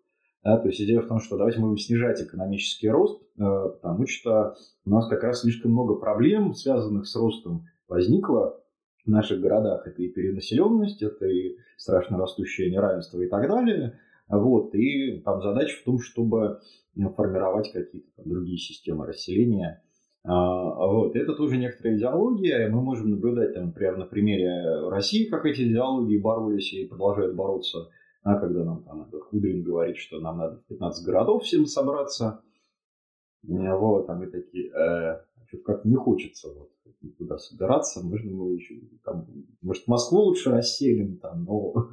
да, 0.43 0.57
то 0.57 0.67
есть 0.67 0.81
идея 0.81 1.01
в 1.01 1.07
том, 1.07 1.19
что 1.19 1.37
давайте 1.37 1.59
мы 1.59 1.69
будем 1.69 1.79
снижать 1.79 2.21
экономический 2.21 2.89
рост, 2.89 3.21
а, 3.39 3.69
потому 3.69 4.05
что 4.07 4.55
у 4.85 4.89
нас 4.89 5.07
как 5.07 5.23
раз 5.23 5.41
слишком 5.41 5.71
много 5.71 5.95
проблем, 5.95 6.53
связанных 6.53 7.07
с 7.07 7.15
ростом, 7.15 7.65
возникло 7.87 8.59
в 9.05 9.09
наших 9.09 9.39
городах. 9.39 9.87
Это 9.87 10.01
и 10.01 10.09
перенаселенность, 10.09 11.01
это 11.01 11.25
и 11.25 11.57
страшно 11.77 12.17
растущее 12.17 12.71
неравенство 12.71 13.19
и 13.21 13.27
так 13.27 13.47
далее. 13.47 13.99
Вот, 14.27 14.73
и 14.73 15.21
там 15.21 15.41
задача 15.41 15.77
в 15.81 15.83
том, 15.83 15.99
чтобы 15.99 16.59
формировать 17.15 17.71
какие-то 17.71 18.23
другие 18.23 18.57
системы 18.57 19.05
расселения. 19.05 19.83
А, 20.23 20.87
вот. 20.87 21.15
Это 21.15 21.33
тоже 21.35 21.57
некоторая 21.57 21.97
идеология. 21.97 22.69
Мы 22.69 22.81
можем 22.81 23.11
наблюдать, 23.11 23.53
там, 23.53 23.67
например, 23.67 23.97
на 23.97 24.05
примере 24.05 24.89
России, 24.89 25.29
как 25.29 25.45
эти 25.45 25.61
идеологии 25.61 26.17
боролись 26.17 26.73
и 26.73 26.87
продолжают 26.87 27.35
бороться. 27.35 27.89
А 28.23 28.39
когда 28.39 28.63
нам 28.63 28.83
там 28.83 29.03
этот 29.03 29.25
Кудрин 29.25 29.61
говорит, 29.61 29.97
что 29.97 30.19
нам 30.19 30.39
надо 30.39 30.57
в 30.57 30.65
15 30.65 31.05
городов 31.05 31.43
всем 31.43 31.67
собраться. 31.67 32.41
Вот, 33.43 34.07
там 34.07 34.23
и 34.23 34.31
такие, 34.31 34.71
э, 34.71 35.19
что-то 35.47 35.63
как 35.63 35.85
не 35.85 35.95
хочется 35.95 36.49
вот, 36.49 36.69
туда 37.17 37.37
собираться. 37.37 38.05
Можно 38.05 38.31
мы 38.31 38.53
еще, 38.53 38.75
там, 39.03 39.27
может, 39.61 39.87
Москву 39.87 40.19
лучше 40.19 40.51
расселим, 40.51 41.17
там, 41.17 41.45
но... 41.45 41.73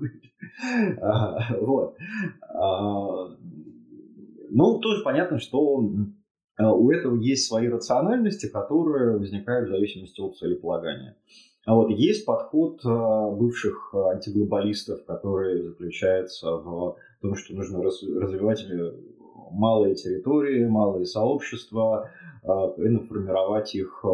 Вот. 1.61 1.97
А, 2.49 3.29
ну, 4.51 4.79
тоже 4.81 5.03
понятно, 5.03 5.39
что 5.39 5.83
а, 6.59 6.73
у 6.75 6.91
этого 6.91 7.17
есть 7.17 7.47
свои 7.47 7.69
рациональности, 7.69 8.49
которые 8.49 9.19
возникают 9.19 9.69
в 9.69 9.73
зависимости 9.73 10.21
от 10.21 10.37
целеполагания. 10.37 11.17
А 11.65 11.75
вот 11.77 11.91
есть 11.91 12.27
подход 12.27 12.81
а, 12.85 13.31
бывших 13.31 13.95
антиглобалистов, 13.95 15.05
который 15.05 15.63
заключается 15.63 16.51
в 16.57 16.97
том, 17.21 17.35
что 17.37 17.55
нужно 17.55 17.83
развивать 17.83 18.65
малые 19.53 19.95
территории, 19.95 20.67
малые 20.67 21.05
сообщества, 21.05 22.11
формировать 22.43 23.75
их 23.75 24.05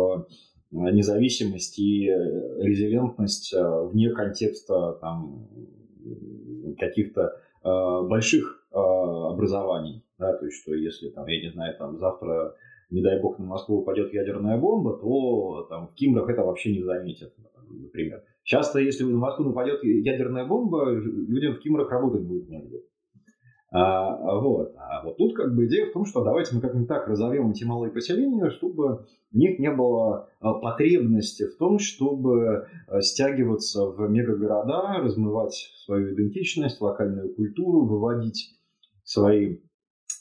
независимость 0.70 1.78
и 1.78 2.06
резилентность 2.58 3.54
вне 3.54 4.10
контекста 4.10 4.98
там, 5.00 5.48
каких-то 6.78 7.40
больших 7.62 8.66
образований. 8.72 10.04
Да, 10.18 10.36
то 10.36 10.44
есть, 10.46 10.60
что 10.60 10.74
если, 10.74 11.10
там, 11.10 11.26
я 11.28 11.40
не 11.40 11.50
знаю, 11.50 11.76
там, 11.78 11.96
завтра, 11.98 12.54
не 12.90 13.02
дай 13.02 13.20
бог, 13.20 13.38
на 13.38 13.46
Москву 13.46 13.78
упадет 13.78 14.12
ядерная 14.12 14.58
бомба, 14.58 14.98
то 14.98 15.66
там, 15.70 15.86
в 15.86 15.94
Кимрах 15.94 16.28
это 16.28 16.42
вообще 16.42 16.72
не 16.72 16.82
заметят. 16.82 17.32
например. 17.70 18.22
Часто, 18.42 18.78
если 18.80 19.04
на 19.04 19.18
Москву 19.18 19.44
нападет 19.46 19.82
ядерная 19.84 20.46
бомба, 20.46 20.90
людям 20.90 21.54
в 21.54 21.60
Кимрах 21.60 21.90
работать 21.90 22.22
будет 22.22 22.48
негде. 22.48 22.82
А, 23.70 24.38
вот. 24.40 24.74
а 24.78 25.02
вот 25.04 25.18
тут 25.18 25.36
как 25.36 25.54
бы 25.54 25.66
идея 25.66 25.90
в 25.90 25.92
том, 25.92 26.06
что 26.06 26.24
давайте 26.24 26.54
мы 26.54 26.62
как-нибудь 26.62 26.88
так 26.88 27.06
разовьем 27.06 27.50
эти 27.50 27.64
малые 27.64 27.92
поселения, 27.92 28.48
чтобы 28.48 29.04
у 29.32 29.38
них 29.38 29.58
не 29.58 29.70
было 29.70 30.30
а, 30.40 30.54
потребности 30.54 31.46
в 31.46 31.56
том, 31.58 31.78
чтобы 31.78 32.66
а, 32.86 33.02
стягиваться 33.02 33.84
в 33.86 34.08
мегагорода, 34.08 35.00
размывать 35.02 35.70
свою 35.84 36.14
идентичность, 36.14 36.80
локальную 36.80 37.34
культуру, 37.34 37.84
выводить 37.84 38.58
свои, 39.04 39.58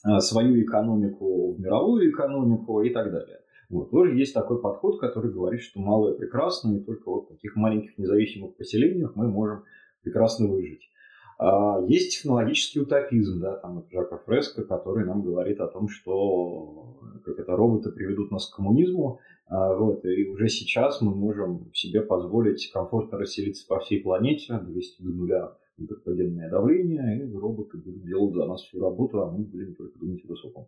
а, 0.03 0.19
свою 0.19 0.61
экономику 0.61 1.53
в 1.53 1.59
мировую 1.59 2.11
экономику 2.11 2.81
и 2.81 2.89
так 2.89 3.11
далее. 3.11 3.39
Вот. 3.69 3.91
Тоже 3.91 4.17
есть 4.17 4.33
такой 4.33 4.61
подход, 4.61 4.99
который 4.99 5.31
говорит, 5.31 5.61
что 5.61 5.79
малое 5.79 6.15
прекрасно, 6.15 6.75
и 6.75 6.79
только 6.81 7.09
вот 7.09 7.25
в 7.25 7.29
таких 7.29 7.55
маленьких 7.55 7.97
независимых 7.97 8.57
поселениях 8.57 9.15
мы 9.15 9.29
можем 9.29 9.63
прекрасно 10.03 10.47
выжить. 10.47 10.89
А, 11.37 11.79
есть 11.87 12.17
технологический 12.17 12.79
утопизм, 12.79 13.39
да, 13.39 13.57
там 13.57 13.79
от 13.79 13.91
Жака 13.91 14.17
Фреско, 14.25 14.63
который 14.63 15.05
нам 15.05 15.21
говорит 15.21 15.59
о 15.59 15.67
том, 15.67 15.87
что 15.87 16.99
как 17.23 17.37
это 17.39 17.55
роботы 17.55 17.91
приведут 17.91 18.31
нас 18.31 18.49
к 18.49 18.55
коммунизму, 18.55 19.19
а, 19.45 19.75
вот, 19.75 20.03
и 20.05 20.27
уже 20.27 20.49
сейчас 20.49 20.99
мы 21.01 21.13
можем 21.13 21.71
себе 21.73 22.01
позволить 22.01 22.69
комфортно 22.71 23.19
расселиться 23.19 23.67
по 23.67 23.79
всей 23.79 24.01
планете, 24.01 24.59
довести 24.59 25.03
до 25.03 25.09
нуля 25.09 25.57
антропогенное 25.77 26.49
давление, 26.49 27.27
и 27.27 27.35
роботы 27.35 27.77
будут 27.77 28.03
делать 28.03 28.33
за 28.33 28.45
нас 28.45 28.63
всю 28.63 28.81
работу, 28.81 29.21
а 29.21 29.31
мы 29.31 29.43
будем 29.43 29.75
только 29.75 29.99
думать 29.99 30.25
о 30.25 30.29
высоком 30.29 30.67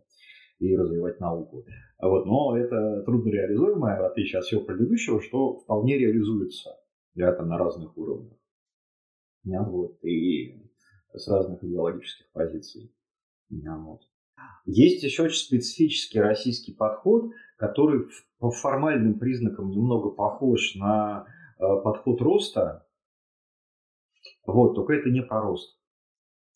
и 0.60 0.76
развивать 0.76 1.18
науку. 1.18 1.64
Вот, 2.00 2.26
но 2.26 2.56
это 2.56 3.02
трудно 3.02 3.30
реализуемое, 3.30 4.00
в 4.00 4.04
отличие 4.04 4.38
от 4.38 4.44
всего 4.44 4.60
предыдущего, 4.60 5.20
что 5.20 5.56
вполне 5.56 5.98
реализуется 5.98 6.76
да, 7.14 7.32
там, 7.32 7.48
на 7.48 7.58
разных 7.58 7.96
уровнях. 7.98 8.36
Вот, 9.44 10.04
и 10.04 10.59
с 11.14 11.28
разных 11.28 11.62
идеологических 11.64 12.30
позиций. 12.32 12.92
Вот. 13.50 14.02
Есть 14.64 15.02
еще 15.02 15.24
очень 15.24 15.38
специфический 15.38 16.20
российский 16.20 16.72
подход, 16.72 17.32
который 17.56 18.06
по 18.38 18.50
формальным 18.50 19.18
признакам 19.18 19.70
немного 19.70 20.10
похож 20.10 20.74
на 20.76 21.26
э, 21.58 21.62
подход 21.82 22.20
роста, 22.20 22.86
вот, 24.46 24.74
только 24.74 24.94
это 24.94 25.10
не 25.10 25.22
про 25.22 25.40
рост. 25.42 25.78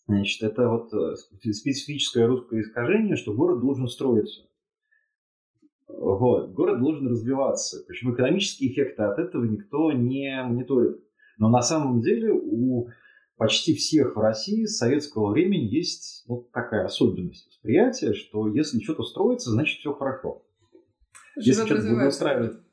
Значит, 0.07 0.43
это 0.43 0.69
вот 0.69 0.93
э, 0.93 1.15
специфическое 1.17 2.27
русское 2.27 2.61
искажение, 2.61 3.17
что 3.17 3.35
город 3.35 3.61
должен 3.61 3.89
строиться. 3.89 4.49
Вот, 5.87 6.53
город 6.53 6.81
должен 6.81 7.09
развиваться. 7.09 7.85
Причем 7.87 8.15
экономические 8.15 8.73
эффекты 8.73 9.03
от 9.03 9.19
этого 9.19 9.45
никто 9.45 9.93
не 9.93 10.43
мониторит. 10.43 11.03
Но 11.39 11.49
на 11.49 11.63
самом 11.63 12.01
деле 12.01 12.33
у 12.33 12.89
почти 13.37 13.75
всех 13.75 14.17
в 14.17 14.21
России 14.21 14.65
с 14.65 14.79
советского 14.79 15.31
времени 15.31 15.65
есть 15.65 16.25
вот 16.29 16.51
такая 16.53 16.85
особенность 16.85 17.47
восприятия, 17.49 18.15
что 18.15 18.49
если 18.49 18.81
что-то 18.81 19.03
строится, 19.03 19.51
значит 19.51 19.79
все 19.81 19.93
хорошо. 19.93 20.43
Живет 21.37 21.47
если 21.47 21.67
что-то 21.67 21.89
благоустраивается. 21.89 22.65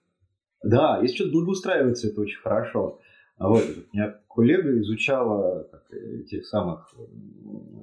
Да, 0.64 1.00
если 1.02 1.16
что-то 1.16 1.32
благоустраивается, 1.32 2.08
это 2.08 2.22
очень 2.22 2.40
хорошо. 2.40 3.00
А 3.38 3.50
вот 3.50 3.64
у 3.64 3.96
меня 3.96 4.20
коллега 4.30 4.80
изучала 4.82 5.64
так, 5.64 5.92
этих 5.92 6.46
самых 6.46 6.94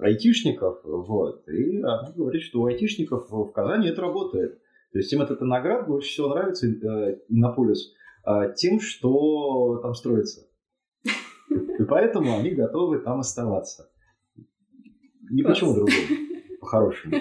айтишников, 0.00 0.78
вот, 0.84 1.48
и 1.48 1.78
она 1.78 2.12
говорит, 2.14 2.42
что 2.42 2.60
у 2.60 2.66
айтишников 2.66 3.28
в 3.28 3.50
Казани 3.50 3.88
это 3.88 4.02
работает. 4.02 4.60
То 4.92 4.98
есть 4.98 5.12
им 5.12 5.20
этот 5.20 5.40
наград 5.40 5.88
больше 5.88 6.08
всего 6.08 6.28
нравится, 6.28 6.66
э, 6.68 7.18
Иннополис, 7.28 7.92
э, 8.24 8.54
тем, 8.56 8.80
что 8.80 9.80
там 9.82 9.94
строится. 9.94 10.47
И 11.78 11.84
поэтому 11.84 12.36
они 12.36 12.50
готовы 12.50 12.98
там 12.98 13.20
оставаться. 13.20 13.90
Ни 15.30 15.42
почему 15.42 15.74
другому, 15.74 15.96
по-хорошему. 16.60 17.16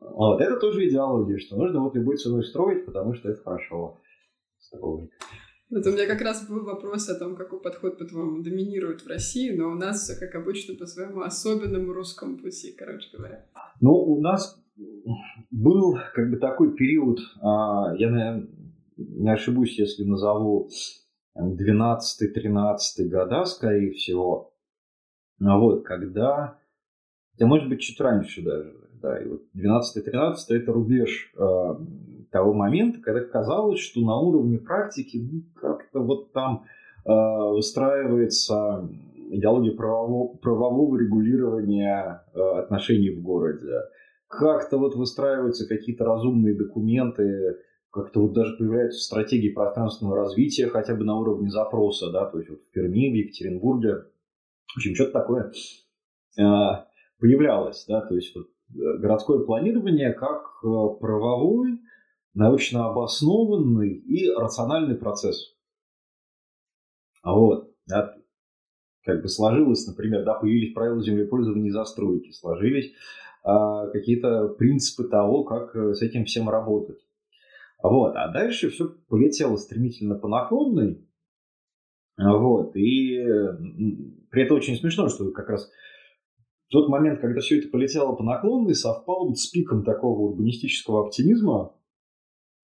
Вот, 0.00 0.40
это 0.40 0.58
тоже 0.58 0.88
идеология, 0.88 1.38
что 1.38 1.56
нужно 1.56 1.80
вот 1.80 1.94
любой 1.94 2.16
ценой 2.16 2.44
строить, 2.44 2.86
потому 2.86 3.14
что 3.14 3.28
это 3.28 3.42
хорошо. 3.42 3.98
Это 5.68 5.90
у 5.90 5.92
меня 5.92 6.06
как 6.06 6.20
раз 6.22 6.48
был 6.48 6.64
вопрос 6.64 7.08
о 7.08 7.18
том, 7.18 7.36
какой 7.36 7.60
подход, 7.60 7.98
по-твоему, 7.98 8.42
доминирует 8.42 9.02
в 9.02 9.08
России, 9.08 9.50
но 9.50 9.70
у 9.70 9.74
нас 9.74 10.02
все, 10.02 10.18
как 10.18 10.34
обычно, 10.36 10.74
по 10.76 10.86
своему 10.86 11.22
особенному 11.22 11.92
русскому 11.92 12.38
пути, 12.38 12.72
короче 12.72 13.08
говоря. 13.16 13.44
Ну, 13.80 13.92
у 13.92 14.20
нас 14.20 14.62
был 15.50 15.98
как 16.14 16.30
бы 16.30 16.36
такой 16.36 16.74
период, 16.74 17.18
а, 17.42 17.94
я, 17.98 18.10
наверное, 18.10 18.48
не 18.96 19.30
ошибусь, 19.32 19.78
если 19.78 20.04
назову 20.04 20.70
12-13 21.38 23.08
года, 23.08 23.44
скорее 23.44 23.92
всего. 23.92 24.52
А 25.40 25.58
вот, 25.58 25.84
когда, 25.84 26.58
да 27.38 27.46
может 27.46 27.68
быть 27.68 27.80
чуть 27.80 28.00
раньше 28.00 28.42
даже, 28.42 28.74
да, 29.02 29.18
и 29.18 29.28
вот 29.28 29.42
12-13 29.54 30.34
это 30.50 30.72
рубеж 30.72 31.32
э, 31.36 31.74
того 32.30 32.52
момента, 32.54 33.00
когда 33.00 33.20
казалось, 33.20 33.80
что 33.80 34.00
на 34.00 34.18
уровне 34.18 34.58
практики 34.58 35.18
ну, 35.18 35.42
как-то 35.54 36.00
вот 36.00 36.32
там 36.32 36.64
э, 37.04 37.10
выстраивается 37.10 38.88
идеология 39.30 39.72
правового, 39.72 40.36
правового 40.36 40.96
регулирования 40.96 42.24
э, 42.34 42.40
отношений 42.40 43.10
в 43.10 43.22
городе. 43.22 43.82
Как-то 44.28 44.78
вот 44.78 44.96
выстраиваются 44.96 45.68
какие-то 45.68 46.04
разумные 46.04 46.54
документы, 46.54 47.58
как-то 47.96 48.20
вот 48.20 48.32
даже 48.34 48.56
появляются 48.56 49.00
стратегии 49.00 49.52
пространственного 49.52 50.16
развития 50.16 50.68
хотя 50.68 50.94
бы 50.94 51.04
на 51.04 51.16
уровне 51.18 51.48
запроса, 51.50 52.10
да, 52.10 52.26
то 52.26 52.38
есть 52.38 52.50
вот 52.50 52.60
в 52.60 52.70
Перми, 52.70 53.10
в 53.10 53.14
Екатеринбурге, 53.14 54.04
в 54.74 54.76
общем, 54.76 54.94
что-то 54.94 55.12
такое 55.12 55.52
э, 56.38 56.42
появлялось, 57.18 57.86
да, 57.88 58.02
то 58.02 58.14
есть 58.14 58.36
вот 58.36 58.46
э, 58.46 58.98
городское 58.98 59.38
планирование 59.40 60.12
как 60.12 60.42
э, 60.62 60.68
правовой, 61.00 61.80
научно 62.34 62.90
обоснованный 62.90 63.94
и 63.94 64.30
рациональный 64.30 64.96
процесс. 64.96 65.56
А 67.22 67.34
вот, 67.34 67.72
да, 67.86 68.14
как 69.04 69.22
бы 69.22 69.28
сложилось, 69.28 69.86
например, 69.86 70.24
да, 70.24 70.34
появились 70.34 70.74
правила 70.74 71.02
землепользования 71.02 71.68
и 71.68 71.72
застройки, 71.72 72.32
сложились 72.32 72.92
э, 73.44 73.90
какие-то 73.92 74.48
принципы 74.48 75.08
того, 75.08 75.44
как 75.44 75.74
с 75.74 76.02
этим 76.02 76.26
всем 76.26 76.50
работать. 76.50 77.05
Вот. 77.82 78.14
А 78.16 78.32
дальше 78.32 78.70
все 78.70 78.88
полетело 79.08 79.56
стремительно 79.56 80.16
по 80.16 80.28
наклонной. 80.28 81.06
Вот. 82.18 82.76
И 82.76 83.24
при 84.30 84.42
этом 84.44 84.56
очень 84.56 84.76
смешно, 84.76 85.08
что 85.08 85.30
как 85.32 85.48
раз 85.48 85.70
тот 86.70 86.88
момент, 86.88 87.20
когда 87.20 87.40
все 87.40 87.58
это 87.58 87.68
полетело 87.68 88.14
по 88.14 88.24
наклонной, 88.24 88.74
совпал 88.74 89.34
с 89.34 89.46
пиком 89.48 89.84
такого 89.84 90.30
урбанистического 90.30 91.06
оптимизма, 91.06 91.72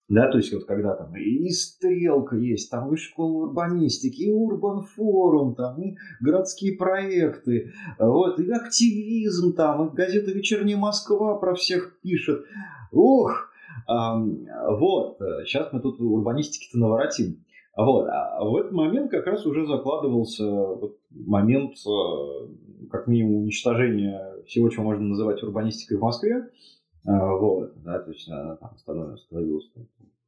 да, 0.09 0.31
то 0.31 0.39
есть 0.39 0.53
вот 0.53 0.65
когда 0.65 0.95
там 0.95 1.17
и 1.17 1.49
стрелка 1.51 2.37
есть, 2.37 2.71
там 2.71 2.93
и 2.93 2.97
школа 2.97 3.47
урбанистики, 3.47 4.23
и 4.23 4.33
урбан 4.33 4.83
форум, 4.83 5.55
там 5.55 5.81
и 5.81 5.97
городские 6.21 6.77
проекты, 6.77 7.73
вот, 7.99 8.39
и 8.41 8.51
активизм 8.51 9.55
там, 9.55 9.89
и 9.89 9.95
газета 9.95 10.33
«Вечерняя 10.33 10.77
Москва» 10.77 11.39
про 11.39 11.55
всех 11.55 11.99
пишет. 12.01 12.45
Ух, 12.91 13.52
вот, 13.87 15.19
сейчас 15.47 15.73
мы 15.73 15.81
тут 15.81 16.01
урбанистики-то 16.01 16.79
наворотим. 16.79 17.45
Вот. 17.77 18.07
А 18.09 18.45
в 18.45 18.57
этот 18.57 18.73
момент 18.73 19.11
как 19.11 19.27
раз 19.27 19.47
уже 19.47 19.67
закладывался 19.67 20.45
вот 20.45 20.99
момент, 21.11 21.73
э, 21.87 22.87
как 22.91 23.07
минимум, 23.07 23.43
уничтожения 23.43 24.43
всего, 24.47 24.69
чего 24.69 24.85
можно 24.85 25.07
называть 25.07 25.43
урбанистикой 25.43 25.97
в 25.97 26.03
Москве. 26.03 26.51
А, 27.07 27.35
вот, 27.35 27.83
да, 27.83 27.99
то 27.99 28.11
есть 28.11 28.29
она 28.29 28.57
там 28.57 28.77
становилась, 28.77 29.73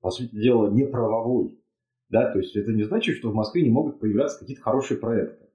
по 0.01 0.11
сути 0.11 0.35
дела, 0.35 0.71
неправовой. 0.71 1.61
Да, 2.09 2.33
то 2.33 2.39
есть 2.39 2.57
это 2.57 2.73
не 2.73 2.85
значит, 2.85 3.17
что 3.17 3.31
в 3.31 3.35
Москве 3.35 3.63
не 3.63 3.71
могут 3.71 4.01
появляться 4.01 4.39
какие-то 4.39 4.63
хорошие 4.63 4.99
проекты. 4.99 5.47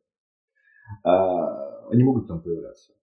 Они 1.03 2.03
могут 2.03 2.27
там 2.27 2.41
появляться. 2.41 2.93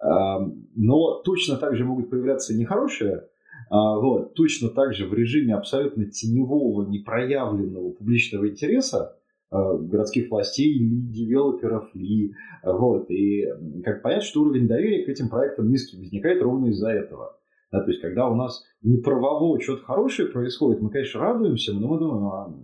Но 0.00 1.22
точно 1.24 1.56
так 1.56 1.76
же 1.76 1.84
могут 1.84 2.10
появляться 2.10 2.54
нехорошие 2.54 3.28
вот, 3.70 4.34
точно 4.34 4.68
так 4.68 4.94
же 4.94 5.06
в 5.06 5.14
режиме 5.14 5.54
абсолютно 5.54 6.04
теневого, 6.06 6.86
непроявленного 6.88 7.92
публичного 7.92 8.48
интереса 8.48 9.16
а, 9.50 9.74
городских 9.74 10.30
властей 10.30 10.74
или 10.74 10.96
девелоперов, 11.12 11.94
ли, 11.94 12.34
вот, 12.64 13.10
и 13.10 13.46
как 13.84 14.02
понять, 14.02 14.24
что 14.24 14.42
уровень 14.42 14.66
доверия 14.66 15.04
к 15.04 15.08
этим 15.08 15.28
проектам 15.28 15.68
низкий 15.68 15.96
возникает 15.96 16.42
ровно 16.42 16.66
из-за 16.66 16.90
этого. 16.90 17.38
Да, 17.70 17.80
то 17.80 17.90
есть, 17.90 18.00
когда 18.00 18.28
у 18.28 18.34
нас 18.34 18.64
не 18.82 18.98
правово 18.98 19.60
что-то 19.60 19.84
хорошее 19.84 20.28
происходит, 20.28 20.80
мы, 20.80 20.90
конечно, 20.90 21.20
радуемся, 21.20 21.72
но 21.72 21.88
мы 21.88 21.98
думаем, 21.98 22.26
а, 22.26 22.54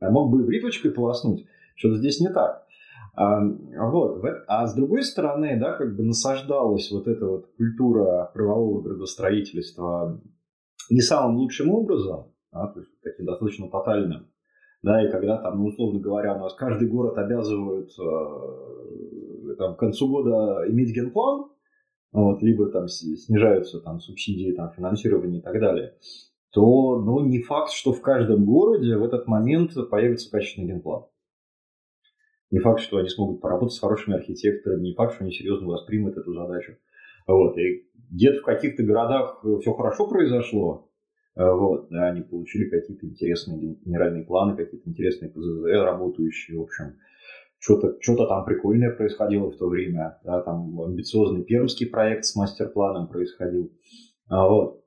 а 0.00 0.10
мог 0.10 0.30
бы 0.30 0.42
и 0.42 0.46
бритвочкой 0.46 0.90
полоснуть, 0.90 1.46
что-то 1.76 1.98
здесь 1.98 2.20
не 2.20 2.28
так. 2.28 2.66
А, 3.20 3.40
вот. 3.90 4.24
А 4.46 4.64
с 4.68 4.76
другой 4.76 5.02
стороны, 5.02 5.58
да, 5.58 5.72
как 5.72 5.96
бы 5.96 6.04
насаждалась 6.04 6.88
вот 6.92 7.08
эта 7.08 7.26
вот 7.26 7.46
культура 7.56 8.30
правового 8.32 8.80
градостроительства 8.80 10.22
не 10.88 11.00
самым 11.00 11.38
лучшим 11.38 11.70
образом, 11.70 12.32
да, 12.52 12.68
то 12.68 12.78
есть 12.78 12.92
таким 13.02 13.26
достаточно 13.26 13.68
тотальным. 13.68 14.28
да, 14.84 15.04
и 15.04 15.10
когда 15.10 15.36
там, 15.38 15.58
ну, 15.58 15.66
условно 15.66 15.98
говоря, 15.98 16.36
у 16.36 16.38
нас 16.38 16.54
каждый 16.54 16.88
город 16.88 17.18
обязывают 17.18 17.90
э, 17.98 19.54
там, 19.58 19.74
к 19.74 19.80
концу 19.80 20.08
года 20.08 20.62
иметь 20.68 20.94
генплан, 20.94 21.50
вот, 22.12 22.40
либо 22.40 22.70
там 22.70 22.86
снижаются 22.86 23.80
там 23.80 23.98
субсидии, 23.98 24.52
там, 24.52 24.70
финансирование 24.70 25.40
и 25.40 25.42
так 25.42 25.58
далее, 25.58 25.96
то, 26.52 27.00
ну, 27.00 27.24
не 27.26 27.42
факт, 27.42 27.72
что 27.72 27.92
в 27.92 28.00
каждом 28.00 28.44
городе 28.44 28.96
в 28.96 29.02
этот 29.02 29.26
момент 29.26 29.72
появится 29.90 30.30
качественный 30.30 30.68
генплан. 30.68 31.06
Не 32.50 32.60
факт, 32.60 32.80
что 32.80 32.96
они 32.96 33.08
смогут 33.08 33.40
поработать 33.40 33.74
с 33.74 33.80
хорошими 33.80 34.16
архитекторами, 34.16 34.82
не 34.82 34.94
факт, 34.94 35.14
что 35.14 35.24
они 35.24 35.32
серьезно 35.32 35.68
воспримут 35.68 36.16
эту 36.16 36.32
задачу. 36.32 36.76
Вот. 37.26 37.58
И 37.58 37.88
где-то 38.10 38.40
в 38.40 38.44
каких-то 38.44 38.82
городах 38.82 39.44
все 39.60 39.72
хорошо 39.74 40.08
произошло, 40.08 40.88
вот, 41.34 41.88
да, 41.90 42.08
они 42.08 42.22
получили 42.22 42.68
какие-то 42.68 43.06
интересные 43.06 43.76
генеральные 43.84 44.24
планы, 44.24 44.56
какие-то 44.56 44.88
интересные 44.88 45.30
ПЗЗ 45.30 45.66
работающие, 45.84 46.58
в 46.58 46.62
общем. 46.62 46.96
Что-то 47.60 47.96
что 48.00 48.26
там 48.26 48.44
прикольное 48.44 48.90
происходило 48.90 49.50
в 49.50 49.56
то 49.56 49.68
время. 49.68 50.18
Да, 50.24 50.40
там 50.42 50.80
амбициозный 50.80 51.44
пермский 51.44 51.86
проект 51.86 52.24
с 52.24 52.34
мастер-планом 52.34 53.08
происходил. 53.08 53.72
А, 54.28 54.48
вот. 54.48 54.84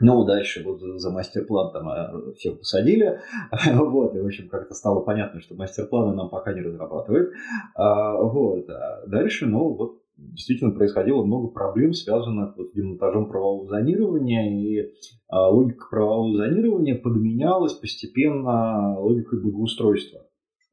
Ну, 0.00 0.24
дальше 0.24 0.62
вот 0.64 0.80
за 0.80 1.10
мастер-план 1.10 1.72
там 1.72 1.88
а, 1.88 2.32
всех 2.36 2.58
посадили. 2.58 3.20
вот, 3.74 4.16
и, 4.16 4.20
в 4.20 4.26
общем, 4.26 4.48
как-то 4.48 4.74
стало 4.74 5.00
понятно, 5.00 5.40
что 5.40 5.54
мастер-планы 5.54 6.16
нам 6.16 6.30
пока 6.30 6.54
не 6.54 6.62
разрабатывают. 6.62 7.30
А, 7.74 8.16
вот. 8.16 8.68
А 8.70 9.06
дальше, 9.06 9.46
ну, 9.46 9.74
вот 9.74 10.00
действительно 10.16 10.72
происходило 10.72 11.24
много 11.24 11.48
проблем, 11.48 11.92
связанных 11.92 12.56
вот 12.56 12.70
с 12.70 12.72
демонтажом 12.72 13.28
правового 13.28 13.66
зонирования, 13.68 14.50
и 14.50 14.90
а, 15.28 15.48
логика 15.50 15.86
правового 15.90 16.36
зонирования 16.36 16.96
подменялась 16.96 17.74
постепенно 17.74 18.98
логикой 18.98 19.40
благоустройства. 19.42 20.20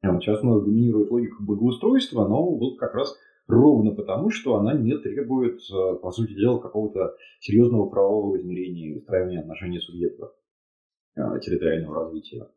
Сейчас 0.00 0.42
у 0.42 0.46
нас 0.46 0.62
доминирует 0.64 1.10
логика 1.10 1.36
благоустройства, 1.40 2.26
но 2.26 2.56
вот 2.56 2.78
как 2.78 2.94
раз 2.94 3.16
ровно 3.48 3.94
потому, 3.94 4.30
что 4.30 4.56
она 4.56 4.74
не 4.74 4.96
требует, 4.98 5.60
а, 5.72 5.96
по 5.96 6.10
сути 6.12 6.34
дела, 6.34 6.58
какого-то 6.58 7.16
серьезного 7.40 7.88
правового 7.88 8.38
измерения 8.38 8.90
и 8.90 8.94
выстраивания 8.94 9.40
отношений 9.40 9.80
субъектов 9.80 10.32
а, 11.16 11.38
территориального 11.40 12.04
развития. 12.04 12.48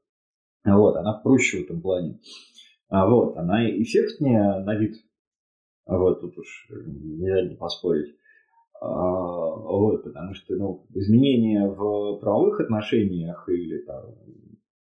Вот, 0.63 0.95
она 0.95 1.13
проще 1.13 1.61
в 1.61 1.63
этом 1.65 1.81
плане. 1.81 2.19
Вот, 2.89 3.37
она 3.37 3.67
эффектнее 3.69 4.59
на 4.59 4.75
вид 4.75 4.95
вот 5.85 6.21
тут 6.21 6.37
уж 6.37 6.69
нельзя 6.69 7.47
не 7.47 7.55
поспорить. 7.55 8.15
А, 8.79 8.87
вот, 8.87 10.03
потому 10.03 10.33
что 10.33 10.55
ну, 10.55 10.85
изменения 10.93 11.67
в 11.67 12.19
правовых 12.19 12.59
отношениях 12.59 13.47
или 13.49 13.79
там, 13.79 14.15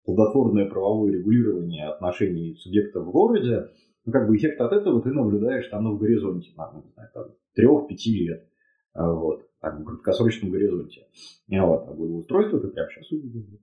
плодотворное 0.05 0.69
правовое 0.69 1.13
регулирование 1.13 1.87
отношений 1.87 2.55
субъектов 2.55 3.05
в 3.05 3.11
городе, 3.11 3.69
ну, 4.05 4.11
как 4.11 4.27
бы 4.27 4.35
эффект 4.35 4.59
от 4.59 4.73
этого 4.73 5.01
ты 5.01 5.11
наблюдаешь 5.11 5.67
там, 5.69 5.83
ну, 5.83 5.95
в 5.95 5.99
горизонте, 5.99 6.51
там, 6.55 6.83
не 6.83 6.91
знаю, 6.91 7.09
там, 7.13 7.25
трех-пяти 7.55 8.27
лет. 8.27 8.49
А, 8.93 9.11
вот, 9.11 9.49
так, 9.59 9.79
в 9.79 9.83
краткосрочном 9.83 10.51
горизонте. 10.51 11.07
И 11.47 11.59
вот, 11.59 11.87
а 11.87 11.93
благоустройство 11.93 12.59
ты 12.59 12.67
прямо 12.67 12.89
сейчас 12.89 13.11
увидел. 13.11 13.59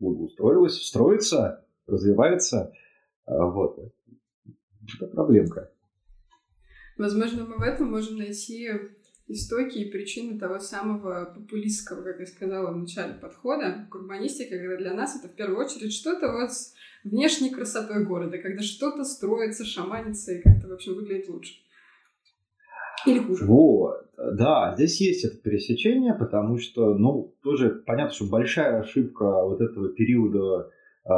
Благоустроилось, 0.00 0.82
строится, 0.86 1.64
развивается. 1.86 2.72
А, 3.26 3.46
вот. 3.46 3.78
Это 4.96 5.06
проблемка. 5.06 5.70
Возможно, 6.98 7.44
мы 7.44 7.56
в 7.56 7.62
этом 7.62 7.90
можем 7.90 8.18
найти 8.18 8.70
истоки 9.26 9.78
и 9.78 9.90
причины 9.90 10.38
того 10.38 10.58
самого 10.58 11.32
популистского, 11.34 12.02
как 12.02 12.20
я 12.20 12.26
сказала 12.26 12.72
в 12.72 12.76
начале, 12.76 13.14
подхода 13.14 13.86
к 13.90 13.94
урбанистике, 13.94 14.58
когда 14.58 14.76
для 14.76 14.94
нас 14.94 15.16
это 15.16 15.32
в 15.32 15.36
первую 15.36 15.64
очередь 15.64 15.92
что-то 15.92 16.30
вот 16.32 16.52
с 16.52 16.74
внешней 17.04 17.50
красотой 17.50 18.04
города, 18.04 18.38
когда 18.38 18.62
что-то 18.62 19.04
строится, 19.04 19.64
шаманится 19.64 20.32
и 20.32 20.42
как-то 20.42 20.68
вообще 20.68 20.92
выглядит 20.92 21.28
лучше. 21.28 21.54
Или 23.06 23.18
хуже. 23.18 23.44
Вот, 23.44 24.06
да, 24.16 24.72
здесь 24.76 25.00
есть 25.00 25.24
это 25.24 25.36
пересечение, 25.36 26.14
потому 26.14 26.58
что, 26.58 26.94
ну, 26.94 27.34
тоже 27.42 27.82
понятно, 27.86 28.14
что 28.14 28.26
большая 28.26 28.80
ошибка 28.80 29.24
вот 29.24 29.60
этого 29.60 29.90
периода 29.90 30.70
э, 31.04 31.08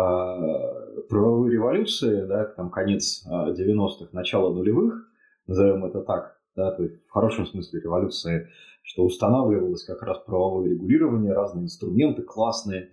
правовой 1.09 1.53
революции, 1.53 2.25
да, 2.27 2.45
там 2.45 2.71
конец 2.71 3.25
90-х, 3.29 4.09
начало 4.13 4.53
нулевых, 4.53 5.09
назовем 5.47 5.85
это 5.85 6.01
так, 6.01 6.36
да, 6.57 6.73
то 6.73 6.83
есть 6.83 7.07
в 7.07 7.11
хорошем 7.11 7.47
смысле 7.47 7.81
революции, 7.81 8.49
что 8.83 9.05
устанавливалось 9.05 9.85
как 9.85 10.03
раз 10.03 10.19
правовое 10.25 10.71
регулирование, 10.71 11.33
разные 11.33 11.65
инструменты 11.65 12.23
классные. 12.23 12.93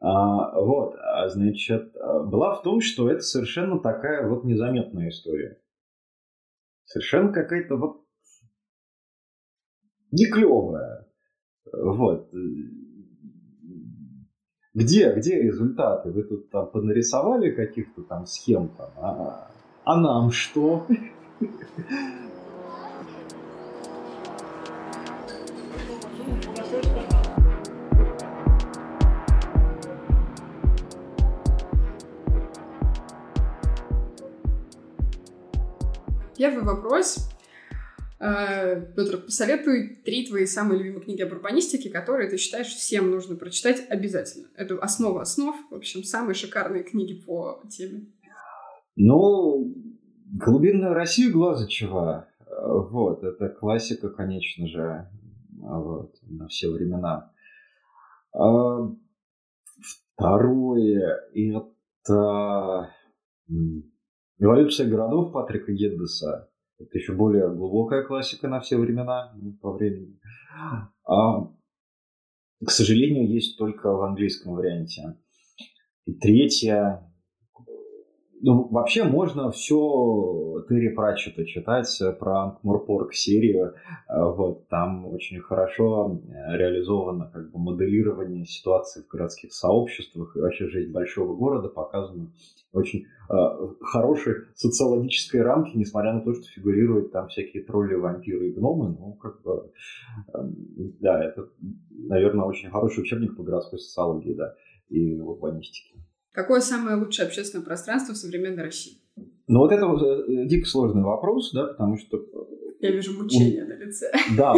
А, 0.00 0.58
вот, 0.58 0.96
а, 0.96 1.28
значит, 1.28 1.92
была 1.94 2.54
в 2.54 2.62
том, 2.62 2.80
что 2.80 3.10
это 3.10 3.20
совершенно 3.20 3.78
такая 3.78 4.28
вот 4.28 4.44
незаметная 4.44 5.10
история. 5.10 5.60
Совершенно 6.84 7.32
какая-то 7.32 7.76
вот 7.76 8.04
не 10.10 10.26
клевая. 10.26 11.06
Вот. 11.72 12.30
Где, 14.74 15.14
где 15.14 15.40
результаты? 15.40 16.10
Вы 16.10 16.24
тут 16.24 16.50
там 16.50 16.70
понарисовали 16.70 17.50
каких-то 17.50 18.02
там 18.02 18.26
схем 18.26 18.68
там, 18.76 18.90
а, 18.96 19.50
а 19.84 20.00
нам 20.00 20.30
что? 20.30 20.86
Первый 36.36 36.64
вопрос. 36.64 37.30
Э, 38.18 38.80
Петр, 38.96 39.18
посоветуй 39.18 39.96
три 40.04 40.26
твои 40.26 40.46
самые 40.46 40.78
любимые 40.78 41.04
книги 41.04 41.22
об 41.22 41.32
урбанистике, 41.32 41.90
которые 41.90 42.28
ты 42.28 42.38
считаешь 42.38 42.66
всем 42.66 43.10
нужно 43.10 43.36
прочитать 43.36 43.84
обязательно. 43.88 44.48
Это 44.56 44.78
основа 44.78 45.22
основ, 45.22 45.54
в 45.70 45.74
общем, 45.74 46.02
самые 46.02 46.34
шикарные 46.34 46.82
книги 46.82 47.14
по 47.14 47.62
теме. 47.70 48.06
Ну, 48.96 49.74
Глубинную 50.26 50.94
Россию 50.94 51.32
Глазычева. 51.32 52.28
Вот, 52.90 53.22
это 53.22 53.48
классика, 53.48 54.08
конечно 54.08 54.66
же, 54.66 55.08
вот, 55.60 56.16
на 56.22 56.48
все 56.48 56.70
времена. 56.70 57.32
А, 58.32 58.90
второе, 60.16 61.20
это 61.32 62.90
Эволюция 64.38 64.88
городов 64.88 65.32
Патрика 65.32 65.72
Геддеса. 65.72 66.50
Это 66.78 66.98
еще 66.98 67.12
более 67.12 67.54
глубокая 67.54 68.02
классика 68.04 68.48
на 68.48 68.60
все 68.60 68.76
времена 68.76 69.32
ну, 69.36 69.52
по 69.60 69.72
времени. 69.72 70.18
А, 71.04 71.52
к 72.64 72.70
сожалению, 72.70 73.30
есть 73.30 73.56
только 73.58 73.92
в 73.92 74.02
английском 74.02 74.54
варианте. 74.54 75.16
И 76.06 76.14
третье, 76.14 77.13
ну, 78.44 78.68
вообще 78.68 79.04
можно 79.04 79.50
все 79.50 80.64
Терри 80.68 80.90
Пратчета 80.94 81.44
читать 81.46 81.88
про 82.18 82.42
Анкмурпорг 82.42 83.14
серию. 83.14 83.74
Вот, 84.08 84.68
там 84.68 85.06
очень 85.06 85.40
хорошо 85.40 86.20
реализовано 86.28 87.30
как 87.32 87.50
бы 87.50 87.58
моделирование 87.58 88.44
ситуации 88.44 89.02
в 89.02 89.08
городских 89.08 89.52
сообществах 89.52 90.36
и 90.36 90.40
вообще 90.40 90.68
жизнь 90.68 90.92
большого 90.92 91.34
города 91.34 91.68
показана 91.68 92.30
очень 92.74 93.04
э, 93.30 93.34
хорошей 93.80 94.34
социологической 94.54 95.42
рамки, 95.42 95.76
несмотря 95.76 96.12
на 96.12 96.20
то, 96.20 96.34
что 96.34 96.42
фигурируют 96.42 97.12
там 97.12 97.28
всякие 97.28 97.62
тролли, 97.62 97.94
вампиры 97.94 98.48
и 98.48 98.52
гномы. 98.52 98.96
Ну, 98.98 99.12
как 99.14 99.42
бы, 99.42 99.70
э, 100.34 100.38
да, 101.00 101.24
это, 101.24 101.48
наверное, 101.90 102.44
очень 102.44 102.70
хороший 102.70 103.02
учебник 103.02 103.36
по 103.36 103.44
городской 103.44 103.78
социологии, 103.78 104.34
да, 104.34 104.54
и 104.88 105.18
урбанистике. 105.20 105.94
Какое 106.34 106.60
самое 106.60 106.96
лучшее 106.96 107.26
общественное 107.26 107.64
пространство 107.64 108.12
в 108.12 108.16
современной 108.16 108.64
России? 108.64 108.98
Ну, 109.46 109.60
вот 109.60 109.70
это 109.70 109.86
э, 109.86 110.46
дико 110.46 110.66
сложный 110.66 111.04
вопрос, 111.04 111.52
да, 111.52 111.68
потому 111.68 111.96
что... 111.96 112.16
Э, 112.16 112.22
Я 112.80 112.90
вижу 112.90 113.16
мучение 113.16 113.62
он, 113.62 113.68
на 113.68 113.74
лице. 113.74 114.10
Да, 114.36 114.52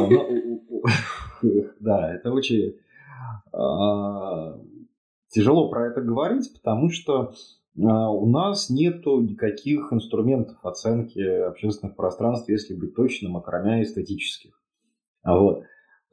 да, 1.81 2.15
это 2.15 2.33
очень 2.33 2.77
а, 3.53 4.59
тяжело 5.29 5.69
про 5.69 5.89
это 5.89 6.01
говорить, 6.01 6.51
потому 6.55 6.89
что 6.89 7.35
а, 7.79 8.11
у 8.11 8.27
нас 8.27 8.71
нету 8.71 9.21
никаких 9.21 9.93
инструментов 9.93 10.57
оценки 10.65 11.19
общественных 11.19 11.95
пространств, 11.95 12.49
если 12.49 12.75
быть 12.75 12.95
точным, 12.95 13.37
окромя 13.37 13.83
эстетических. 13.83 14.59
А 15.23 15.39
вот. 15.39 15.65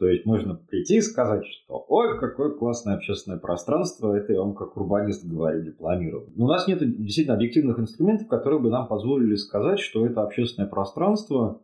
То 0.04 0.10
есть 0.10 0.26
можно 0.26 0.56
прийти 0.56 0.97
и 0.97 1.01
сказать, 1.01 1.45
что 1.45 1.86
ой, 1.88 2.20
какое 2.20 2.49
классное 2.49 2.95
общественное 2.95 3.39
пространство, 3.39 4.14
это 4.14 4.34
я 4.34 4.41
вам 4.41 4.54
как 4.54 4.76
урбанист 4.76 5.24
говорю, 5.24 5.64
дипломированный. 5.64 6.34
Но 6.36 6.43
у 6.43 6.47
нас 6.49 6.68
нет 6.68 6.80
действительно 6.80 7.38
объективных 7.38 7.80
инструментов, 7.80 8.28
которые 8.28 8.60
бы 8.60 8.70
нам 8.70 8.89
позволили 8.89 9.36
сказать, 9.36 9.80
что 9.80 10.06
это 10.06 10.22
общественное 10.22 10.68
пространство 10.68 11.62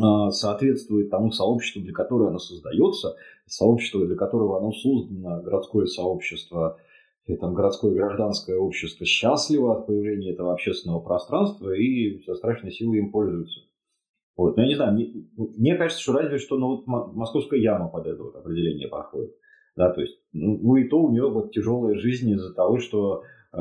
а, 0.00 0.30
соответствует 0.30 1.10
тому 1.10 1.32
сообществу, 1.32 1.82
для 1.82 1.92
которого 1.92 2.28
оно 2.28 2.38
создается, 2.38 3.16
сообществу, 3.46 4.06
для 4.06 4.14
которого 4.14 4.58
оно 4.58 4.70
создано, 4.70 5.42
городское 5.42 5.86
сообщество, 5.86 6.78
и 7.26 7.34
там 7.34 7.54
городское 7.54 7.90
гражданское 7.90 8.56
общество 8.56 9.04
счастливо 9.04 9.80
от 9.80 9.88
появления 9.88 10.30
этого 10.30 10.52
общественного 10.52 11.00
пространства 11.00 11.72
и 11.72 12.22
со 12.22 12.36
страшной 12.36 12.70
силой 12.70 12.98
им 12.98 13.10
пользуются. 13.10 13.62
Вот. 14.38 14.56
Но 14.56 14.62
я 14.62 14.68
не 14.68 14.76
знаю, 14.76 14.94
мне, 14.94 15.12
мне 15.36 15.74
кажется, 15.74 16.00
что 16.00 16.12
разве 16.12 16.38
что 16.38 16.56
ну, 16.58 16.68
вот 16.68 16.86
московская 16.86 17.58
яма 17.58 17.88
под 17.88 18.06
это 18.06 18.22
вот 18.22 18.36
определение 18.36 18.88
подходит. 18.88 19.34
Да, 19.76 19.90
то 19.90 20.00
есть, 20.00 20.16
ну, 20.32 20.58
ну 20.62 20.76
и 20.76 20.88
то 20.88 21.00
у 21.00 21.10
нее 21.10 21.28
вот 21.28 21.52
тяжелая 21.52 21.96
жизнь 21.96 22.30
из-за 22.30 22.54
того, 22.54 22.78
что 22.78 23.22
э, 23.52 23.58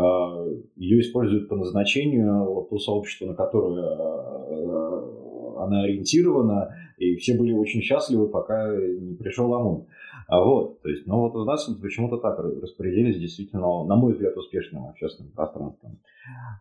ее 0.75 1.01
используют 1.01 1.49
по 1.49 1.55
назначению 1.55 2.45
вот, 2.45 2.69
то 2.69 2.77
сообщество, 2.77 3.25
на 3.25 3.33
которое 3.33 3.85
э, 3.85 5.63
она 5.63 5.83
ориентирована, 5.83 6.75
и 6.97 7.15
все 7.15 7.35
были 7.35 7.53
очень 7.53 7.81
счастливы, 7.81 8.29
пока 8.29 8.75
не 8.75 9.15
пришел 9.15 9.51
ОМОН. 9.53 9.87
А 10.27 10.43
вот, 10.43 10.81
то 10.81 10.89
есть, 10.89 11.07
ну 11.07 11.21
вот 11.21 11.35
у 11.35 11.45
нас 11.45 11.65
почему-то 11.81 12.17
так 12.17 12.37
распорядились 12.39 13.19
действительно, 13.19 13.83
на 13.83 13.95
мой 13.95 14.13
взгляд, 14.13 14.37
успешным 14.37 14.87
общественным 14.87 15.31
пространством. 15.31 15.99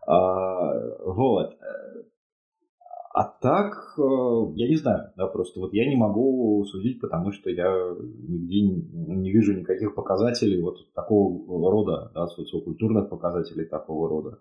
А, 0.07 0.73
вот. 1.05 1.55
А 3.17 3.23
так, 3.23 3.73
э, 3.97 4.01
я 4.53 4.69
не 4.69 4.75
знаю, 4.75 5.11
да, 5.17 5.25
просто 5.25 5.59
вот 5.59 5.73
я 5.73 5.89
не 5.89 5.95
могу 5.95 6.63
судить, 6.65 7.01
потому 7.01 7.31
что 7.31 7.49
я 7.49 7.65
нигде 7.99 8.61
не 8.61 9.31
вижу 9.31 9.57
никаких 9.57 9.95
показателей 9.95 10.61
вот 10.61 10.93
такого 10.93 11.71
рода, 11.71 12.11
да, 12.13 12.27
социокультурных 12.27 13.09
показателей 13.09 13.65
такого 13.65 14.07
рода. 14.07 14.39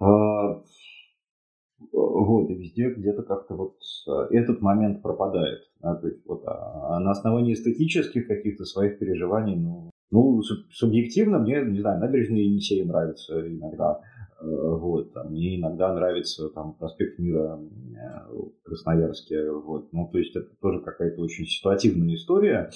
А, 0.00 0.64
вот, 1.92 2.50
и 2.50 2.54
везде 2.54 2.90
где-то 2.90 3.22
как-то 3.22 3.54
вот 3.54 3.76
э, 4.08 4.34
этот 4.34 4.60
момент 4.60 5.00
пропадает. 5.00 5.60
Да, 5.78 5.94
то 5.94 6.08
есть 6.08 6.26
вот, 6.26 6.42
а, 6.46 6.98
на 6.98 7.12
основании 7.12 7.54
эстетических 7.54 8.26
каких-то 8.26 8.64
своих 8.64 8.98
переживаний, 8.98 9.54
ну, 9.54 9.90
ну, 10.10 10.42
субъективно 10.70 11.38
мне, 11.38 11.62
не 11.62 11.80
знаю, 11.80 12.00
набережные 12.00 12.46
Енисея 12.46 12.84
нравится 12.84 13.40
иногда. 13.46 14.00
Э, 14.40 14.44
вот, 14.44 15.12
там, 15.12 15.30
мне 15.30 15.58
иногда 15.58 15.92
нравится 15.94 16.48
там 16.50 16.74
проспект 16.74 17.18
Мира 17.18 17.56
в 18.28 18.52
Красноярске. 18.62 19.50
Вот. 19.50 19.92
Ну, 19.92 20.08
то 20.10 20.18
есть 20.18 20.36
это 20.36 20.54
тоже 20.60 20.80
какая-то 20.80 21.20
очень 21.20 21.46
ситуативная 21.46 22.14
история. 22.14 22.70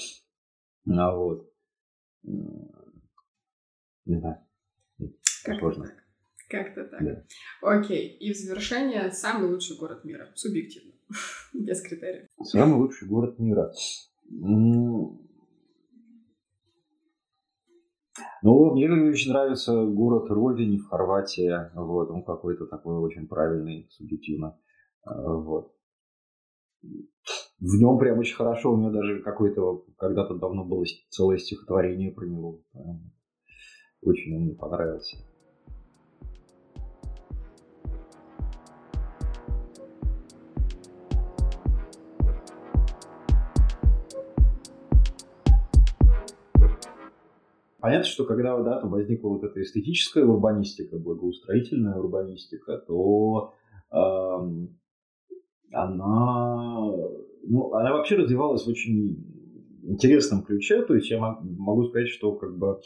А 0.91 1.14
вот. 1.14 1.51
Не 2.22 4.18
знаю. 4.18 4.39
Как 5.45 5.59
Сложно. 5.59 5.85
Так. 5.85 5.95
Как-то 6.49 6.85
так. 6.85 7.05
Да. 7.05 7.24
Окей. 7.62 8.16
И 8.16 8.33
в 8.33 8.37
завершение 8.37 9.11
самый 9.11 9.51
лучший 9.51 9.76
город 9.76 10.05
мира. 10.05 10.29
Субъективно. 10.35 10.93
Без 11.55 11.83
критериев. 11.83 12.29
Самый 12.43 12.79
лучший 12.79 13.07
город 13.07 13.39
мира. 13.39 13.70
Ну, 14.31 15.28
мне 18.43 18.89
очень 19.11 19.31
нравится 19.31 19.85
город 19.85 20.31
Ровень 20.31 20.79
в 20.79 20.89
Хорватии. 20.89 21.53
Вот, 21.75 22.11
он 22.11 22.25
какой-то 22.25 22.66
такой 22.66 22.97
очень 22.99 23.27
правильный, 23.27 23.89
субъективно. 23.91 24.59
А, 25.05 25.33
вот. 25.33 25.73
В 26.83 27.75
нем 27.77 27.99
прям 27.99 28.19
очень 28.19 28.37
хорошо. 28.37 28.73
У 28.73 28.77
меня 28.77 28.91
даже 28.91 29.23
какое-то 29.23 29.85
когда-то 29.97 30.35
давно 30.35 30.64
было 30.64 30.85
целое 31.11 31.39
стихотворение 31.39 32.12
про 32.12 32.27
него. 32.27 32.61
Очень 34.03 34.37
он 34.37 34.43
мне 34.45 34.55
понравился. 34.55 35.16
Понятно, 47.81 48.07
что 48.07 48.24
когда 48.24 48.61
да, 48.62 48.81
там 48.81 48.91
возникла 48.91 49.29
вот 49.29 49.45
эта 49.45 49.62
эстетическая 49.62 50.24
урбанистика, 50.24 50.99
благоустроительная 50.99 51.95
урбанистика, 51.95 52.79
то 52.79 53.55
эм, 53.93 54.76
она, 55.72 56.91
ну, 57.45 57.72
она 57.74 57.93
вообще 57.93 58.16
развивалась 58.16 58.64
в 58.64 58.68
очень 58.68 59.24
интересном 59.85 60.43
ключе. 60.43 60.83
То 60.83 60.95
есть 60.95 61.09
я 61.09 61.20
могу 61.20 61.85
сказать, 61.85 62.09
что 62.09 62.33
как 62.33 62.59
бы 62.59 62.81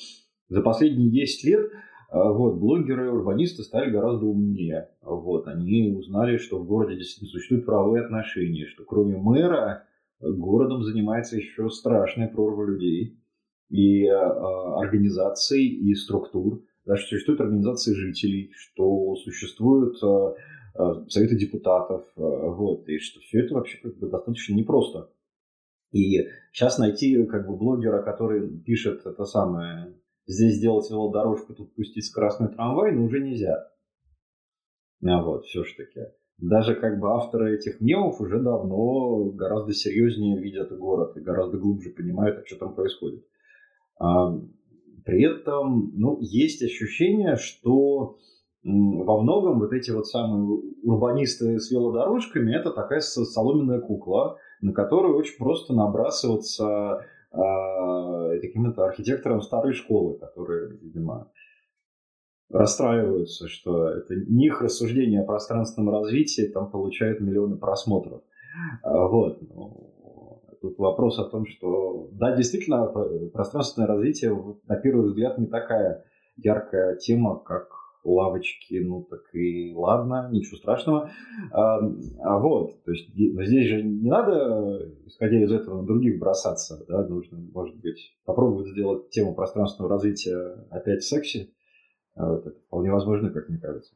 за 0.48 0.60
последние 0.60 1.10
10 1.10 1.44
лет 1.44 1.70
э, 1.70 1.70
вот, 2.12 2.58
блогеры, 2.58 3.10
урбанисты 3.10 3.62
стали 3.62 3.90
гораздо 3.90 4.26
умнее. 4.26 4.90
Вот, 5.00 5.48
они 5.48 5.90
узнали, 5.96 6.36
что 6.36 6.58
в 6.58 6.66
городе 6.66 6.96
действительно 6.96 7.30
существуют 7.30 7.64
правовые 7.64 8.04
отношения, 8.04 8.66
что 8.66 8.84
кроме 8.84 9.16
мэра 9.16 9.84
городом 10.20 10.82
занимается 10.82 11.36
еще 11.36 11.70
страшная 11.70 12.28
прорва 12.28 12.66
людей 12.66 13.21
и 13.72 14.04
э, 14.04 14.12
организаций, 14.12 15.64
и 15.64 15.94
структур, 15.94 16.62
да, 16.84 16.96
что 16.96 17.08
существуют 17.08 17.40
организации 17.40 17.94
жителей, 17.94 18.52
что 18.54 19.16
существуют 19.16 19.96
э, 20.02 20.34
э, 20.78 21.08
советы 21.08 21.36
депутатов, 21.36 22.04
вот, 22.16 22.86
и 22.88 22.98
что 22.98 23.20
все 23.20 23.40
это 23.40 23.54
вообще 23.54 23.78
как 23.82 23.98
бы 23.98 24.10
достаточно 24.10 24.54
непросто. 24.54 25.10
И 25.90 26.18
сейчас 26.52 26.78
найти 26.78 27.24
как 27.24 27.46
бы 27.46 27.56
блогера, 27.56 28.02
который 28.02 28.46
пишет 28.60 29.06
это 29.06 29.24
самое, 29.24 29.94
здесь 30.26 30.56
сделать 30.56 30.90
велодорожку, 30.90 31.54
тут 31.54 31.74
пустить 31.74 32.04
скоростной 32.04 32.50
трамвай, 32.50 32.92
ну 32.92 33.06
уже 33.06 33.20
нельзя. 33.20 33.70
А 35.02 35.22
вот, 35.22 35.46
все-таки. 35.46 36.00
Даже 36.36 36.74
как 36.74 36.98
бы 36.98 37.10
авторы 37.10 37.56
этих 37.56 37.80
мемов 37.80 38.20
уже 38.20 38.38
давно 38.40 39.30
гораздо 39.30 39.72
серьезнее 39.72 40.40
видят 40.40 40.76
город 40.76 41.16
и 41.16 41.20
гораздо 41.20 41.56
глубже 41.56 41.90
понимают, 41.90 42.38
а 42.38 42.46
что 42.46 42.56
там 42.56 42.74
происходит. 42.74 43.24
А, 43.98 44.32
при 45.04 45.24
этом 45.24 45.92
ну, 45.94 46.18
есть 46.20 46.62
ощущение, 46.62 47.36
что 47.36 48.16
во 48.64 49.20
многом 49.20 49.58
вот 49.58 49.72
эти 49.72 49.90
вот 49.90 50.06
самые 50.06 50.60
урбанисты 50.84 51.58
с 51.58 51.70
велодорожками 51.70 52.54
это 52.54 52.70
такая 52.70 53.00
соломенная 53.00 53.80
кукла, 53.80 54.36
на 54.60 54.72
которую 54.72 55.16
очень 55.16 55.36
просто 55.36 55.74
набрасываться 55.74 57.00
э, 57.32 58.40
каким-то 58.40 58.84
архитектором 58.84 59.42
старой 59.42 59.72
школы, 59.72 60.18
которые, 60.18 60.78
видимо, 60.78 61.32
расстраиваются, 62.50 63.48
что 63.48 63.88
это 63.88 64.14
не 64.14 64.46
их 64.46 64.60
рассуждение 64.60 65.22
о 65.22 65.26
пространственном 65.26 65.92
развитии 65.92 66.42
там 66.52 66.70
получают 66.70 67.20
миллионы 67.20 67.56
просмотров. 67.56 68.22
А, 68.82 69.08
вот. 69.08 69.40
Тут 70.62 70.78
вопрос 70.78 71.18
о 71.18 71.24
том, 71.24 71.44
что, 71.44 72.08
да, 72.12 72.36
действительно, 72.36 72.86
пространственное 73.32 73.88
развитие, 73.88 74.32
на 74.68 74.76
первый 74.76 75.06
взгляд, 75.06 75.36
не 75.36 75.46
такая 75.46 76.04
яркая 76.36 76.96
тема, 76.96 77.36
как 77.38 77.68
лавочки, 78.04 78.78
ну 78.78 79.02
так 79.02 79.22
и 79.34 79.72
ладно, 79.74 80.28
ничего 80.30 80.56
страшного. 80.56 81.10
А, 81.52 81.78
а 82.20 82.38
вот, 82.38 82.82
то 82.84 82.92
есть 82.92 83.08
здесь 83.12 83.66
же 83.66 83.82
не 83.82 84.08
надо, 84.08 84.88
исходя 85.06 85.42
из 85.42 85.52
этого, 85.52 85.80
на 85.80 85.86
других 85.86 86.18
бросаться, 86.18 86.84
да, 86.88 87.06
нужно, 87.06 87.38
может 87.52 87.76
быть, 87.80 88.16
попробовать 88.24 88.68
сделать 88.68 89.10
тему 89.10 89.34
пространственного 89.34 89.94
развития 89.94 90.64
опять 90.70 91.02
секси. 91.02 91.52
А 92.14 92.30
вот, 92.30 92.46
это 92.46 92.58
вполне 92.66 92.92
возможно, 92.92 93.30
как 93.30 93.48
мне 93.48 93.58
кажется. 93.58 93.94